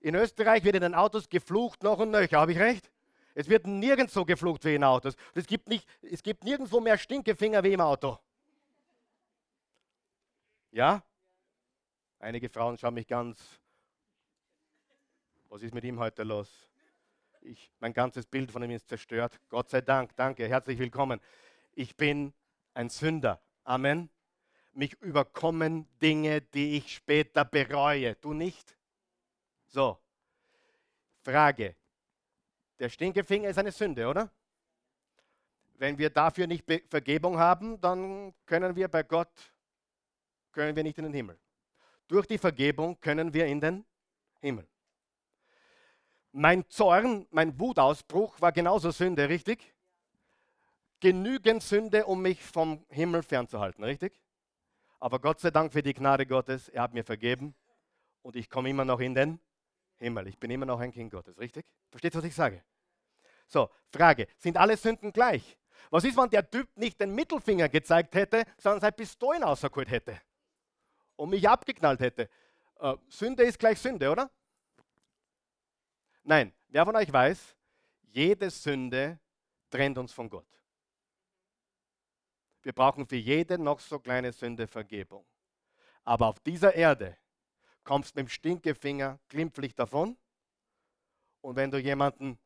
In 0.00 0.14
Österreich 0.14 0.62
wird 0.64 0.76
in 0.76 0.82
den 0.82 0.94
Autos 0.94 1.28
geflucht 1.28 1.82
noch 1.82 1.98
und 1.98 2.10
nöcher. 2.10 2.38
Habe 2.38 2.52
ich 2.52 2.58
recht? 2.58 2.90
Es 3.34 3.48
wird 3.48 3.66
nirgends 3.66 4.14
so 4.14 4.24
geflucht 4.24 4.64
wie 4.64 4.74
in 4.76 4.84
Autos. 4.84 5.16
es 5.34 5.46
gibt, 5.46 5.68
nicht, 5.68 5.88
es 6.02 6.22
gibt 6.22 6.44
nirgendwo 6.44 6.80
mehr 6.80 6.98
Stinkefinger 6.98 7.64
wie 7.64 7.72
im 7.72 7.80
Auto. 7.80 8.18
Ja? 10.70 11.02
Einige 12.20 12.48
Frauen 12.48 12.78
schauen 12.78 12.94
mich 12.94 13.06
ganz 13.06 13.40
was 15.54 15.62
ist 15.62 15.72
mit 15.72 15.84
ihm 15.84 16.00
heute 16.00 16.24
los? 16.24 16.68
Ich, 17.40 17.70
mein 17.78 17.92
ganzes 17.92 18.26
Bild 18.26 18.50
von 18.50 18.60
ihm 18.64 18.72
ist 18.72 18.88
zerstört. 18.88 19.38
Gott 19.48 19.70
sei 19.70 19.82
Dank, 19.82 20.16
danke, 20.16 20.48
herzlich 20.48 20.80
willkommen. 20.80 21.20
Ich 21.74 21.96
bin 21.96 22.34
ein 22.74 22.88
Sünder. 22.88 23.40
Amen. 23.62 24.10
Mich 24.72 24.94
überkommen 24.94 25.86
Dinge, 26.02 26.40
die 26.40 26.76
ich 26.78 26.96
später 26.96 27.44
bereue. 27.44 28.16
Du 28.16 28.32
nicht? 28.32 28.76
So. 29.68 29.96
Frage. 31.22 31.76
Der 32.80 32.88
Stinkefinger 32.88 33.48
ist 33.48 33.58
eine 33.58 33.70
Sünde, 33.70 34.08
oder? 34.08 34.32
Wenn 35.74 35.96
wir 35.96 36.10
dafür 36.10 36.48
nicht 36.48 36.64
Vergebung 36.90 37.38
haben, 37.38 37.80
dann 37.80 38.34
können 38.44 38.74
wir 38.74 38.88
bei 38.88 39.04
Gott, 39.04 39.30
können 40.50 40.74
wir 40.74 40.82
nicht 40.82 40.98
in 40.98 41.04
den 41.04 41.14
Himmel. 41.14 41.38
Durch 42.08 42.26
die 42.26 42.38
Vergebung 42.38 43.00
können 43.00 43.32
wir 43.32 43.46
in 43.46 43.60
den 43.60 43.84
Himmel. 44.40 44.66
Mein 46.36 46.68
Zorn, 46.68 47.26
mein 47.30 47.58
Wutausbruch 47.60 48.40
war 48.40 48.50
genauso 48.52 48.90
Sünde, 48.90 49.28
richtig? 49.28 49.74
genügend 51.04 51.62
Sünde, 51.62 52.06
um 52.06 52.22
mich 52.22 52.42
vom 52.42 52.82
Himmel 52.88 53.22
fernzuhalten, 53.22 53.84
richtig? 53.84 54.18
Aber 55.00 55.18
Gott 55.18 55.38
sei 55.38 55.50
Dank 55.50 55.70
für 55.70 55.82
die 55.82 55.92
Gnade 55.92 56.24
Gottes, 56.24 56.70
er 56.70 56.80
hat 56.80 56.94
mir 56.94 57.04
vergeben 57.04 57.54
und 58.22 58.36
ich 58.36 58.48
komme 58.48 58.70
immer 58.70 58.86
noch 58.86 59.00
in 59.00 59.14
den 59.14 59.38
Himmel. 59.96 60.28
Ich 60.28 60.38
bin 60.38 60.50
immer 60.50 60.64
noch 60.64 60.80
ein 60.80 60.92
Kind 60.92 61.12
Gottes, 61.12 61.38
richtig? 61.38 61.66
Versteht, 61.90 62.14
was 62.14 62.24
ich 62.24 62.34
sage? 62.34 62.64
So, 63.46 63.68
Frage, 63.92 64.28
sind 64.38 64.56
alle 64.56 64.78
Sünden 64.78 65.12
gleich? 65.12 65.58
Was 65.90 66.04
ist, 66.04 66.16
wenn 66.16 66.30
der 66.30 66.50
Typ 66.50 66.74
nicht 66.74 66.98
den 66.98 67.14
Mittelfinger 67.14 67.68
gezeigt 67.68 68.14
hätte, 68.14 68.44
sondern 68.56 68.80
seine 68.80 68.92
Pistolen 68.92 69.42
rausgeholt 69.42 69.90
hätte 69.90 70.18
und 71.16 71.28
mich 71.28 71.46
abgeknallt 71.46 72.00
hätte? 72.00 72.30
Äh, 72.80 72.94
Sünde 73.08 73.42
ist 73.42 73.58
gleich 73.58 73.78
Sünde, 73.78 74.10
oder? 74.10 74.30
Nein, 76.24 76.54
wer 76.68 76.86
von 76.86 76.96
euch 76.96 77.12
weiß, 77.12 77.54
jede 78.10 78.48
Sünde 78.50 79.18
trennt 79.68 79.98
uns 79.98 80.12
von 80.12 80.30
Gott. 80.30 80.46
Wir 82.62 82.72
brauchen 82.72 83.06
für 83.06 83.16
jede 83.16 83.58
noch 83.58 83.78
so 83.78 83.98
kleine 83.98 84.32
Sünde 84.32 84.66
Vergebung. 84.66 85.26
Aber 86.02 86.28
auf 86.28 86.40
dieser 86.40 86.74
Erde 86.74 87.18
kommst 87.84 88.16
mit 88.16 88.26
dem 88.26 88.28
Stinkefinger 88.30 89.18
glimpflich 89.28 89.74
davon. 89.74 90.16
Und 91.42 91.56
wenn 91.56 91.70
du 91.70 91.78
jemanden 91.78 92.38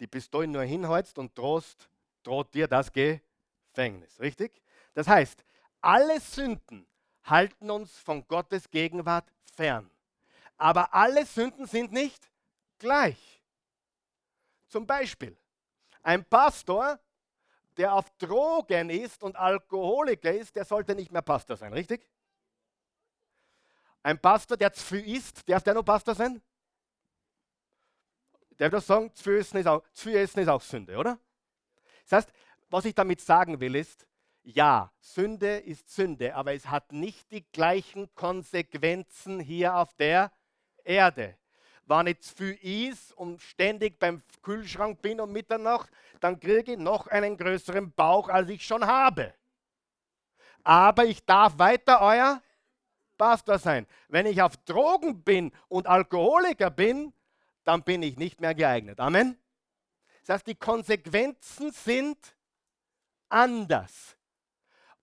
die 0.00 0.06
Pistolen 0.06 0.50
nur 0.50 0.62
hinhältst 0.62 1.18
und 1.18 1.36
drohst, 1.36 1.90
droht 2.22 2.54
dir 2.54 2.66
das 2.66 2.90
Gefängnis. 2.90 4.18
Richtig? 4.18 4.62
Das 4.94 5.06
heißt, 5.06 5.44
alle 5.82 6.18
Sünden 6.20 6.86
halten 7.24 7.70
uns 7.70 7.98
von 7.98 8.26
Gottes 8.26 8.70
Gegenwart 8.70 9.30
fern. 9.54 9.90
Aber 10.56 10.94
alle 10.94 11.26
Sünden 11.26 11.66
sind 11.66 11.92
nicht 11.92 12.30
gleich. 12.84 13.42
Zum 14.68 14.86
Beispiel, 14.86 15.36
ein 16.02 16.22
Pastor, 16.24 17.00
der 17.78 17.94
auf 17.94 18.10
Drogen 18.18 18.90
ist 18.90 19.22
und 19.22 19.36
Alkoholiker 19.36 20.32
ist, 20.32 20.54
der 20.54 20.64
sollte 20.64 20.94
nicht 20.94 21.10
mehr 21.10 21.22
Pastor 21.22 21.56
sein, 21.56 21.72
richtig? 21.72 22.06
Ein 24.02 24.20
Pastor, 24.20 24.56
der 24.58 24.70
zu 24.72 24.84
viel 24.84 25.16
isst, 25.16 25.48
darf 25.48 25.62
der 25.62 25.74
noch 25.74 25.82
Pastor 25.82 26.14
sein? 26.14 26.42
Der 28.58 28.70
würde 28.70 28.84
sagen, 28.84 29.12
zu 29.14 29.24
viel, 29.24 29.38
essen 29.38 29.56
ist 29.56 29.66
auch, 29.66 29.82
zu 29.94 30.10
viel 30.10 30.16
essen 30.16 30.40
ist 30.40 30.48
auch 30.48 30.60
Sünde, 30.60 30.96
oder? 30.98 31.18
Das 32.02 32.18
heißt, 32.18 32.32
was 32.68 32.84
ich 32.84 32.94
damit 32.94 33.22
sagen 33.22 33.60
will, 33.60 33.76
ist, 33.76 34.06
ja, 34.42 34.92
Sünde 35.00 35.56
ist 35.56 35.88
Sünde, 35.88 36.34
aber 36.34 36.52
es 36.52 36.66
hat 36.66 36.92
nicht 36.92 37.30
die 37.30 37.50
gleichen 37.50 38.14
Konsequenzen 38.14 39.40
hier 39.40 39.74
auf 39.74 39.94
der 39.94 40.30
Erde. 40.84 41.38
Wenn 41.86 42.06
ich 42.06 42.20
zu 42.20 42.34
viel 42.34 42.58
is 42.62 43.12
und 43.12 43.40
ständig 43.42 43.98
beim 43.98 44.22
Kühlschrank 44.42 45.02
bin 45.02 45.20
um 45.20 45.30
Mitternacht, 45.30 45.90
dann 46.20 46.40
kriege 46.40 46.72
ich 46.72 46.78
noch 46.78 47.06
einen 47.08 47.36
größeren 47.36 47.92
Bauch, 47.92 48.28
als 48.28 48.48
ich 48.48 48.64
schon 48.64 48.86
habe. 48.86 49.34
Aber 50.62 51.04
ich 51.04 51.24
darf 51.24 51.58
weiter 51.58 52.00
euer 52.00 52.42
Pastor 53.18 53.58
sein. 53.58 53.86
Wenn 54.08 54.26
ich 54.26 54.40
auf 54.40 54.56
Drogen 54.64 55.22
bin 55.22 55.52
und 55.68 55.86
Alkoholiker 55.86 56.70
bin, 56.70 57.12
dann 57.64 57.82
bin 57.82 58.02
ich 58.02 58.16
nicht 58.16 58.40
mehr 58.40 58.54
geeignet. 58.54 58.98
Amen. 59.00 59.38
Das 60.20 60.36
heißt, 60.36 60.46
die 60.46 60.54
Konsequenzen 60.54 61.70
sind 61.70 62.34
anders. 63.28 64.16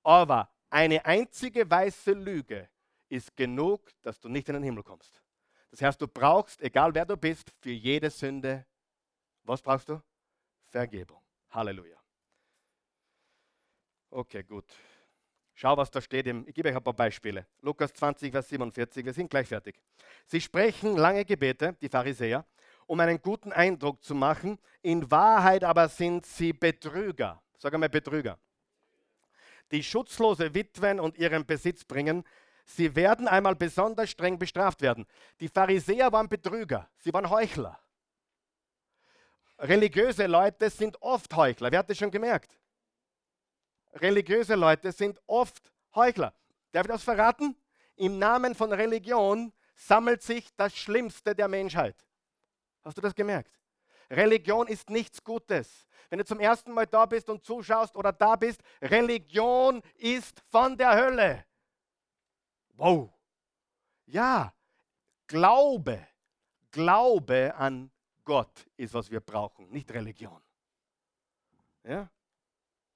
Aber 0.03 0.49
eine 0.69 1.05
einzige 1.05 1.69
weiße 1.69 2.13
Lüge 2.13 2.69
ist 3.09 3.35
genug, 3.35 3.91
dass 4.01 4.19
du 4.19 4.29
nicht 4.29 4.47
in 4.49 4.55
den 4.55 4.63
Himmel 4.63 4.83
kommst. 4.83 5.20
Das 5.71 5.81
heißt, 5.81 6.01
du 6.01 6.07
brauchst, 6.07 6.61
egal 6.61 6.93
wer 6.93 7.05
du 7.05 7.15
bist, 7.17 7.51
für 7.61 7.71
jede 7.71 8.09
Sünde, 8.09 8.65
was 9.43 9.61
brauchst 9.61 9.89
du? 9.89 10.01
Vergebung. 10.67 11.21
Halleluja. 11.49 11.97
Okay, 14.09 14.43
gut. 14.43 14.65
Schau, 15.53 15.77
was 15.77 15.89
da 15.89 16.01
steht. 16.01 16.27
Im, 16.27 16.47
ich 16.47 16.53
gebe 16.53 16.69
euch 16.69 16.75
ein 16.75 16.83
paar 16.83 16.93
Beispiele. 16.93 17.45
Lukas 17.61 17.93
20, 17.93 18.31
Vers 18.31 18.49
47. 18.49 19.05
Wir 19.05 19.13
sind 19.13 19.29
gleich 19.29 19.47
fertig. 19.47 19.79
Sie 20.25 20.41
sprechen 20.41 20.97
lange 20.97 21.23
Gebete, 21.23 21.75
die 21.81 21.87
Pharisäer, 21.87 22.45
um 22.87 22.99
einen 22.99 23.21
guten 23.21 23.53
Eindruck 23.53 24.03
zu 24.03 24.13
machen. 24.13 24.59
In 24.81 25.09
Wahrheit 25.09 25.63
aber 25.63 25.87
sind 25.87 26.25
sie 26.25 26.51
Betrüger. 26.51 27.41
Sag 27.57 27.73
einmal 27.73 27.89
Betrüger. 27.89 28.37
Die 29.71 29.83
schutzlose 29.83 30.53
Witwen 30.53 30.99
und 30.99 31.17
ihren 31.17 31.45
Besitz 31.45 31.85
bringen. 31.85 32.25
Sie 32.75 32.95
werden 32.95 33.27
einmal 33.27 33.55
besonders 33.55 34.09
streng 34.09 34.39
bestraft 34.39 34.81
werden. 34.81 35.05
Die 35.39 35.49
Pharisäer 35.49 36.11
waren 36.11 36.29
Betrüger. 36.29 36.89
Sie 36.99 37.13
waren 37.13 37.29
Heuchler. 37.29 37.77
Religiöse 39.59 40.25
Leute 40.25 40.69
sind 40.69 41.01
oft 41.01 41.35
Heuchler. 41.35 41.71
Wer 41.71 41.79
hat 41.79 41.89
das 41.89 41.97
schon 41.97 42.11
gemerkt? 42.11 42.57
Religiöse 43.93 44.55
Leute 44.55 44.91
sind 44.91 45.19
oft 45.27 45.71
Heuchler. 45.95 46.33
Darf 46.71 46.85
ich 46.85 46.91
das 46.91 47.03
verraten? 47.03 47.55
Im 47.95 48.17
Namen 48.17 48.55
von 48.55 48.71
Religion 48.71 49.51
sammelt 49.75 50.23
sich 50.23 50.55
das 50.55 50.75
Schlimmste 50.75 51.35
der 51.35 51.47
Menschheit. 51.47 51.95
Hast 52.83 52.97
du 52.97 53.01
das 53.01 53.13
gemerkt? 53.13 53.51
Religion 54.09 54.67
ist 54.67 54.89
nichts 54.89 55.23
Gutes. 55.23 55.87
Wenn 56.09 56.19
du 56.19 56.25
zum 56.25 56.39
ersten 56.39 56.71
Mal 56.71 56.87
da 56.87 57.05
bist 57.05 57.29
und 57.29 57.43
zuschaust 57.43 57.95
oder 57.95 58.11
da 58.11 58.35
bist, 58.35 58.61
Religion 58.81 59.81
ist 59.95 60.41
von 60.49 60.77
der 60.77 60.95
Hölle. 60.95 61.45
Wow. 62.81 63.13
Ja, 64.07 64.51
Glaube, 65.27 66.07
Glaube 66.71 67.53
an 67.55 67.91
Gott 68.23 68.65
ist, 68.75 68.95
was 68.95 69.11
wir 69.11 69.19
brauchen, 69.19 69.69
nicht 69.69 69.91
Religion. 69.91 70.41
Ja? 71.83 72.09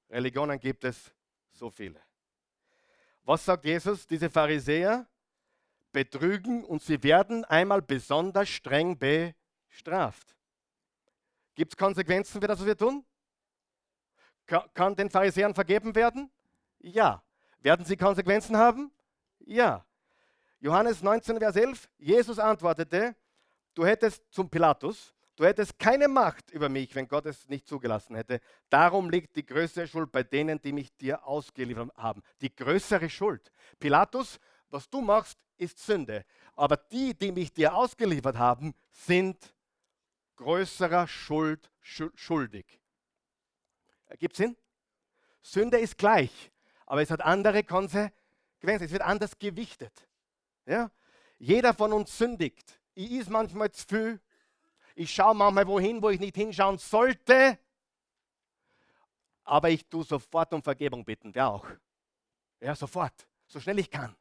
Religionen 0.10 0.60
gibt 0.60 0.86
es 0.86 1.14
so 1.52 1.70
viele. 1.70 2.02
Was 3.26 3.46
sagt 3.46 3.64
Jesus? 3.66 4.08
Diese 4.08 4.28
Pharisäer 4.28 5.08
betrügen 5.92 6.64
und 6.64 6.82
sie 6.82 7.04
werden 7.04 7.46
einmal 7.46 7.84
besonders 7.84 8.50
streng 8.50 8.98
bestraft 8.98 9.36
straft. 9.68 10.36
Gibt 11.54 11.74
es 11.74 11.78
Konsequenzen 11.78 12.42
für 12.42 12.48
das, 12.48 12.58
was 12.58 12.66
wir 12.66 12.78
tun? 12.78 13.06
Kann 14.74 14.96
den 14.96 15.12
Pharisäern 15.12 15.54
vergeben 15.54 15.94
werden? 15.94 16.32
Ja. 16.80 17.24
Werden 17.60 17.86
sie 17.86 17.96
Konsequenzen 17.96 18.58
haben? 18.58 18.92
Ja. 19.46 19.86
Johannes 20.60 21.02
19, 21.04 21.38
Vers 21.38 21.56
11, 21.56 21.90
Jesus 21.98 22.40
antwortete, 22.40 23.16
du 23.76 23.86
hättest 23.86 24.24
zum 24.32 24.50
Pilatus, 24.50 25.14
du 25.36 25.46
hättest 25.46 25.78
keine 25.78 26.08
Macht 26.08 26.50
über 26.50 26.70
mich, 26.70 26.96
wenn 26.96 27.08
Gott 27.08 27.28
es 27.28 27.48
nicht 27.48 27.68
zugelassen 27.68 28.16
hätte. 28.16 28.40
Darum 28.70 29.10
liegt 29.10 29.36
die 29.36 29.46
größere 29.46 29.88
Schuld 29.88 30.12
bei 30.12 30.24
denen, 30.24 30.60
die 30.60 30.74
mich 30.74 30.96
dir 30.96 31.26
ausgeliefert 31.26 31.92
haben. 31.98 32.24
Die 32.42 32.54
größere 32.54 33.10
Schuld. 33.10 33.52
Pilatus, 33.80 34.40
was 34.70 34.90
du 34.90 35.02
machst, 35.02 35.38
ist 35.58 35.78
Sünde. 35.78 36.26
Aber 36.56 36.78
die, 36.78 37.16
die 37.16 37.32
mich 37.32 37.54
dir 37.54 37.76
ausgeliefert 37.76 38.38
haben, 38.38 38.74
sind 38.90 39.38
größerer 40.38 41.08
Schuld 41.08 41.72
schuldig. 41.82 42.66
Gibt 44.18 44.34
es 44.34 44.38
Sinn? 44.38 44.58
Sünde 45.44 45.78
ist 45.78 45.98
gleich, 45.98 46.52
aber 46.88 47.04
es 47.04 47.12
hat 47.12 47.22
andere 47.22 47.64
Konsequenzen. 47.64 48.25
Es 48.68 48.92
wird 48.92 49.02
anders 49.02 49.38
gewichtet. 49.38 50.08
Ja? 50.66 50.92
Jeder 51.38 51.74
von 51.74 51.94
uns 51.94 52.18
sündigt. 52.18 52.80
Ich 52.94 53.12
is 53.12 53.30
manchmal 53.30 53.72
zu 53.72 53.86
viel. 53.88 54.22
Ich 54.96 55.14
schaue 55.14 55.36
manchmal 55.36 55.68
wohin, 55.68 56.02
wo 56.02 56.10
ich 56.10 56.20
nicht 56.20 56.36
hinschauen 56.36 56.78
sollte. 56.78 57.60
Aber 59.44 59.70
ich 59.70 59.86
tue 59.86 60.04
sofort 60.04 60.54
um 60.54 60.64
Vergebung 60.64 61.04
bitten. 61.04 61.36
Wer 61.36 61.50
auch? 61.50 61.68
Ja, 62.62 62.76
sofort. 62.76 63.28
So 63.48 63.60
schnell 63.60 63.80
ich 63.80 63.92
kann. 63.92 64.16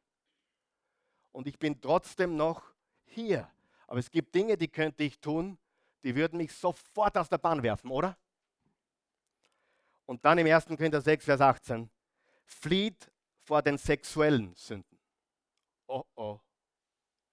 Und 1.32 1.46
ich 1.46 1.58
bin 1.58 1.80
trotzdem 1.80 2.36
noch 2.36 2.62
hier. 3.06 3.48
Aber 3.86 3.98
es 3.98 4.10
gibt 4.10 4.34
Dinge, 4.34 4.56
die 4.56 4.68
könnte 4.68 5.04
ich 5.04 5.18
tun, 5.20 5.58
die 6.02 6.14
würden 6.14 6.36
mich 6.36 6.52
sofort 6.52 7.16
aus 7.16 7.28
der 7.28 7.38
Bahn 7.38 7.62
werfen, 7.62 7.90
oder? 7.90 8.16
Und 10.06 10.24
dann 10.24 10.38
im 10.38 10.46
1. 10.46 10.66
Korinther 10.66 11.00
6, 11.00 11.24
Vers 11.24 11.40
18, 11.40 11.88
flieht 12.44 13.10
vor 13.44 13.62
den 13.62 13.78
sexuellen 13.78 14.54
Sünden. 14.54 14.98
Oh 15.86 16.02
oh, 16.16 16.40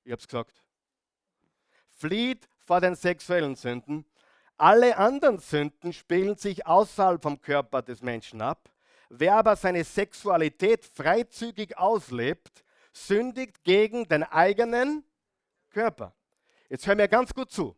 ich 0.04 0.12
hab's 0.12 0.28
gesagt. 0.28 0.54
Flieht 1.90 2.48
vor 2.60 2.82
den 2.82 2.96
sexuellen 2.96 3.56
Sünden. 3.56 4.06
Alle 4.58 4.98
anderen 4.98 5.40
Sünden 5.40 5.94
spielen 5.94 6.36
sich 6.36 6.68
außerhalb 6.68 7.22
vom 7.22 7.42
Körper 7.42 7.82
des 7.82 8.02
Menschen 8.02 8.42
ab. 8.42 8.70
Wer 9.10 9.36
aber 9.36 9.56
seine 9.56 9.84
Sexualität 9.84 10.86
freizügig 10.86 11.78
auslebt, 11.78 12.64
sündigt 12.94 13.64
gegen 13.64 14.08
den 14.08 14.24
eigenen 14.24 15.04
Körper. 15.70 16.14
Jetzt 16.70 16.86
hör 16.88 16.96
mir 16.96 17.08
ganz 17.08 17.34
gut 17.34 17.52
zu. 17.52 17.76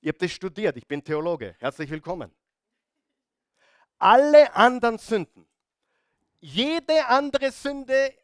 Ihr 0.00 0.10
habt 0.10 0.22
das 0.22 0.30
studiert, 0.30 0.76
ich 0.76 0.86
bin 0.86 1.02
Theologe. 1.02 1.56
Herzlich 1.58 1.90
willkommen. 1.90 2.32
Alle 3.98 4.54
anderen 4.54 4.98
Sünden, 4.98 5.45
jede 6.40 7.06
andere 7.06 7.50
Sünde, 7.50 8.14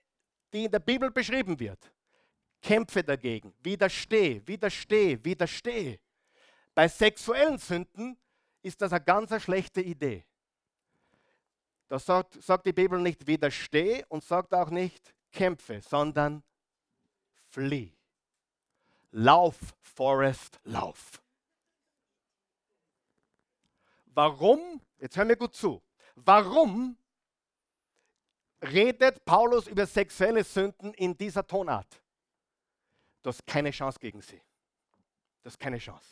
die 0.52 0.64
in 0.64 0.70
der 0.70 0.78
Bibel 0.78 1.10
beschrieben 1.10 1.58
wird, 1.58 1.92
kämpfe 2.60 3.02
dagegen, 3.02 3.54
widerstehe, 3.62 4.46
widerstehe, 4.46 5.24
widerstehe. 5.24 5.98
Bei 6.74 6.88
sexuellen 6.88 7.58
Sünden 7.58 8.16
ist 8.62 8.80
das 8.80 8.92
eine 8.92 9.04
ganz 9.04 9.42
schlechte 9.42 9.80
Idee. 9.80 10.24
Da 11.88 11.98
sagt, 11.98 12.42
sagt 12.42 12.64
die 12.64 12.72
Bibel 12.72 12.98
nicht 13.00 13.26
widersteh 13.26 14.04
und 14.08 14.24
sagt 14.24 14.54
auch 14.54 14.70
nicht 14.70 15.14
kämpfe, 15.30 15.80
sondern 15.82 16.42
flieh. 17.48 17.92
Lauf, 19.10 19.58
Forest, 19.82 20.58
lauf. 20.64 21.22
Warum, 24.06 24.80
jetzt 24.98 25.16
hör 25.16 25.24
mir 25.24 25.36
gut 25.36 25.54
zu, 25.54 25.82
warum 26.14 26.96
redet 28.62 29.24
Paulus 29.24 29.66
über 29.66 29.86
sexuelle 29.86 30.44
Sünden 30.44 30.94
in 30.94 31.16
dieser 31.16 31.46
Tonart? 31.46 32.02
Du 33.22 33.28
hast 33.28 33.46
keine 33.46 33.70
Chance 33.70 33.98
gegen 33.98 34.20
sie. 34.22 34.40
Das 35.42 35.54
ist 35.54 35.58
keine 35.58 35.78
Chance. 35.78 36.06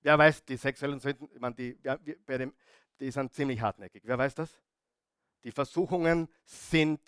Wer 0.00 0.18
weiß, 0.18 0.44
die 0.44 0.56
sexuellen 0.56 1.00
Sünden, 1.00 1.28
ich 1.32 1.40
meine, 1.40 1.54
die, 1.54 1.74
bei 2.24 2.38
dem, 2.38 2.54
die 3.00 3.10
sind 3.10 3.32
ziemlich 3.32 3.60
hartnäckig. 3.60 4.02
Wer 4.04 4.18
weiß 4.18 4.34
das? 4.34 4.50
Die 5.44 5.52
Versuchungen 5.52 6.28
sind 6.44 7.00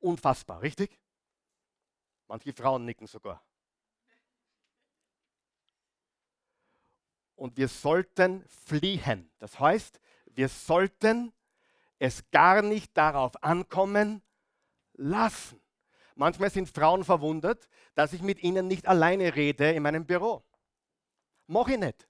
unfassbar, 0.00 0.62
richtig? 0.62 0.98
Manche 2.26 2.52
Frauen 2.52 2.84
nicken 2.84 3.06
sogar. 3.06 3.44
Und 7.34 7.56
wir 7.56 7.68
sollten 7.68 8.46
fliehen. 8.48 9.30
Das 9.38 9.58
heißt, 9.58 10.00
wir 10.26 10.48
sollten 10.48 11.32
es 12.02 12.28
gar 12.32 12.62
nicht 12.62 12.96
darauf 12.96 13.40
ankommen 13.44 14.22
lassen. 14.94 15.60
Manchmal 16.16 16.50
sind 16.50 16.68
Frauen 16.68 17.04
verwundert, 17.04 17.68
dass 17.94 18.12
ich 18.12 18.22
mit 18.22 18.42
ihnen 18.42 18.66
nicht 18.66 18.88
alleine 18.88 19.36
rede 19.36 19.70
in 19.70 19.84
meinem 19.84 20.04
Büro. 20.04 20.42
Mach 21.46 21.68
ich 21.68 21.78
nicht. 21.78 22.08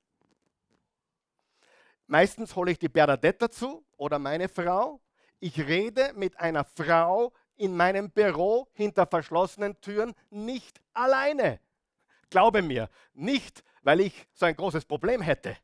Meistens 2.06 2.56
hole 2.56 2.72
ich 2.72 2.78
die 2.78 2.88
Bernadette 2.88 3.40
dazu 3.40 3.84
oder 3.98 4.18
meine 4.18 4.48
Frau. 4.48 5.02
Ich 5.40 5.58
rede 5.60 6.12
mit 6.14 6.40
einer 6.40 6.64
Frau 6.64 7.34
in 7.56 7.76
meinem 7.76 8.10
Büro 8.10 8.68
hinter 8.72 9.06
verschlossenen 9.06 9.78
Türen 9.82 10.14
nicht 10.30 10.80
alleine. 10.94 11.60
Glaube 12.30 12.62
mir, 12.62 12.88
nicht, 13.12 13.62
weil 13.82 14.00
ich 14.00 14.26
so 14.32 14.46
ein 14.46 14.56
großes 14.56 14.86
Problem 14.86 15.20
hätte. 15.20 15.54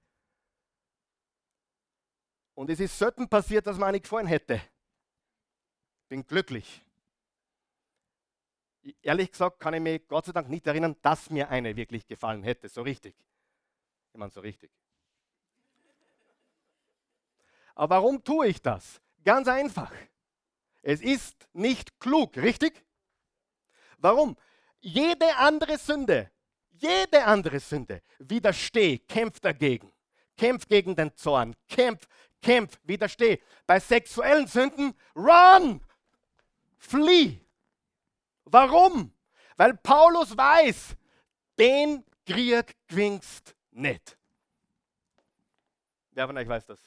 Und 2.59 2.70
es 2.70 2.80
ist 2.80 2.98
selten 2.98 3.28
passiert, 3.28 3.64
dass 3.68 3.78
man 3.78 3.92
nicht 3.92 4.02
gefallen 4.02 4.26
hätte. 4.26 4.61
Bin 6.09 6.26
glücklich. 6.26 6.84
Ehrlich 9.00 9.30
gesagt 9.30 9.61
kann 9.61 9.74
ich 9.74 9.80
mich 9.80 10.09
Gott 10.09 10.26
sei 10.26 10.32
Dank 10.32 10.48
nicht 10.48 10.66
erinnern, 10.66 10.96
dass 11.00 11.30
mir 11.30 11.48
eine 11.50 11.76
wirklich 11.76 12.04
gefallen 12.04 12.42
hätte, 12.42 12.68
so 12.68 12.82
richtig. 12.82 13.14
Ich 14.12 14.18
meine, 14.18 14.32
so 14.32 14.40
richtig. 14.40 14.72
Aber 17.76 17.94
warum 17.94 18.24
tue 18.24 18.48
ich 18.48 18.61
das? 18.61 19.00
Ganz 19.24 19.46
einfach. 19.46 19.92
Es 20.82 21.00
ist 21.00 21.48
nicht 21.52 22.00
klug, 22.00 22.36
richtig? 22.38 22.84
Warum? 23.98 24.36
Jede 24.80 25.36
andere 25.36 25.78
Sünde, 25.78 26.32
jede 26.70 27.24
andere 27.24 27.61
Sünde, 27.61 28.02
widersteh, 28.18 28.98
kämpf 28.98 29.38
dagegen. 29.38 29.92
Kämpf 30.38 30.68
gegen 30.68 30.94
den 30.94 31.14
Zorn, 31.16 31.56
kämpf, 31.66 32.06
kämpf, 32.43 32.78
widersteh. 32.84 33.41
Bei 33.66 33.80
sexuellen 33.80 34.47
Sünden, 34.47 34.95
run, 35.14 35.80
flieh. 36.76 37.41
Warum? 38.45 39.12
Weil 39.57 39.74
Paulus 39.76 40.36
weiß, 40.36 40.97
den 41.59 42.05
Krieg 42.24 42.76
gewinnst 42.86 43.55
nicht. 43.72 44.16
Wer 46.12 46.26
von 46.26 46.36
euch 46.36 46.49
weiß 46.49 46.66
das? 46.66 46.80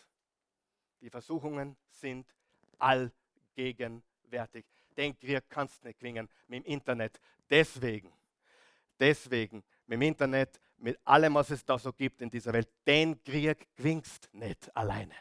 Die 1.02 1.10
Versuchungen 1.10 1.78
sind 1.90 2.28
allgegenwärtig. 2.78 4.66
Den 4.96 5.18
Krieg 5.18 5.44
kannst 5.50 5.84
du 5.84 5.88
nicht 5.88 6.00
gewinnen 6.00 6.30
mit 6.48 6.66
dem 6.66 6.72
Internet. 6.72 7.20
Deswegen, 7.50 8.12
deswegen, 9.00 9.64
mit 9.88 9.98
dem 9.98 10.02
Internet, 10.04 10.60
mit 10.78 11.00
allem, 11.06 11.36
was 11.36 11.50
es 11.50 11.64
da 11.64 11.78
so 11.78 11.94
gibt 11.94 12.22
in 12.22 12.30
dieser 12.30 12.54
Welt, 12.54 12.70
den 12.86 13.22
Krieg 13.24 13.68
gewinnst 13.76 14.30
nicht 14.34 14.76
alleine. 14.76 15.16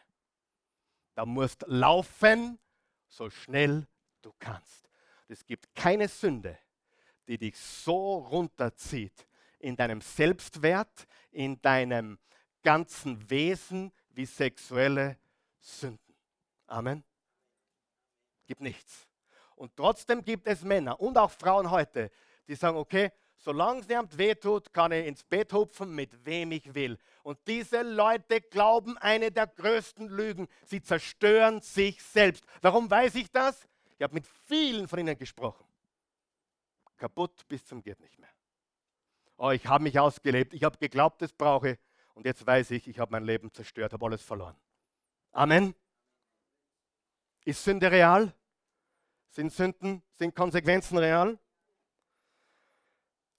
Da 1.20 1.26
musst 1.26 1.66
laufen, 1.66 2.58
so 3.06 3.28
schnell 3.28 3.86
du 4.22 4.32
kannst. 4.38 4.88
Es 5.28 5.44
gibt 5.44 5.74
keine 5.74 6.08
Sünde, 6.08 6.58
die 7.28 7.36
dich 7.36 7.58
so 7.58 8.20
runterzieht 8.20 9.26
in 9.58 9.76
deinem 9.76 10.00
Selbstwert, 10.00 11.06
in 11.30 11.60
deinem 11.60 12.18
ganzen 12.62 13.28
Wesen 13.28 13.92
wie 14.08 14.24
sexuelle 14.24 15.18
Sünden. 15.58 16.16
Amen. 16.66 17.04
Gibt 18.46 18.62
nichts. 18.62 19.06
Und 19.56 19.76
trotzdem 19.76 20.24
gibt 20.24 20.46
es 20.46 20.62
Männer 20.62 20.98
und 20.98 21.18
auch 21.18 21.32
Frauen 21.32 21.70
heute, 21.70 22.10
die 22.48 22.54
sagen, 22.54 22.78
okay, 22.78 23.12
solange 23.40 23.80
es 23.80 23.88
niemand 23.88 24.16
wehtut, 24.16 24.72
kann 24.72 24.92
ich 24.92 25.06
ins 25.06 25.24
Bett 25.24 25.52
hupfen, 25.52 25.94
mit 25.94 26.24
wem 26.24 26.52
ich 26.52 26.74
will. 26.74 26.98
Und 27.22 27.38
diese 27.46 27.82
Leute 27.82 28.40
glauben 28.40 28.96
eine 28.98 29.30
der 29.30 29.46
größten 29.46 30.08
Lügen. 30.08 30.48
Sie 30.64 30.82
zerstören 30.82 31.60
sich 31.60 32.02
selbst. 32.02 32.44
Warum 32.60 32.90
weiß 32.90 33.14
ich 33.16 33.30
das? 33.30 33.66
Ich 33.96 34.02
habe 34.02 34.14
mit 34.14 34.26
vielen 34.46 34.88
von 34.88 34.98
ihnen 34.98 35.16
gesprochen. 35.16 35.64
Kaputt 36.96 37.46
bis 37.48 37.64
zum 37.64 37.82
geht 37.82 37.98
nicht 38.00 38.18
mehr. 38.18 38.30
Oh, 39.36 39.50
ich 39.50 39.66
habe 39.66 39.84
mich 39.84 39.98
ausgelebt, 39.98 40.52
ich 40.52 40.64
habe 40.64 40.76
geglaubt, 40.76 41.22
das 41.22 41.32
brauche. 41.32 41.78
Und 42.12 42.26
jetzt 42.26 42.46
weiß 42.46 42.72
ich, 42.72 42.86
ich 42.88 42.98
habe 42.98 43.10
mein 43.12 43.24
Leben 43.24 43.52
zerstört, 43.52 43.94
habe 43.94 44.04
alles 44.04 44.22
verloren. 44.22 44.56
Amen. 45.32 45.74
Ist 47.44 47.64
Sünde 47.64 47.90
real? 47.90 48.34
Sind 49.30 49.52
Sünden, 49.52 50.02
sind 50.12 50.34
Konsequenzen 50.34 50.98
real? 50.98 51.38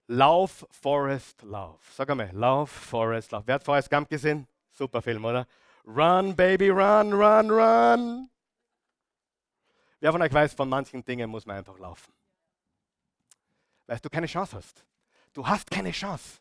Lauf, 0.07 0.65
Forest, 0.71 1.41
Lauf. 1.43 1.79
Sag 1.93 2.09
einmal, 2.09 2.31
Lauf, 2.33 2.69
Forest, 2.69 3.31
Lauf. 3.31 3.43
Wer 3.45 3.55
hat 3.55 3.63
Forrest 3.63 3.89
Gump 3.89 4.09
gesehen? 4.09 4.47
Super 4.71 5.01
Film, 5.01 5.23
oder? 5.23 5.47
Run, 5.85 6.35
Baby, 6.35 6.69
run, 6.69 7.13
run, 7.13 7.49
run. 7.49 8.29
Wer 9.99 10.11
von 10.11 10.21
euch 10.21 10.33
weiß, 10.33 10.53
von 10.53 10.67
manchen 10.67 11.03
Dingen 11.03 11.29
muss 11.29 11.45
man 11.45 11.57
einfach 11.57 11.77
laufen. 11.77 12.13
Weil 13.85 13.99
du 13.99 14.09
keine 14.09 14.27
Chance 14.27 14.55
hast. 14.55 14.83
Du 15.33 15.45
hast 15.45 15.69
keine 15.69 15.91
Chance. 15.91 16.39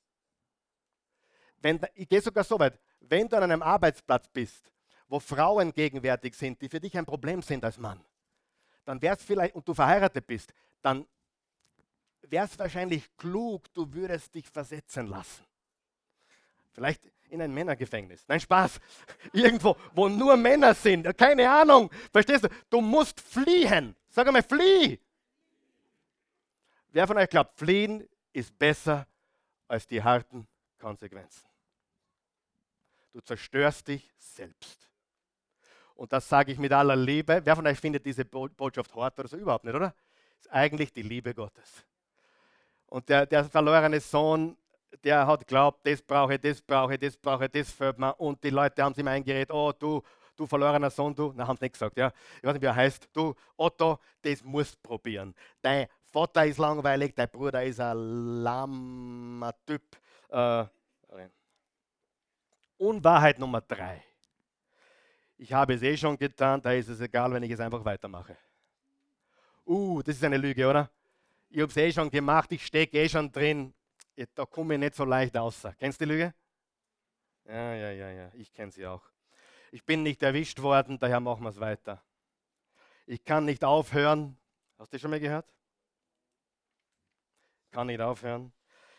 Wenn, 1.59 1.81
ich 1.95 2.09
gehe 2.09 2.21
sogar 2.21 2.45
so 2.45 2.59
weit, 2.59 2.79
wenn 3.01 3.29
du 3.29 3.37
an 3.37 3.45
einem 3.45 3.63
Arbeitsplatz 3.63 4.29
bist 4.29 4.71
wo 5.11 5.19
Frauen 5.19 5.75
gegenwärtig 5.75 6.35
sind, 6.35 6.63
die 6.63 6.69
für 6.69 6.81
dich 6.81 6.97
ein 6.97 7.05
Problem 7.05 7.43
sind 7.43 7.65
als 7.65 7.77
Mann, 7.77 8.01
dann 8.85 9.03
wäre 9.03 9.17
es 9.17 9.23
vielleicht, 9.23 9.55
und 9.55 9.67
du 9.67 9.75
verheiratet 9.75 10.27
bist, 10.27 10.55
dann 10.81 11.05
wäre 12.31 12.47
es 12.47 12.59
wahrscheinlich 12.59 13.09
klug, 13.16 13.72
du 13.74 13.93
würdest 13.93 14.35
dich 14.35 14.49
versetzen 14.49 15.07
lassen. 15.07 15.45
Vielleicht 16.72 17.03
in 17.31 17.43
ein 17.43 17.53
Männergefängnis. 17.53 18.24
Nein, 18.28 18.41
Spaß. 18.41 18.81
Irgendwo, 19.33 19.76
wo 19.95 20.09
nur 20.09 20.37
Männer 20.37 20.74
sind. 20.74 21.16
Keine 21.16 21.51
Ahnung. 21.51 21.91
Verstehst 22.12 22.45
du? 22.45 22.49
Du 22.68 22.81
musst 22.81 23.20
fliehen. 23.20 23.97
Sag 24.09 24.26
einmal, 24.26 24.43
flieh. 24.43 24.99
Wer 26.93 27.07
von 27.07 27.16
euch 27.16 27.28
glaubt, 27.28 27.57
fliehen 27.57 28.09
ist 28.33 28.57
besser 28.59 29.07
als 29.68 29.87
die 29.87 30.03
harten 30.03 30.47
Konsequenzen? 30.78 31.49
Du 33.12 33.20
zerstörst 33.20 33.89
dich 33.89 34.11
selbst. 34.18 34.89
Und 35.95 36.12
das 36.12 36.28
sage 36.28 36.53
ich 36.53 36.59
mit 36.59 36.72
aller 36.72 36.97
Liebe. 36.97 37.41
Wer 37.45 37.57
von 37.57 37.66
euch 37.66 37.78
findet 37.78 38.07
diese 38.07 38.24
Botschaft 38.24 38.95
hart 38.95 39.18
oder 39.18 39.28
so? 39.28 39.37
Überhaupt 39.37 39.64
nicht, 39.64 39.74
oder? 39.74 39.95
Ist 40.39 40.51
eigentlich 40.51 40.93
die 40.93 41.03
Liebe 41.03 41.35
Gottes. 41.35 41.85
Und 42.91 43.09
der, 43.09 43.24
der 43.24 43.45
verlorene 43.45 44.01
Sohn, 44.01 44.57
der 45.03 45.26
hat 45.26 45.47
glaubt, 45.47 45.86
das 45.86 46.03
brauche 46.03 46.34
ich, 46.34 46.41
das 46.41 46.61
brauche 46.61 46.95
ich, 46.95 47.01
das 47.01 47.16
brauche 47.16 47.47
ich, 47.47 47.51
das 47.51 47.70
fällt 47.70 47.99
mir. 47.99 48.12
Und 48.20 48.45
die 48.45 48.51
Leute 48.51 48.82
haben 48.82 48.95
sich 48.95 49.03
ihm 49.03 49.09
eingeredet, 49.09 49.51
oh 49.51 49.72
du, 49.72 50.03
du 50.36 50.47
verlorener 50.47 50.91
Sohn, 50.91 51.14
du, 51.14 51.32
na, 51.34 51.47
haben 51.47 51.57
sie 51.57 51.64
nicht 51.64 51.72
gesagt, 51.72 51.97
ja. 51.97 52.12
Ich 52.36 52.45
weiß 52.45 52.53
nicht, 52.53 52.62
wie 52.62 52.66
er 52.66 52.76
heißt, 52.76 53.09
du, 53.12 53.34
Otto, 53.57 53.99
das 54.20 54.45
musst 54.45 54.74
du 54.74 54.88
probieren. 54.88 55.34
Dein 55.62 55.86
Vater 56.05 56.45
ist 56.45 56.59
langweilig, 56.59 57.14
dein 57.14 57.30
Bruder 57.30 57.64
ist 57.64 57.80
ein 57.80 58.43
lahmer 58.43 59.55
Typ. 59.64 59.82
Äh, 60.28 60.64
Unwahrheit 62.76 63.38
Nummer 63.38 63.61
drei 63.61 64.03
ich 65.41 65.53
habe 65.53 65.74
es 65.74 65.82
eh 65.82 65.97
schon 65.97 66.18
getan, 66.18 66.61
da 66.61 66.72
ist 66.72 66.88
es 66.88 67.01
egal, 67.01 67.32
wenn 67.32 67.43
ich 67.43 67.51
es 67.51 67.61
einfach 67.61 67.82
weitermache. 67.84 68.36
Uh, 69.66 70.03
das 70.03 70.16
ist 70.16 70.24
eine 70.24 70.36
Lüge, 70.36 70.68
oder? 70.68 70.91
Ich 71.53 71.61
habe 71.61 71.71
es 71.71 71.77
eh 71.77 71.93
schon 71.93 72.11
gemacht, 72.11 72.53
ich 72.53 72.65
stecke 72.65 72.97
eh 72.97 73.09
schon 73.09 73.33
drin. 73.33 73.75
Da 74.35 74.47
komme 74.47 74.75
ich 74.75 74.81
nicht 74.81 74.95
so 74.95 75.05
leicht 75.05 75.35
raus. 75.37 75.67
Kennst 75.79 76.01
du 76.01 76.05
die 76.05 76.13
Lüge? 76.13 76.35
Ja, 77.45 77.75
ja, 77.75 77.91
ja, 77.91 78.11
ja, 78.11 78.31
ich 78.35 78.53
kenne 78.53 78.71
sie 78.71 78.87
auch. 78.87 79.03
Ich 79.73 79.85
bin 79.85 80.05
nicht 80.05 80.23
erwischt 80.23 80.63
worden, 80.63 80.99
daher 81.01 81.19
machen 81.19 81.43
wir 81.43 81.51
es 81.51 81.59
weiter. 81.59 82.01
Ich 83.05 83.25
kann 83.25 83.45
nicht 83.45 83.65
aufhören. 83.65 84.39
Hast 84.79 84.93
du 84.93 84.99
schon 85.01 85.11
mal 85.11 85.19
gehört? 85.19 85.53
Kann 87.73 87.89
nicht 87.89 88.01
aufhören. 88.01 88.53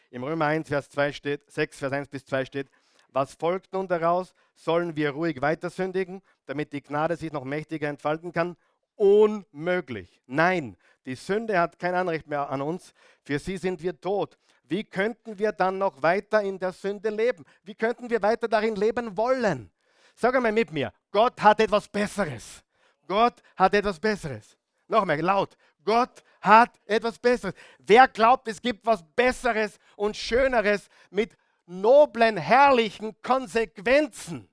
Im 0.10 0.24
Römer 0.26 0.47
1, 0.47 0.68
Vers 0.68 0.89
2 0.89 1.14
steht, 1.14 1.49
6, 1.49 1.80
Vers 1.80 1.93
1 1.93 2.10
bis 2.10 2.26
2 2.26 2.43
steht, 2.43 2.70
Was 3.14 3.34
folgt 3.34 3.72
nun 3.72 3.88
daraus? 3.88 4.34
Sollen 4.56 4.97
wir 4.97 5.12
ruhig 5.12 5.41
weiter 5.41 5.70
sündigen, 5.70 6.22
damit 6.45 6.74
die 6.74 6.82
Gnade 6.82 7.16
sich 7.16 7.32
noch 7.32 7.45
mächtiger 7.45 7.88
entfalten 7.88 8.34
kann? 8.34 8.58
Unmöglich. 8.95 10.22
Nein, 10.28 10.78
die 11.06 11.16
Sünde 11.16 11.60
hat 11.60 11.80
kein 11.80 11.95
Anrecht 11.95 12.28
mehr 12.28 12.49
an 12.49 12.62
uns. 12.62 12.93
Für 13.24 13.39
sie 13.39 13.58
sind 13.58 13.82
wir 13.82 13.99
tot. 13.99 14.38
Wie 14.64 14.84
könnten 14.84 15.38
wir 15.38 15.52
dann 15.52 15.78
noch 15.78 16.02
weiter 16.02 16.41
in 16.41 16.58
der 16.60 16.72
Sünde 16.72 17.10
leben? 17.10 17.43
Wie 17.64 17.76
könnten 17.76 18.10
wir 18.10 18.22
weiter 18.22 18.47
darin 18.47 18.76
leben 18.76 19.18
wollen? 19.18 19.72
Sag 20.16 20.36
einmal 20.36 20.52
mit 20.52 20.72
mir, 20.72 20.93
Gott 21.12 21.41
hat 21.41 21.60
etwas 21.60 21.88
Besseres. 21.88 22.64
Gott 23.08 23.41
hat 23.56 23.74
etwas 23.74 23.99
Besseres. 23.99 24.58
Noch 24.88 25.04
mehr 25.04 25.22
laut. 25.22 25.58
Gott 25.84 26.24
hat 26.41 26.80
etwas 26.86 27.18
Besseres. 27.18 27.56
Wer 27.80 28.08
glaubt, 28.08 28.47
es 28.47 28.62
gibt 28.62 28.86
was 28.86 29.04
Besseres 29.16 29.80
und 29.95 30.16
Schöneres 30.16 30.88
mit 31.10 31.36
noblen, 31.66 32.38
herrlichen 32.38 33.20
Konsequenzen 33.22 34.47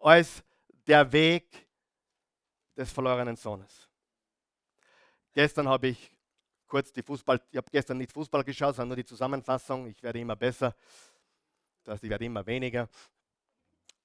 als 0.00 0.42
der 0.86 1.10
Weg 1.12 1.66
des 2.76 2.90
verlorenen 2.90 3.36
Sohnes? 3.36 3.88
Gestern 5.34 5.66
habe 5.66 5.88
ich 5.88 6.12
kurz 6.66 6.92
die 6.92 7.02
Fußball, 7.02 7.40
ich 7.50 7.56
habe 7.56 7.70
gestern 7.70 7.96
nicht 7.96 8.12
Fußball 8.12 8.44
geschaut, 8.44 8.76
sondern 8.76 8.88
nur 8.88 8.96
die 8.96 9.04
Zusammenfassung. 9.04 9.86
Ich 9.86 10.02
werde 10.02 10.20
immer 10.20 10.36
besser, 10.36 10.76
das 11.82 11.94
heißt, 11.94 12.04
ich 12.04 12.10
werde 12.10 12.26
immer 12.26 12.44
weniger. 12.44 12.86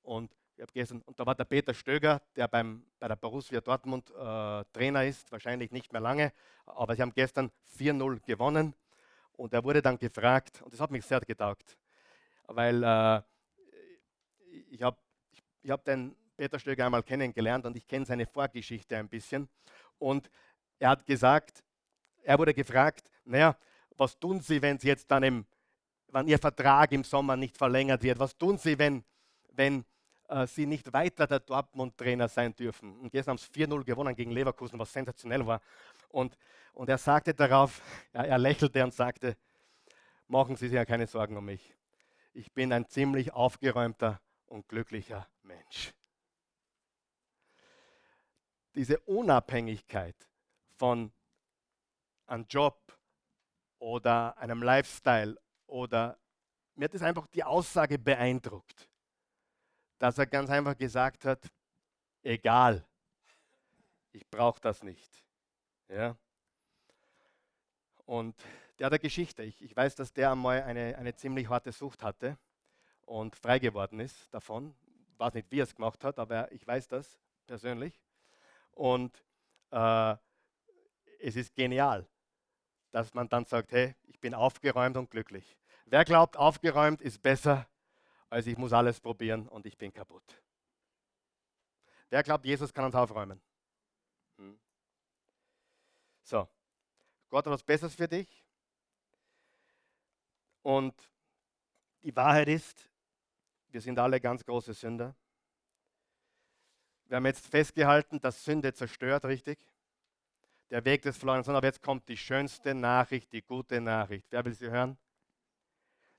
Und 0.04 0.34
ich 0.56 0.62
habe 0.62 0.72
gestern, 0.74 1.02
und 1.02 1.20
da 1.20 1.26
war 1.26 1.36
der 1.36 1.44
Peter 1.44 1.74
Stöger, 1.74 2.22
der 2.36 2.48
beim, 2.48 2.86
bei 2.98 3.10
der 3.10 3.18
Borussia 3.18 3.60
Dortmund 3.60 4.10
äh, 4.10 4.64
Trainer 4.72 5.04
ist, 5.04 5.30
wahrscheinlich 5.30 5.72
nicht 5.72 5.92
mehr 5.92 6.02
lange, 6.02 6.32
aber 6.66 6.96
sie 6.96 7.02
haben 7.02 7.14
gestern 7.14 7.52
4-0 7.78 8.22
gewonnen. 8.26 8.74
Und 9.34 9.54
er 9.54 9.64
wurde 9.66 9.82
dann 9.82 10.00
gefragt, 10.00 10.62
und 10.62 10.74
das 10.74 10.80
hat 10.80 10.92
mich 10.92 11.06
sehr 11.06 11.20
getaugt, 11.20 11.78
weil 12.48 12.82
äh, 12.84 13.22
ich 14.72 14.82
habe 14.82 14.98
ich, 15.32 15.44
ich 15.62 15.72
hab 15.72 15.84
den 15.84 16.16
Peter 16.38 16.58
Stöger 16.58 16.86
einmal 16.86 17.04
kennengelernt 17.04 17.66
und 17.66 17.76
ich 17.76 17.86
kenne 17.86 18.06
seine 18.06 18.26
Vorgeschichte 18.26 18.96
ein 18.96 19.10
bisschen. 19.10 19.50
Und 20.00 20.30
er 20.80 20.90
hat 20.90 21.06
gesagt, 21.06 21.64
er 22.24 22.38
wurde 22.38 22.54
gefragt, 22.54 23.10
naja, 23.26 23.56
was 23.96 24.18
tun 24.20 24.40
Sie, 24.40 24.62
wenn 24.62 24.80
Sie 24.80 24.88
jetzt 24.88 25.10
dann 25.10 25.24
im, 25.24 25.46
wenn 26.10 26.28
Ihr 26.28 26.40
Vertrag 26.40 26.92
im 26.92 27.04
Sommer 27.04 27.36
nicht 27.36 27.58
verlängert 27.58 28.04
wird? 28.04 28.20
Was 28.20 28.38
tun 28.38 28.58
Sie, 28.58 28.78
wenn, 28.78 29.04
wenn 29.52 29.86
äh, 30.28 30.46
sie 30.46 30.66
nicht 30.66 30.92
weiter 30.92 31.26
der 31.26 31.40
Dortmund-Trainer 31.40 32.28
sein 32.28 32.54
dürfen. 32.54 33.00
Und 33.00 33.12
gestern 33.12 33.38
haben 33.38 33.38
sie 33.38 33.66
4-0 33.66 33.84
gewonnen 33.84 34.16
gegen 34.16 34.32
Leverkusen, 34.32 34.78
was 34.78 34.92
sensationell 34.92 35.46
war. 35.46 35.62
Und, 36.10 36.38
und 36.74 36.90
er 36.90 36.98
sagte 36.98 37.34
darauf, 37.34 37.82
ja, 38.14 38.24
er 38.24 38.38
lächelte 38.38 38.84
und 38.84 38.94
sagte, 38.94 39.38
machen 40.28 40.56
Sie 40.56 40.68
sich 40.68 40.76
ja 40.76 40.86
keine 40.86 41.08
Sorgen 41.08 41.38
um 41.38 41.46
mich. 41.46 41.74
Ich 42.34 42.52
bin 42.52 42.74
ein 42.74 42.88
ziemlich 42.90 43.34
aufgeräumter 43.34 44.20
und 44.48 44.68
glücklicher 44.68 45.28
Mensch. 45.44 45.94
Diese 48.76 49.00
Unabhängigkeit 49.00 50.16
von 50.78 51.12
einem 52.26 52.46
Job 52.50 52.98
oder 53.80 54.38
einem 54.38 54.62
Lifestyle 54.62 55.38
oder 55.66 56.18
mir 56.76 56.86
hat 56.86 56.94
es 56.94 57.02
einfach 57.02 57.28
die 57.28 57.44
Aussage 57.44 57.98
beeindruckt 57.98 58.90
dass 60.00 60.18
er 60.18 60.28
ganz 60.28 60.50
einfach 60.50 60.78
gesagt 60.78 61.26
hat, 61.26 61.52
egal, 62.22 62.86
ich 64.12 64.28
brauche 64.30 64.60
das 64.62 64.84
nicht. 64.84 65.24
Ja? 65.90 66.16
Und 68.06 68.36
der 68.80 68.88
hat 68.88 68.94
eine 68.94 69.00
Geschichte. 69.00 69.44
Ich, 69.44 69.62
ich 69.62 69.76
weiß, 69.76 69.96
dass 69.96 70.14
der 70.14 70.32
einmal 70.32 70.64
eine, 70.64 70.98
eine 70.98 71.16
ziemlich 71.16 71.50
harte 71.50 71.72
Sucht 71.72 72.04
hatte 72.04 72.38
und 73.06 73.36
frei 73.36 73.60
geworden 73.60 74.00
ist 74.00 74.34
davon. 74.34 74.76
Ich 75.12 75.20
weiß 75.20 75.34
nicht, 75.34 75.52
wie 75.52 75.60
er 75.60 75.64
es 75.64 75.76
gemacht 75.76 76.04
hat, 76.04 76.20
aber 76.20 76.52
ich 76.52 76.66
weiß 76.66 76.88
das 76.88 77.20
persönlich. 77.48 78.00
Und 78.72 79.24
äh, 79.72 80.16
es 81.20 81.36
ist 81.36 81.56
genial, 81.56 82.08
dass 82.92 83.14
man 83.14 83.30
dann 83.30 83.46
sagt, 83.46 83.72
hey, 83.72 83.96
ich 84.04 84.20
bin 84.20 84.34
aufgeräumt 84.34 84.98
und 84.98 85.10
glücklich. 85.10 85.58
Wer 85.86 86.06
glaubt, 86.06 86.38
aufgeräumt 86.38 87.02
ist 87.02 87.22
besser 87.22 87.68
also 88.30 88.50
ich 88.50 88.58
muss 88.58 88.74
alles 88.74 89.00
probieren 89.00 89.48
und 89.48 89.66
ich 89.66 89.78
bin 89.78 89.94
kaputt. 89.94 90.42
Wer 92.10 92.24
glaubt, 92.24 92.46
Jesus 92.46 92.74
kann 92.74 92.86
uns 92.86 92.96
aufräumen? 92.96 93.42
Hm. 94.38 94.60
So, 96.24 96.48
Gott 97.30 97.46
hat 97.46 97.54
was 97.54 97.64
Besseres 97.64 97.96
für 97.96 98.08
dich. 98.08 98.44
Und 100.62 100.94
die 102.04 102.16
Wahrheit 102.16 102.50
ist, 102.50 102.90
wir 103.70 103.82
sind 103.82 103.98
alle 104.00 104.20
ganz 104.20 104.44
große 104.44 104.74
Sünder. 104.74 105.16
Wir 107.06 107.18
haben 107.18 107.26
jetzt 107.26 107.48
festgehalten, 107.48 108.20
dass 108.20 108.44
Sünde 108.44 108.74
zerstört, 108.74 109.24
richtig? 109.26 109.58
Der 110.70 110.84
Weg 110.84 111.02
des 111.02 111.18
verlorenen 111.18 111.44
Sohnes. 111.44 111.58
Aber 111.58 111.68
jetzt 111.68 111.82
kommt 111.82 112.08
die 112.10 112.18
schönste 112.18 112.74
Nachricht, 112.74 113.32
die 113.32 113.42
gute 113.42 113.80
Nachricht. 113.80 114.28
Wer 114.30 114.44
will 114.46 114.54
sie 114.54 114.70
hören? 114.70 114.98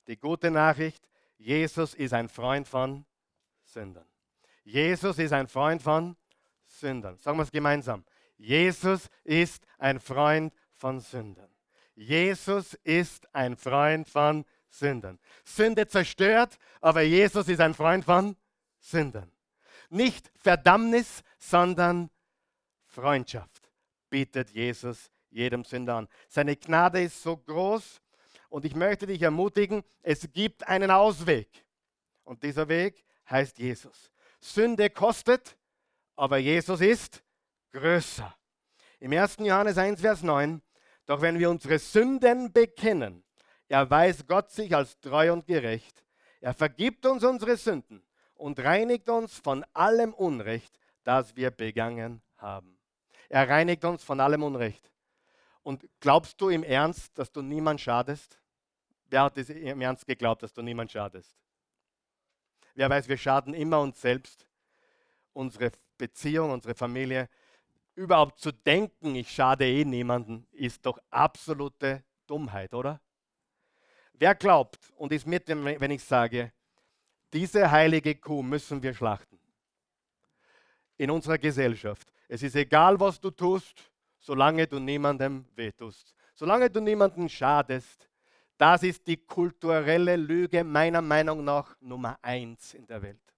Die 0.07 0.17
gute 0.17 0.51
Nachricht, 0.51 1.07
Jesus 1.37 1.95
ist 1.95 2.15
ein 2.15 2.29
Freund 2.29 2.67
von 2.67 3.05
Sündern. 3.63 4.07
Jesus 4.65 5.19
ist 5.19 5.33
ein 5.33 5.49
Freund 5.49 5.83
von 5.83 6.17
Sündern. 6.67 7.19
Sagen 7.19 7.39
wir 7.39 7.43
es 7.43 7.51
gemeinsam. 7.51 8.05
Jesus 8.37 9.09
ist 9.25 9.67
ein 9.79 10.01
Freund 10.01 10.55
von 10.75 11.01
Sündern. 11.01 11.51
Jesus 11.95 12.75
ist 12.85 13.33
ein 13.35 13.57
Freund 13.57 14.09
von 14.09 14.45
Sündern. 14.69 15.19
Sünde 15.45 15.89
zerstört, 15.89 16.59
aber 16.81 17.03
Jesus 17.03 17.49
ist 17.49 17.61
ein 17.61 17.75
Freund 17.75 18.05
von 18.05 18.37
Sündern. 18.79 19.31
Nicht 19.91 20.31
Verdammnis, 20.39 21.23
sondern 21.39 22.11
Freundschaft 22.87 23.58
bietet 24.11 24.51
Jesus 24.51 25.11
jedem 25.31 25.65
Sünder 25.65 25.97
an. 25.97 26.09
Seine 26.29 26.57
Gnade 26.57 27.03
ist 27.03 27.23
so 27.23 27.37
groß, 27.37 28.01
und 28.49 28.65
ich 28.65 28.75
möchte 28.75 29.07
dich 29.07 29.23
ermutigen, 29.23 29.85
es 30.03 30.33
gibt 30.33 30.67
einen 30.67 30.91
Ausweg. 30.91 31.49
Und 32.25 32.43
dieser 32.43 32.69
Weg 32.69 33.05
heißt 33.29 33.59
Jesus. 33.59 34.11
Sünde 34.41 34.91
kostet, 34.91 35.57
aber 36.17 36.39
Jesus 36.39 36.81
ist 36.81 37.23
größer. 37.73 38.35
Im 39.01 39.13
1. 39.13 39.37
Johannes 39.41 39.77
1, 39.77 40.01
Vers 40.01 40.23
9, 40.23 40.63
doch 41.07 41.21
wenn 41.21 41.39
wir 41.39 41.51
unsere 41.51 41.79
Sünden 41.79 42.53
bekennen, 42.53 43.23
erweist 43.69 44.27
Gott 44.27 44.51
sich 44.51 44.75
als 44.75 44.99
treu 44.99 45.33
und 45.33 45.47
gerecht. 45.47 46.05
Er 46.41 46.55
vergibt 46.55 47.05
uns 47.07 47.25
unsere 47.25 47.57
Sünden 47.57 48.03
und 48.35 48.59
reinigt 48.61 49.09
uns 49.09 49.39
von 49.39 49.65
allem 49.73 50.15
Unrecht, 50.15 50.79
das 51.05 51.37
wir 51.37 51.51
begangen 51.51 52.23
haben. 52.37 52.78
Er 53.29 53.49
reinigt 53.49 53.85
uns 53.85 54.03
von 54.03 54.21
allem 54.21 54.43
Unrecht. 54.43 54.91
Und 55.63 55.87
glaubst 56.01 56.41
du 56.41 56.49
im 56.49 56.63
Ernst, 56.63 57.19
dass 57.19 57.31
du 57.31 57.43
niemand 57.43 57.81
schadest? 57.81 58.39
Wer 59.07 59.23
hat 59.23 59.37
es 59.37 59.51
im 59.51 59.81
Ernst 59.81 60.07
geglaubt, 60.07 60.43
dass 60.43 60.53
du 60.53 60.63
niemand 60.63 60.91
schadest? 60.93 61.37
Wer 62.75 62.89
weiß, 62.89 63.09
wir 63.09 63.19
schaden 63.19 63.55
immer 63.55 63.81
uns 63.81 64.01
selbst, 64.01 64.47
unsere 65.33 65.73
Beziehung, 65.97 66.53
unsere 66.53 66.75
Familie. 66.75 67.29
Überhaupt 67.95 68.39
zu 68.39 68.53
denken, 68.53 69.15
ich 69.17 69.31
schade 69.31 69.67
eh 69.67 69.85
niemanden, 69.85 70.47
ist 70.53 70.87
doch 70.87 70.99
absolute 71.11 72.05
Dummheit, 72.27 72.73
oder? 72.73 73.01
Wer 74.13 74.35
glaubt 74.35 74.93
und 74.97 75.13
ist 75.13 75.27
mit 75.27 75.49
wenn 75.49 75.91
ich 75.91 76.03
sage, 76.03 76.53
diese 77.33 77.71
heilige 77.71 78.15
Kuh 78.15 78.43
müssen 78.43 78.83
wir 78.83 78.95
schlachten? 78.95 79.39
In 80.97 81.11
unserer 81.11 81.39
Gesellschaft. 81.39 82.11
Es 82.29 82.43
ist 82.43 82.55
egal, 82.55 83.01
was 83.01 83.19
du 83.19 83.31
tust, 83.31 83.91
solange 84.19 84.67
du 84.67 84.79
niemandem 84.79 85.47
wehtust. 85.55 86.15
Solange 86.35 86.71
du 86.71 86.81
niemandem 86.81 87.29
schadest, 87.29 88.09
das 88.59 88.83
ist 88.83 89.07
die 89.07 89.17
kulturelle 89.17 90.17
Lüge 90.17 90.63
meiner 90.63 91.01
Meinung 91.01 91.43
nach 91.43 91.75
Nummer 91.81 92.19
eins 92.23 92.75
in 92.75 92.87
der 92.87 93.01
Welt. 93.01 93.35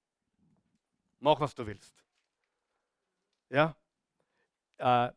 Mach, 1.21 1.39
was 1.39 1.55
du 1.55 1.67
willst. 1.67 1.95
Ja? 3.49 3.77
Äh, 4.79 5.13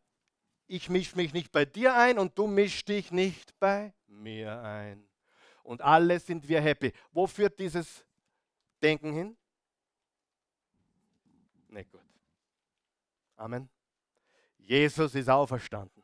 ich 0.68 0.90
mische 0.90 1.16
mich 1.16 1.34
nicht 1.34 1.52
bei 1.52 1.66
dir 1.66 1.96
ein 1.96 2.20
und 2.20 2.38
du 2.38 2.48
mischst 2.48 2.88
dich 2.88 3.12
nicht 3.12 3.58
bei 3.60 3.94
mir 4.08 4.62
ein. 4.62 5.08
Und 5.64 5.82
alle 5.82 6.20
sind 6.20 6.48
wir 6.48 6.62
happy. 6.62 6.92
Wo 7.12 7.26
führt 7.26 7.58
dieses 7.58 8.06
Denken 8.82 9.14
hin? 9.14 9.38
Nicht 11.70 11.92
gut. 11.92 12.03
Amen. 13.44 13.70
Jesus 14.58 15.16
ist 15.16 15.30
auferstanden. 15.30 16.02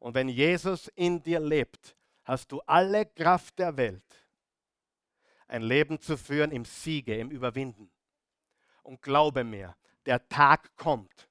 Und 0.00 0.16
wenn 0.16 0.28
Jesus 0.28 0.88
in 0.96 1.22
dir 1.22 1.38
lebt, 1.38 1.96
hast 2.24 2.50
du 2.50 2.60
alle 2.62 3.06
Kraft 3.06 3.60
der 3.60 3.76
Welt, 3.76 4.28
ein 5.46 5.62
Leben 5.62 6.00
zu 6.00 6.18
führen 6.18 6.50
im 6.50 6.64
Siege, 6.64 7.16
im 7.16 7.30
Überwinden. 7.30 7.92
Und 8.82 9.00
glaube 9.02 9.44
mir, 9.44 9.76
der 10.04 10.28
Tag 10.28 10.74
kommt, 10.74 11.30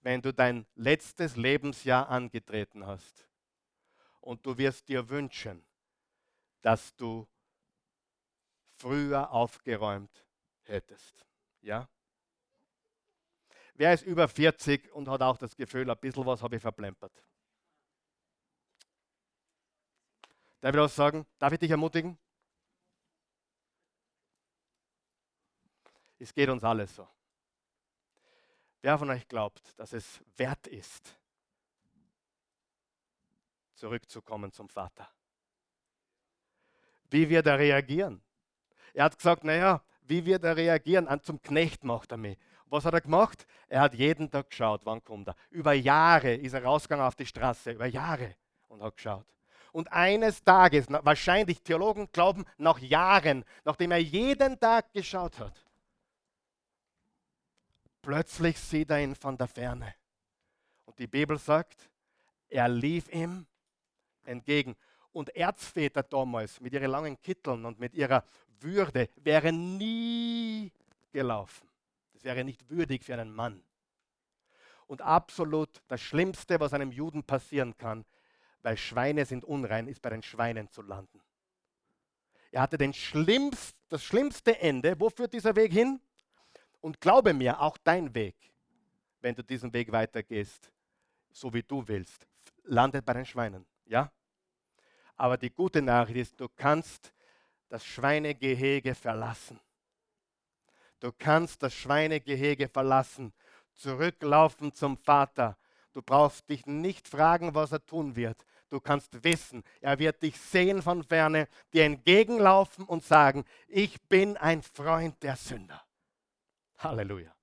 wenn 0.00 0.22
du 0.22 0.32
dein 0.32 0.66
letztes 0.76 1.36
Lebensjahr 1.36 2.08
angetreten 2.08 2.86
hast. 2.86 3.28
Und 4.22 4.46
du 4.46 4.56
wirst 4.56 4.88
dir 4.88 5.06
wünschen, 5.10 5.62
dass 6.62 6.96
du 6.96 7.28
früher 8.78 9.30
aufgeräumt 9.30 10.24
hättest. 10.62 11.26
Ja? 11.60 11.86
Wer 13.80 13.94
ist 13.94 14.02
über 14.02 14.28
40 14.28 14.92
und 14.92 15.08
hat 15.08 15.22
auch 15.22 15.38
das 15.38 15.56
Gefühl, 15.56 15.90
ein 15.90 15.96
bisschen 15.96 16.26
was 16.26 16.42
habe 16.42 16.56
ich 16.56 16.60
verplempert? 16.60 17.14
Darf 20.60 20.74
ich 20.74 20.80
was 20.82 20.94
sagen? 20.94 21.24
Darf 21.38 21.54
ich 21.54 21.60
dich 21.60 21.70
ermutigen? 21.70 22.18
Es 26.18 26.34
geht 26.34 26.50
uns 26.50 26.62
alles 26.62 26.94
so. 26.94 27.08
Wer 28.82 28.98
von 28.98 29.08
euch 29.08 29.26
glaubt, 29.26 29.62
dass 29.78 29.94
es 29.94 30.20
wert 30.36 30.66
ist, 30.66 31.16
zurückzukommen 33.76 34.52
zum 34.52 34.68
Vater? 34.68 35.10
Wie 37.08 37.26
wird 37.30 37.46
er 37.46 37.58
reagieren? 37.58 38.22
Er 38.92 39.04
hat 39.04 39.16
gesagt, 39.16 39.42
naja, 39.42 39.82
wie 40.02 40.26
wird 40.26 40.44
er 40.44 40.54
reagieren? 40.54 41.08
Zum 41.22 41.40
Knecht 41.40 41.82
macht 41.82 42.12
er 42.12 42.18
mich. 42.18 42.36
Was 42.70 42.84
hat 42.84 42.94
er 42.94 43.00
gemacht? 43.00 43.46
Er 43.68 43.80
hat 43.80 43.94
jeden 43.94 44.30
Tag 44.30 44.48
geschaut, 44.48 44.82
wann 44.84 45.02
kommt 45.02 45.28
er. 45.28 45.34
Über 45.50 45.72
Jahre 45.72 46.34
ist 46.34 46.52
er 46.52 46.64
rausgegangen 46.64 47.04
auf 47.04 47.16
die 47.16 47.26
Straße, 47.26 47.72
über 47.72 47.86
Jahre 47.86 48.36
und 48.68 48.80
hat 48.82 48.96
geschaut. 48.96 49.26
Und 49.72 49.92
eines 49.92 50.42
Tages, 50.42 50.86
wahrscheinlich 50.88 51.62
Theologen 51.62 52.10
glauben, 52.12 52.44
nach 52.58 52.78
Jahren, 52.78 53.44
nachdem 53.64 53.90
er 53.90 53.98
jeden 53.98 54.58
Tag 54.58 54.92
geschaut 54.92 55.38
hat, 55.38 55.64
plötzlich 58.02 58.58
sieht 58.58 58.90
er 58.90 59.00
ihn 59.02 59.14
von 59.14 59.36
der 59.36 59.48
Ferne. 59.48 59.94
Und 60.86 60.98
die 60.98 61.06
Bibel 61.06 61.38
sagt, 61.38 61.88
er 62.48 62.68
lief 62.68 63.08
ihm 63.12 63.46
entgegen. 64.24 64.76
Und 65.12 65.34
Erzväter 65.36 66.04
damals 66.04 66.60
mit 66.60 66.72
ihren 66.72 66.90
langen 66.90 67.20
Kitteln 67.20 67.64
und 67.64 67.80
mit 67.80 67.94
ihrer 67.94 68.24
Würde 68.60 69.08
wären 69.16 69.76
nie 69.76 70.70
gelaufen. 71.12 71.69
Das 72.20 72.24
wäre 72.26 72.44
nicht 72.44 72.68
würdig 72.68 73.02
für 73.02 73.14
einen 73.14 73.34
Mann. 73.34 73.62
Und 74.86 75.00
absolut 75.00 75.80
das 75.88 76.02
Schlimmste, 76.02 76.60
was 76.60 76.74
einem 76.74 76.92
Juden 76.92 77.24
passieren 77.24 77.78
kann, 77.78 78.04
weil 78.60 78.76
Schweine 78.76 79.24
sind 79.24 79.42
unrein, 79.42 79.88
ist 79.88 80.02
bei 80.02 80.10
den 80.10 80.22
Schweinen 80.22 80.68
zu 80.68 80.82
landen. 80.82 81.22
Er 82.50 82.60
hatte 82.60 82.76
den 82.76 82.92
schlimmst, 82.92 83.74
das 83.88 84.04
schlimmste 84.04 84.60
Ende. 84.60 85.00
Wo 85.00 85.08
führt 85.08 85.32
dieser 85.32 85.56
Weg 85.56 85.72
hin? 85.72 85.98
Und 86.82 87.00
glaube 87.00 87.32
mir, 87.32 87.58
auch 87.58 87.78
dein 87.78 88.14
Weg, 88.14 88.36
wenn 89.22 89.34
du 89.34 89.42
diesen 89.42 89.72
Weg 89.72 89.90
weitergehst, 89.90 90.70
so 91.32 91.54
wie 91.54 91.62
du 91.62 91.88
willst, 91.88 92.26
landet 92.64 93.06
bei 93.06 93.14
den 93.14 93.24
Schweinen. 93.24 93.64
Ja? 93.86 94.12
Aber 95.16 95.38
die 95.38 95.50
gute 95.50 95.80
Nachricht 95.80 96.18
ist, 96.18 96.38
du 96.38 96.50
kannst 96.54 97.14
das 97.70 97.82
Schweinegehege 97.82 98.94
verlassen. 98.94 99.58
Du 101.00 101.12
kannst 101.18 101.62
das 101.62 101.74
Schweinegehege 101.74 102.68
verlassen, 102.68 103.32
zurücklaufen 103.74 104.74
zum 104.74 104.98
Vater. 104.98 105.56
Du 105.92 106.02
brauchst 106.02 106.48
dich 106.48 106.66
nicht 106.66 107.08
fragen, 107.08 107.54
was 107.54 107.72
er 107.72 107.84
tun 107.84 108.14
wird. 108.14 108.44
Du 108.68 108.78
kannst 108.78 109.24
wissen, 109.24 109.64
er 109.80 109.98
wird 109.98 110.22
dich 110.22 110.38
sehen 110.38 110.80
von 110.82 111.02
ferne, 111.02 111.48
dir 111.72 111.84
entgegenlaufen 111.84 112.84
und 112.84 113.02
sagen, 113.02 113.44
ich 113.66 114.00
bin 114.02 114.36
ein 114.36 114.62
Freund 114.62 115.20
der 115.22 115.34
Sünder. 115.34 115.82
Halleluja. 116.78 117.34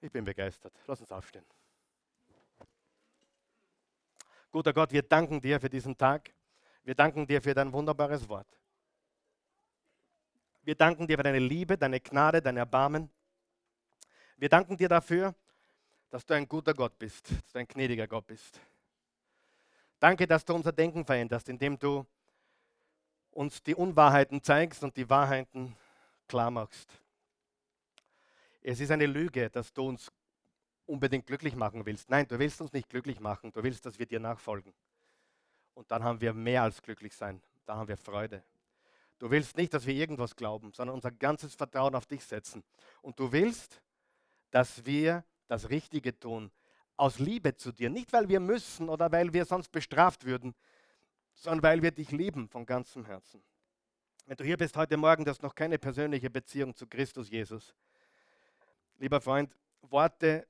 Ich 0.00 0.10
bin 0.10 0.24
begeistert. 0.24 0.72
Lass 0.86 1.00
uns 1.00 1.12
aufstehen. 1.12 1.44
Guter 4.50 4.72
Gott, 4.72 4.90
wir 4.90 5.02
danken 5.02 5.40
dir 5.40 5.60
für 5.60 5.70
diesen 5.70 5.96
Tag. 5.96 6.34
Wir 6.82 6.94
danken 6.94 7.26
dir 7.26 7.40
für 7.40 7.54
dein 7.54 7.72
wunderbares 7.72 8.28
Wort. 8.28 8.59
Wir 10.70 10.76
danken 10.76 11.04
dir 11.04 11.16
für 11.16 11.24
deine 11.24 11.40
Liebe, 11.40 11.76
deine 11.76 11.98
Gnade, 11.98 12.40
dein 12.40 12.56
Erbarmen. 12.56 13.10
Wir 14.36 14.48
danken 14.48 14.76
dir 14.76 14.88
dafür, 14.88 15.34
dass 16.10 16.24
du 16.24 16.32
ein 16.34 16.46
guter 16.46 16.74
Gott 16.74 16.96
bist, 16.96 17.28
dass 17.28 17.52
du 17.52 17.58
ein 17.58 17.66
gnädiger 17.66 18.06
Gott 18.06 18.24
bist. 18.28 18.60
Danke, 19.98 20.28
dass 20.28 20.44
du 20.44 20.54
unser 20.54 20.70
Denken 20.70 21.04
veränderst, 21.04 21.48
indem 21.48 21.76
du 21.76 22.06
uns 23.32 23.60
die 23.64 23.74
Unwahrheiten 23.74 24.44
zeigst 24.44 24.84
und 24.84 24.96
die 24.96 25.10
Wahrheiten 25.10 25.74
klar 26.28 26.52
machst. 26.52 26.88
Es 28.62 28.78
ist 28.78 28.92
eine 28.92 29.06
Lüge, 29.06 29.50
dass 29.50 29.72
du 29.72 29.88
uns 29.88 30.12
unbedingt 30.86 31.26
glücklich 31.26 31.56
machen 31.56 31.84
willst. 31.84 32.08
Nein, 32.08 32.28
du 32.28 32.38
willst 32.38 32.60
uns 32.60 32.72
nicht 32.72 32.88
glücklich 32.88 33.18
machen. 33.18 33.50
Du 33.50 33.60
willst, 33.64 33.84
dass 33.86 33.98
wir 33.98 34.06
dir 34.06 34.20
nachfolgen. 34.20 34.72
Und 35.74 35.90
dann 35.90 36.04
haben 36.04 36.20
wir 36.20 36.32
mehr 36.32 36.62
als 36.62 36.80
glücklich 36.80 37.12
sein. 37.12 37.42
Da 37.66 37.74
haben 37.74 37.88
wir 37.88 37.96
Freude. 37.96 38.44
Du 39.20 39.30
willst 39.30 39.58
nicht, 39.58 39.74
dass 39.74 39.86
wir 39.86 39.94
irgendwas 39.94 40.34
glauben, 40.34 40.72
sondern 40.72 40.94
unser 40.94 41.10
ganzes 41.10 41.54
Vertrauen 41.54 41.94
auf 41.94 42.06
dich 42.06 42.24
setzen. 42.24 42.64
Und 43.02 43.20
du 43.20 43.30
willst, 43.30 43.82
dass 44.50 44.86
wir 44.86 45.24
das 45.46 45.68
Richtige 45.68 46.18
tun. 46.18 46.50
Aus 46.96 47.18
Liebe 47.18 47.54
zu 47.54 47.70
dir. 47.70 47.90
Nicht, 47.90 48.12
weil 48.14 48.28
wir 48.30 48.40
müssen 48.40 48.88
oder 48.88 49.12
weil 49.12 49.32
wir 49.32 49.44
sonst 49.44 49.70
bestraft 49.70 50.24
würden, 50.24 50.54
sondern 51.34 51.62
weil 51.62 51.82
wir 51.82 51.90
dich 51.90 52.10
lieben 52.12 52.48
von 52.48 52.64
ganzem 52.64 53.04
Herzen. 53.04 53.42
Wenn 54.24 54.36
du 54.36 54.44
hier 54.44 54.56
bist 54.56 54.76
heute 54.76 54.96
Morgen, 54.96 55.24
du 55.24 55.30
hast 55.30 55.42
noch 55.42 55.54
keine 55.54 55.78
persönliche 55.78 56.30
Beziehung 56.30 56.74
zu 56.74 56.86
Christus 56.86 57.28
Jesus, 57.28 57.74
lieber 58.98 59.20
Freund, 59.20 59.54
Worte, 59.82 60.46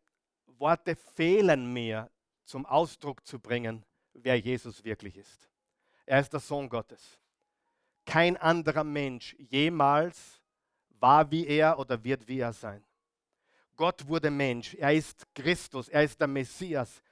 Worte 0.46 0.94
fehlen 0.94 1.72
mir 1.72 2.08
zum 2.44 2.66
Ausdruck 2.66 3.26
zu 3.26 3.40
bringen, 3.40 3.84
wer 4.12 4.38
Jesus 4.38 4.84
wirklich 4.84 5.16
ist. 5.16 5.48
Er 6.06 6.20
ist 6.20 6.32
der 6.32 6.40
Sohn 6.40 6.68
Gottes. 6.68 7.19
Kein 8.04 8.36
anderer 8.36 8.84
Mensch 8.84 9.36
jemals 9.38 10.40
war 10.98 11.30
wie 11.30 11.46
er 11.46 11.78
oder 11.78 12.02
wird 12.02 12.26
wie 12.28 12.40
er 12.40 12.52
sein. 12.52 12.84
Gott 13.76 14.06
wurde 14.06 14.30
Mensch. 14.30 14.74
Er 14.74 14.92
ist 14.92 15.26
Christus. 15.34 15.88
Er 15.88 16.04
ist 16.04 16.20
der 16.20 16.26
Messias. 16.26 17.02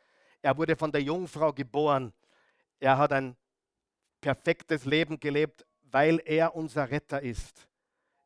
Er 0.43 0.57
wurde 0.57 0.77
von 0.77 0.93
der 0.93 1.03
Jungfrau 1.03 1.53
geboren. 1.53 2.13
Er 2.79 2.99
hat 2.99 3.13
ein 3.13 3.37
perfektes 4.21 4.85
Leben 4.85 5.19
gelebt, 5.19 5.65
weil 5.83 6.21
er 6.25 6.55
unser 6.55 6.91
Retter 6.91 7.23
ist. 7.23 7.67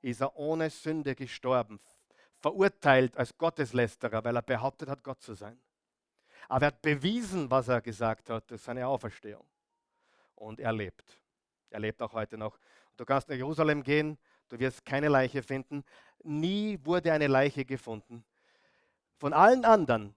Ist 0.00 0.20
er 0.20 0.36
ohne 0.36 0.68
Sünde 0.70 1.14
gestorben, 1.14 1.78
verurteilt 2.40 3.16
als 3.16 3.36
Gotteslästerer, 3.38 4.24
weil 4.24 4.34
er 4.34 4.42
behauptet 4.42 4.88
hat, 4.88 5.04
Gott 5.04 5.22
zu 5.22 5.34
sein. 5.34 5.60
Aber 6.48 6.66
er 6.66 6.68
hat 6.68 6.82
bewiesen, 6.82 7.48
was 7.50 7.68
er 7.68 7.80
gesagt 7.80 8.28
hat, 8.28 8.50
durch 8.50 8.62
seine 8.62 8.86
Auferstehung. 8.86 9.46
Und 10.34 10.58
er 10.58 10.72
lebt. 10.72 11.21
Er 11.72 11.80
lebt 11.80 12.00
auch 12.02 12.12
heute 12.12 12.36
noch. 12.36 12.58
Du 12.96 13.04
kannst 13.04 13.28
nach 13.28 13.36
Jerusalem 13.36 13.82
gehen, 13.82 14.18
du 14.48 14.58
wirst 14.58 14.84
keine 14.84 15.08
Leiche 15.08 15.42
finden. 15.42 15.84
Nie 16.22 16.78
wurde 16.84 17.12
eine 17.12 17.26
Leiche 17.26 17.64
gefunden. 17.64 18.24
Von 19.18 19.32
allen 19.32 19.64
anderen 19.64 20.14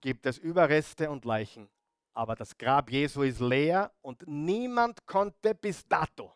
gibt 0.00 0.26
es 0.26 0.38
Überreste 0.38 1.10
und 1.10 1.24
Leichen. 1.24 1.68
Aber 2.12 2.34
das 2.34 2.56
Grab 2.58 2.90
Jesu 2.90 3.22
ist 3.22 3.40
leer 3.40 3.92
und 4.02 4.26
niemand 4.26 5.06
konnte 5.06 5.54
bis 5.54 5.86
dato 5.86 6.32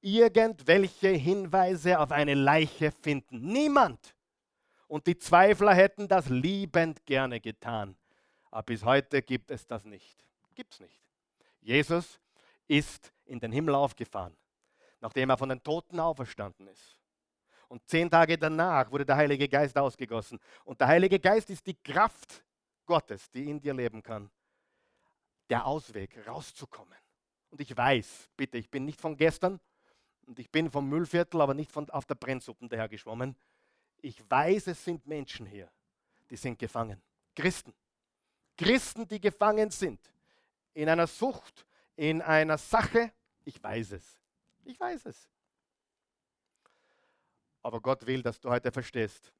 irgendwelche 0.00 1.08
Hinweise 1.08 1.98
auf 1.98 2.12
eine 2.12 2.34
Leiche 2.34 2.90
finden. 2.90 3.40
Niemand. 3.52 4.14
Und 4.86 5.06
die 5.06 5.18
Zweifler 5.18 5.74
hätten 5.74 6.08
das 6.08 6.28
liebend 6.28 7.04
gerne 7.04 7.40
getan. 7.40 7.96
Aber 8.50 8.62
bis 8.62 8.84
heute 8.84 9.22
gibt 9.22 9.50
es 9.50 9.66
das 9.66 9.84
nicht. 9.84 10.24
Gibt 10.54 10.74
es 10.74 10.80
nicht. 10.80 11.02
Jesus 11.60 12.18
ist 12.66 13.12
in 13.28 13.40
den 13.40 13.52
Himmel 13.52 13.74
aufgefahren, 13.74 14.36
nachdem 15.00 15.30
er 15.30 15.38
von 15.38 15.48
den 15.48 15.62
Toten 15.62 16.00
auferstanden 16.00 16.66
ist. 16.68 16.98
Und 17.68 17.86
zehn 17.86 18.10
Tage 18.10 18.38
danach 18.38 18.90
wurde 18.90 19.04
der 19.04 19.16
Heilige 19.16 19.48
Geist 19.48 19.76
ausgegossen. 19.76 20.40
Und 20.64 20.80
der 20.80 20.88
Heilige 20.88 21.20
Geist 21.20 21.50
ist 21.50 21.66
die 21.66 21.74
Kraft 21.74 22.42
Gottes, 22.86 23.30
die 23.30 23.50
in 23.50 23.60
dir 23.60 23.74
leben 23.74 24.02
kann. 24.02 24.30
Der 25.50 25.66
Ausweg, 25.66 26.26
rauszukommen. 26.26 26.96
Und 27.50 27.60
ich 27.60 27.76
weiß, 27.76 28.30
bitte, 28.36 28.58
ich 28.58 28.70
bin 28.70 28.84
nicht 28.84 29.00
von 29.00 29.16
gestern 29.16 29.60
und 30.26 30.38
ich 30.38 30.50
bin 30.50 30.70
vom 30.70 30.88
Müllviertel, 30.88 31.40
aber 31.40 31.54
nicht 31.54 31.70
von 31.70 31.88
auf 31.90 32.06
der 32.06 32.14
Brennsuppen 32.14 32.68
dahergeschwommen. 32.68 33.36
Ich 34.00 34.22
weiß, 34.30 34.68
es 34.68 34.84
sind 34.84 35.06
Menschen 35.06 35.46
hier, 35.46 35.70
die 36.30 36.36
sind 36.36 36.58
gefangen. 36.58 37.02
Christen. 37.34 37.74
Christen, 38.56 39.06
die 39.06 39.20
gefangen 39.20 39.70
sind. 39.70 40.00
In 40.74 40.88
einer 40.88 41.06
Sucht, 41.06 41.66
in 41.98 42.22
einer 42.22 42.56
Sache. 42.56 43.12
Ich 43.44 43.62
weiß 43.62 43.92
es. 43.92 44.20
Ich 44.64 44.78
weiß 44.78 45.06
es. 45.06 45.28
Aber 47.62 47.80
Gott 47.80 48.06
will, 48.06 48.22
dass 48.22 48.40
du 48.40 48.48
heute 48.48 48.72
verstehst, 48.72 49.32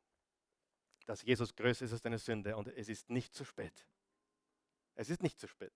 dass 1.07 1.23
Jesus 1.23 1.55
größer 1.55 1.87
ist 1.87 1.93
als 1.93 2.03
deine 2.03 2.19
Sünde 2.19 2.57
und 2.57 2.69
es 2.69 2.89
ist 2.89 3.09
nicht 3.09 3.35
zu 3.35 3.45
spät. 3.45 3.87
Es 4.95 5.09
ist 5.09 5.23
nicht 5.23 5.39
zu 5.39 5.47
spät. 5.47 5.73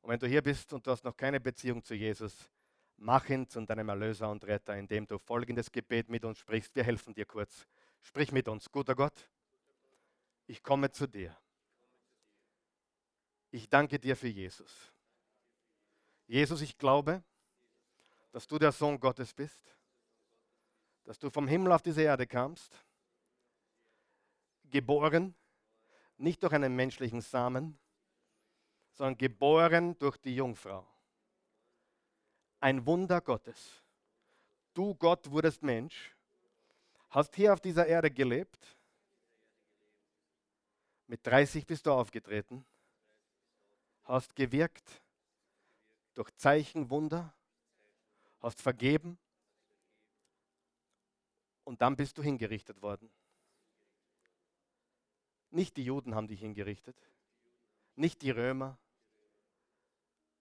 Und 0.00 0.10
wenn 0.10 0.18
du 0.18 0.26
hier 0.26 0.42
bist 0.42 0.72
und 0.72 0.86
du 0.86 0.90
hast 0.90 1.04
noch 1.04 1.16
keine 1.16 1.38
Beziehung 1.38 1.82
zu 1.84 1.94
Jesus, 1.94 2.50
Mach 3.00 3.28
ihn 3.28 3.48
zu 3.48 3.60
deinem 3.64 3.88
Erlöser 3.88 4.28
und 4.28 4.44
Retter, 4.44 4.76
indem 4.76 5.06
du 5.06 5.18
folgendes 5.18 5.70
Gebet 5.70 6.08
mit 6.08 6.24
uns 6.24 6.38
sprichst. 6.38 6.74
Wir 6.74 6.82
helfen 6.82 7.14
dir 7.14 7.26
kurz. 7.26 7.64
Sprich 8.02 8.32
mit 8.32 8.48
uns. 8.48 8.68
Guter 8.72 8.96
Gott, 8.96 9.30
ich 10.48 10.64
komme 10.64 10.90
zu 10.90 11.06
dir. 11.06 11.36
Ich 13.50 13.68
danke 13.68 13.98
dir 13.98 14.16
für 14.16 14.28
Jesus. 14.28 14.92
Jesus, 16.26 16.60
ich 16.60 16.76
glaube, 16.76 17.22
dass 18.32 18.46
du 18.46 18.58
der 18.58 18.72
Sohn 18.72 19.00
Gottes 19.00 19.32
bist, 19.32 19.74
dass 21.04 21.18
du 21.18 21.30
vom 21.30 21.48
Himmel 21.48 21.72
auf 21.72 21.82
diese 21.82 22.02
Erde 22.02 22.26
kamst, 22.26 22.76
geboren, 24.70 25.34
nicht 26.18 26.42
durch 26.42 26.52
einen 26.52 26.76
menschlichen 26.76 27.22
Samen, 27.22 27.78
sondern 28.92 29.16
geboren 29.16 29.98
durch 29.98 30.18
die 30.18 30.34
Jungfrau. 30.34 30.86
Ein 32.60 32.84
Wunder 32.84 33.20
Gottes. 33.20 33.82
Du 34.74 34.94
Gott 34.94 35.30
wurdest 35.30 35.62
Mensch, 35.62 36.14
hast 37.10 37.34
hier 37.36 37.52
auf 37.54 37.60
dieser 37.60 37.86
Erde 37.86 38.10
gelebt, 38.10 38.76
mit 41.06 41.26
30 41.26 41.64
bist 41.66 41.86
du 41.86 41.92
aufgetreten, 41.92 42.66
hast 44.08 44.34
gewirkt 44.34 45.02
durch 46.14 46.34
Zeichen, 46.36 46.90
Wunder, 46.90 47.32
hast 48.40 48.60
vergeben 48.60 49.18
und 51.64 51.80
dann 51.82 51.94
bist 51.94 52.18
du 52.18 52.22
hingerichtet 52.22 52.82
worden. 52.82 53.10
Nicht 55.50 55.76
die 55.76 55.84
Juden 55.84 56.14
haben 56.14 56.26
dich 56.26 56.40
hingerichtet, 56.40 56.96
nicht 57.94 58.22
die 58.22 58.30
Römer. 58.30 58.78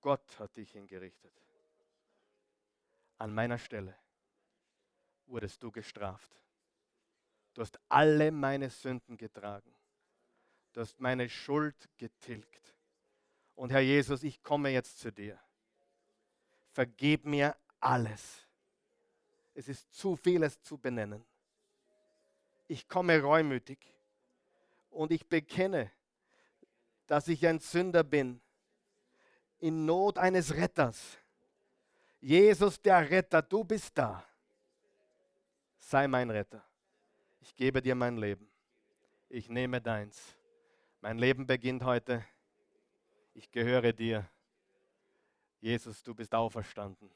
Gott 0.02 0.40
hat 0.40 0.56
dich 0.56 0.72
hingerichtet. 0.72 1.34
An 3.18 3.34
meiner 3.34 3.58
Stelle 3.58 3.98
wurdest 5.26 5.62
du 5.64 5.72
gestraft. 5.72 6.32
Du 7.54 7.62
hast 7.62 7.80
alle 7.90 8.32
meine 8.32 8.70
Sünden 8.70 9.18
getragen. 9.18 9.74
Du 10.74 10.82
hast 10.82 11.00
meine 11.00 11.28
Schuld 11.28 11.90
getilgt. 11.98 12.77
Und 13.58 13.72
Herr 13.72 13.82
Jesus, 13.82 14.22
ich 14.22 14.44
komme 14.44 14.70
jetzt 14.70 15.00
zu 15.00 15.12
dir. 15.12 15.40
Vergib 16.74 17.26
mir 17.26 17.58
alles. 17.80 18.46
Es 19.56 19.68
ist 19.68 19.92
zu 19.96 20.16
vieles 20.16 20.62
zu 20.62 20.78
benennen. 20.78 21.26
Ich 22.68 22.88
komme 22.88 23.20
reumütig 23.20 23.80
und 24.92 25.12
ich 25.12 25.28
bekenne, 25.28 25.92
dass 27.08 27.28
ich 27.28 27.48
ein 27.48 27.60
Sünder 27.60 28.04
bin, 28.04 28.40
in 29.58 29.86
Not 29.88 30.20
eines 30.20 30.54
Retters. 30.54 31.18
Jesus, 32.22 32.80
der 32.80 33.10
Retter, 33.10 33.42
du 33.42 33.64
bist 33.64 33.98
da. 33.98 34.24
Sei 35.80 36.08
mein 36.08 36.30
Retter. 36.30 36.64
Ich 37.42 37.56
gebe 37.56 37.82
dir 37.82 37.96
mein 37.96 38.18
Leben. 38.18 38.48
Ich 39.30 39.50
nehme 39.50 39.82
deins. 39.82 40.38
Mein 41.02 41.18
Leben 41.18 41.48
beginnt 41.48 41.84
heute. 41.84 42.24
Ich 43.38 43.52
gehöre 43.52 43.94
dir. 43.94 44.28
Jesus, 45.60 46.02
du 46.02 46.16
bist 46.16 46.34
auferstanden. 46.34 47.12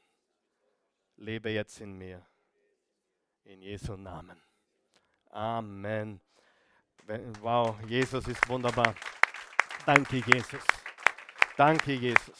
Lebe 1.16 1.50
jetzt 1.50 1.80
in 1.80 1.98
mir. 1.98 2.24
In 3.42 3.60
Jesu 3.60 3.96
Namen. 3.96 4.40
Amen. 5.30 6.20
Wow, 7.40 7.76
Jesus 7.88 8.28
ist 8.28 8.48
wunderbar. 8.48 8.94
Danke, 9.84 10.22
Jesus. 10.24 10.62
Danke, 11.56 11.92
Jesus. 11.94 12.38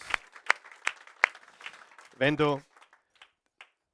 Wenn 2.18 2.36
du 2.36 2.62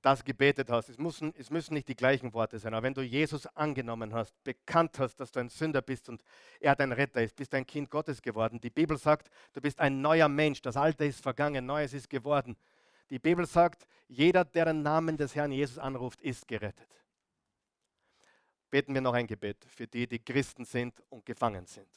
das 0.02 0.24
gebetet 0.24 0.70
hast, 0.70 0.88
es 0.88 0.98
müssen, 0.98 1.34
es 1.36 1.50
müssen 1.50 1.74
nicht 1.74 1.88
die 1.88 1.96
gleichen 1.96 2.32
Worte 2.32 2.58
sein, 2.58 2.72
aber 2.72 2.84
wenn 2.84 2.94
du 2.94 3.02
Jesus 3.02 3.46
angenommen 3.48 4.14
hast, 4.14 4.32
bekannt 4.44 4.98
hast, 4.98 5.16
dass 5.16 5.32
du 5.32 5.40
ein 5.40 5.48
Sünder 5.48 5.82
bist 5.82 6.08
und 6.08 6.22
er 6.60 6.76
dein 6.76 6.92
Retter 6.92 7.22
ist, 7.22 7.34
bist 7.34 7.52
ein 7.54 7.66
Kind 7.66 7.90
Gottes 7.90 8.22
geworden. 8.22 8.60
Die 8.60 8.70
Bibel 8.70 8.96
sagt, 8.96 9.28
du 9.52 9.60
bist 9.60 9.80
ein 9.80 10.00
neuer 10.00 10.28
Mensch, 10.28 10.62
das 10.62 10.76
Alte 10.76 11.04
ist 11.04 11.20
vergangen, 11.20 11.66
Neues 11.66 11.92
ist 11.92 12.08
geworden. 12.08 12.56
Die 13.10 13.18
Bibel 13.18 13.46
sagt, 13.46 13.88
jeder, 14.06 14.44
der 14.44 14.66
den 14.66 14.82
Namen 14.82 15.16
des 15.16 15.34
Herrn 15.34 15.50
Jesus 15.50 15.78
anruft, 15.78 16.20
ist 16.20 16.46
gerettet. 16.46 16.88
Beten 18.70 18.94
wir 18.94 19.00
noch 19.00 19.14
ein 19.14 19.26
Gebet 19.26 19.64
für 19.64 19.86
die, 19.86 20.06
die 20.06 20.18
Christen 20.18 20.64
sind 20.64 21.02
und 21.08 21.24
gefangen 21.24 21.66
sind. 21.66 21.88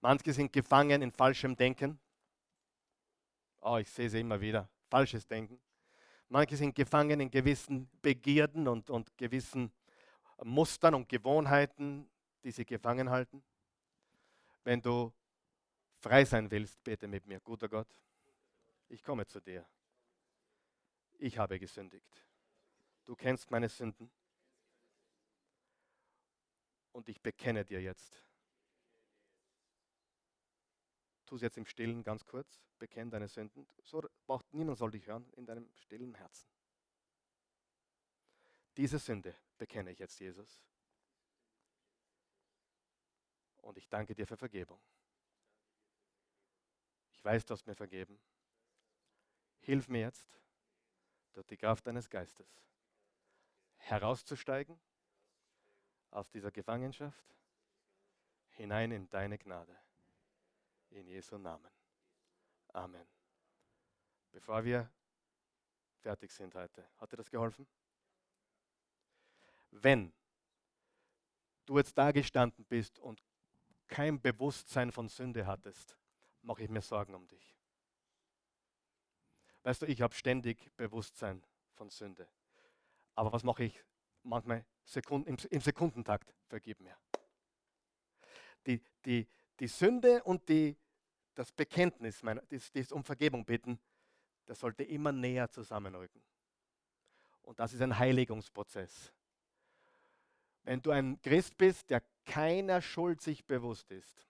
Manche 0.00 0.32
sind 0.32 0.52
gefangen 0.52 1.00
in 1.00 1.10
falschem 1.10 1.56
Denken. 1.56 1.98
Oh, 3.60 3.78
ich 3.78 3.90
sehe 3.90 4.10
sie 4.10 4.20
immer 4.20 4.40
wieder. 4.40 4.68
Falsches 4.90 5.26
Denken. 5.26 5.60
Manche 6.28 6.56
sind 6.56 6.74
gefangen 6.74 7.20
in 7.20 7.30
gewissen 7.30 7.88
Begierden 8.02 8.68
und, 8.68 8.90
und 8.90 9.16
gewissen 9.16 9.72
Mustern 10.44 10.94
und 10.94 11.08
Gewohnheiten, 11.08 12.08
die 12.44 12.50
sie 12.50 12.64
gefangen 12.64 13.10
halten. 13.10 13.42
Wenn 14.62 14.82
du 14.82 15.12
frei 15.98 16.24
sein 16.24 16.50
willst, 16.50 16.82
bete 16.84 17.08
mit 17.08 17.26
mir. 17.26 17.40
Guter 17.40 17.68
Gott, 17.68 17.88
ich 18.88 19.02
komme 19.02 19.26
zu 19.26 19.40
dir. 19.40 19.66
Ich 21.18 21.38
habe 21.38 21.58
gesündigt. 21.58 22.26
Du 23.04 23.16
kennst 23.16 23.50
meine 23.50 23.68
Sünden. 23.68 24.10
Und 26.92 27.08
ich 27.08 27.20
bekenne 27.20 27.64
dir 27.64 27.80
jetzt. 27.80 28.27
Tu 31.28 31.36
es 31.36 31.42
jetzt 31.42 31.58
im 31.58 31.66
Stillen 31.66 32.02
ganz 32.02 32.24
kurz. 32.24 32.58
Bekenn 32.78 33.10
deine 33.10 33.28
Sünden. 33.28 33.68
So 33.82 34.02
braucht 34.24 34.50
niemand 34.54 34.78
soll 34.78 34.90
dich 34.90 35.06
hören 35.06 35.28
in 35.32 35.44
deinem 35.44 35.68
stillen 35.74 36.14
Herzen. 36.14 36.48
Diese 38.78 38.98
Sünde 38.98 39.34
bekenne 39.58 39.90
ich 39.90 39.98
jetzt, 39.98 40.18
Jesus. 40.20 40.62
Und 43.58 43.76
ich 43.76 43.90
danke 43.90 44.14
dir 44.14 44.26
für 44.26 44.38
Vergebung. 44.38 44.80
Ich 47.12 47.22
weiß, 47.22 47.44
du 47.44 47.52
hast 47.52 47.66
mir 47.66 47.74
vergeben. 47.74 48.18
Hilf 49.60 49.86
mir 49.88 50.00
jetzt, 50.00 50.34
durch 51.34 51.46
die 51.46 51.58
Kraft 51.58 51.86
deines 51.86 52.08
Geistes 52.08 52.48
herauszusteigen 53.76 54.80
aus 56.10 56.30
dieser 56.30 56.50
Gefangenschaft 56.50 57.36
hinein 58.48 58.92
in 58.92 59.10
deine 59.10 59.36
Gnade. 59.36 59.78
In 60.90 61.06
Jesu 61.06 61.38
Namen. 61.38 61.70
Amen. 62.72 63.06
Bevor 64.30 64.64
wir 64.64 64.90
fertig 66.00 66.32
sind 66.32 66.54
heute, 66.54 66.88
hat 66.98 67.12
dir 67.12 67.16
das 67.16 67.30
geholfen? 67.30 67.66
Wenn 69.70 70.12
du 71.66 71.78
jetzt 71.78 71.96
da 71.96 72.10
gestanden 72.12 72.64
bist 72.64 72.98
und 72.98 73.22
kein 73.86 74.20
Bewusstsein 74.20 74.92
von 74.92 75.08
Sünde 75.08 75.46
hattest, 75.46 75.96
mache 76.42 76.62
ich 76.62 76.70
mir 76.70 76.82
Sorgen 76.82 77.14
um 77.14 77.26
dich. 77.26 77.56
Weißt 79.62 79.82
du, 79.82 79.86
ich 79.86 80.00
habe 80.00 80.14
ständig 80.14 80.74
Bewusstsein 80.76 81.44
von 81.74 81.90
Sünde. 81.90 82.28
Aber 83.14 83.32
was 83.32 83.42
mache 83.42 83.64
ich 83.64 83.84
manchmal 84.22 84.64
Sekunden, 84.84 85.28
im, 85.28 85.36
im 85.50 85.60
Sekundentakt? 85.60 86.34
Vergib 86.46 86.80
mir. 86.80 86.96
Die, 88.66 88.82
die, 89.04 89.26
die 89.60 89.68
Sünde 89.68 90.22
und 90.24 90.48
die, 90.48 90.76
das 91.34 91.52
Bekenntnis, 91.52 92.22
mein, 92.22 92.40
das, 92.48 92.70
das 92.72 92.92
um 92.92 93.04
Vergebung 93.04 93.44
bitten, 93.44 93.78
das 94.46 94.60
sollte 94.60 94.82
immer 94.82 95.12
näher 95.12 95.50
zusammenrücken. 95.50 96.22
Und 97.42 97.58
das 97.60 97.72
ist 97.72 97.82
ein 97.82 97.98
Heiligungsprozess. 97.98 99.12
Wenn 100.64 100.82
du 100.82 100.90
ein 100.90 101.20
Christ 101.22 101.56
bist, 101.56 101.88
der 101.90 102.02
keiner 102.24 102.82
Schuld 102.82 103.20
sich 103.22 103.46
bewusst 103.46 103.90
ist, 103.90 104.26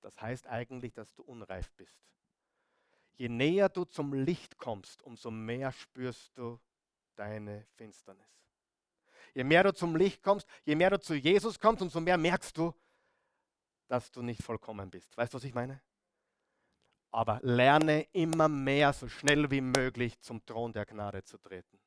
das 0.00 0.20
heißt 0.20 0.46
eigentlich, 0.46 0.92
dass 0.92 1.14
du 1.14 1.22
unreif 1.22 1.72
bist. 1.72 1.98
Je 3.16 3.28
näher 3.28 3.68
du 3.68 3.84
zum 3.84 4.12
Licht 4.12 4.58
kommst, 4.58 5.02
umso 5.02 5.30
mehr 5.30 5.72
spürst 5.72 6.36
du 6.36 6.60
deine 7.14 7.66
Finsternis. 7.76 8.26
Je 9.34 9.44
mehr 9.44 9.64
du 9.64 9.72
zum 9.72 9.96
Licht 9.96 10.22
kommst, 10.22 10.46
je 10.64 10.74
mehr 10.74 10.90
du 10.90 11.00
zu 11.00 11.14
Jesus 11.14 11.58
kommst, 11.58 11.82
umso 11.82 12.00
mehr 12.00 12.18
merkst 12.18 12.56
du, 12.56 12.74
dass 13.92 14.10
du 14.10 14.22
nicht 14.22 14.42
vollkommen 14.42 14.90
bist. 14.90 15.14
Weißt 15.18 15.34
du, 15.34 15.36
was 15.36 15.44
ich 15.44 15.52
meine? 15.52 15.82
Aber 17.10 17.40
lerne 17.42 18.04
immer 18.12 18.48
mehr, 18.48 18.94
so 18.94 19.06
schnell 19.06 19.50
wie 19.50 19.60
möglich 19.60 20.18
zum 20.22 20.42
Thron 20.46 20.72
der 20.72 20.86
Gnade 20.86 21.22
zu 21.24 21.36
treten. 21.36 21.78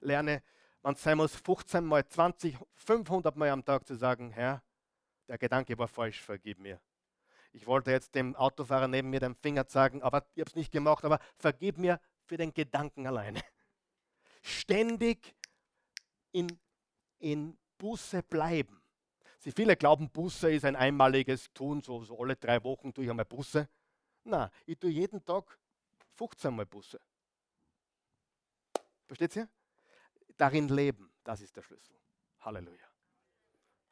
Lerne, 0.00 0.42
man 0.82 0.96
sein 0.96 1.16
muss 1.16 1.34
15 1.34 1.82
mal, 1.82 2.06
20, 2.06 2.58
500 2.74 3.34
mal 3.36 3.48
am 3.48 3.64
Tag 3.64 3.86
zu 3.86 3.94
sagen, 3.94 4.30
Herr, 4.32 4.62
der 5.28 5.38
Gedanke 5.38 5.78
war 5.78 5.88
falsch, 5.88 6.20
vergib 6.20 6.58
mir. 6.58 6.78
Ich 7.52 7.66
wollte 7.66 7.90
jetzt 7.90 8.14
dem 8.14 8.36
Autofahrer 8.36 8.86
neben 8.86 9.08
mir 9.08 9.20
den 9.20 9.34
Finger 9.34 9.66
zeigen, 9.66 10.02
aber 10.02 10.26
ich 10.34 10.40
habe 10.40 10.50
es 10.50 10.56
nicht 10.56 10.70
gemacht, 10.70 11.06
aber 11.06 11.20
vergib 11.38 11.78
mir 11.78 12.00
für 12.26 12.36
den 12.36 12.52
Gedanken 12.52 13.06
alleine. 13.06 13.40
Ständig 14.42 15.34
in, 16.32 16.60
in 17.18 17.56
Buße 17.78 18.22
bleiben. 18.24 18.79
Sie 19.40 19.52
viele 19.52 19.74
glauben, 19.74 20.10
Busse 20.10 20.52
ist 20.52 20.64
ein 20.64 20.76
einmaliges 20.76 21.50
Tun, 21.52 21.80
so, 21.80 22.04
so 22.04 22.20
alle 22.20 22.36
drei 22.36 22.62
Wochen 22.62 22.92
tue 22.92 23.04
ich 23.04 23.10
einmal 23.10 23.24
Busse. 23.24 23.68
Na, 24.24 24.50
ich 24.66 24.78
tue 24.78 24.90
jeden 24.90 25.24
Tag 25.24 25.58
15 26.16 26.54
Mal 26.54 26.66
Busse. 26.66 27.00
Versteht 29.06 29.34
ihr? 29.36 29.48
Darin 30.36 30.68
leben, 30.68 31.10
das 31.24 31.40
ist 31.40 31.56
der 31.56 31.62
Schlüssel. 31.62 31.96
Halleluja. 32.40 32.86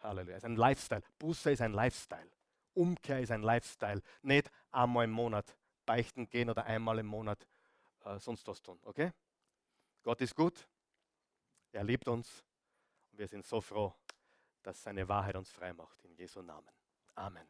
Halleluja. 0.01 0.37
Es 0.37 0.43
ist 0.43 0.45
ein 0.45 0.57
Lifestyle. 0.57 1.03
Busse 1.19 1.51
ist 1.53 1.63
ein 1.63 1.73
Lifestyle. 1.73 2.31
Umkehr 2.75 3.21
ist 3.21 3.31
ein 3.31 3.43
Lifestyle. 3.43 4.03
Nicht 4.23 4.51
einmal 4.71 5.07
im 5.07 5.11
Monat 5.11 5.57
beichten 5.87 6.29
gehen 6.29 6.51
oder 6.51 6.67
einmal 6.67 6.99
im 6.99 7.07
Monat 7.07 7.47
äh, 8.05 8.19
sonst 8.19 8.47
was 8.47 8.63
tun. 8.63 8.79
Okay? 8.85 9.13
Gott 10.03 10.21
ist 10.21 10.35
gut, 10.35 10.69
er 11.73 11.85
liebt 11.85 12.09
uns 12.09 12.45
und 13.11 13.19
wir 13.19 13.29
sind 13.29 13.45
so 13.45 13.61
froh, 13.61 13.95
dass 14.63 14.83
seine 14.83 15.09
Wahrheit 15.09 15.37
uns 15.37 15.51
frei 15.51 15.73
macht. 15.73 16.03
In 16.05 16.15
Jesu 16.15 16.43
Namen. 16.43 16.69
Amen. 17.15 17.47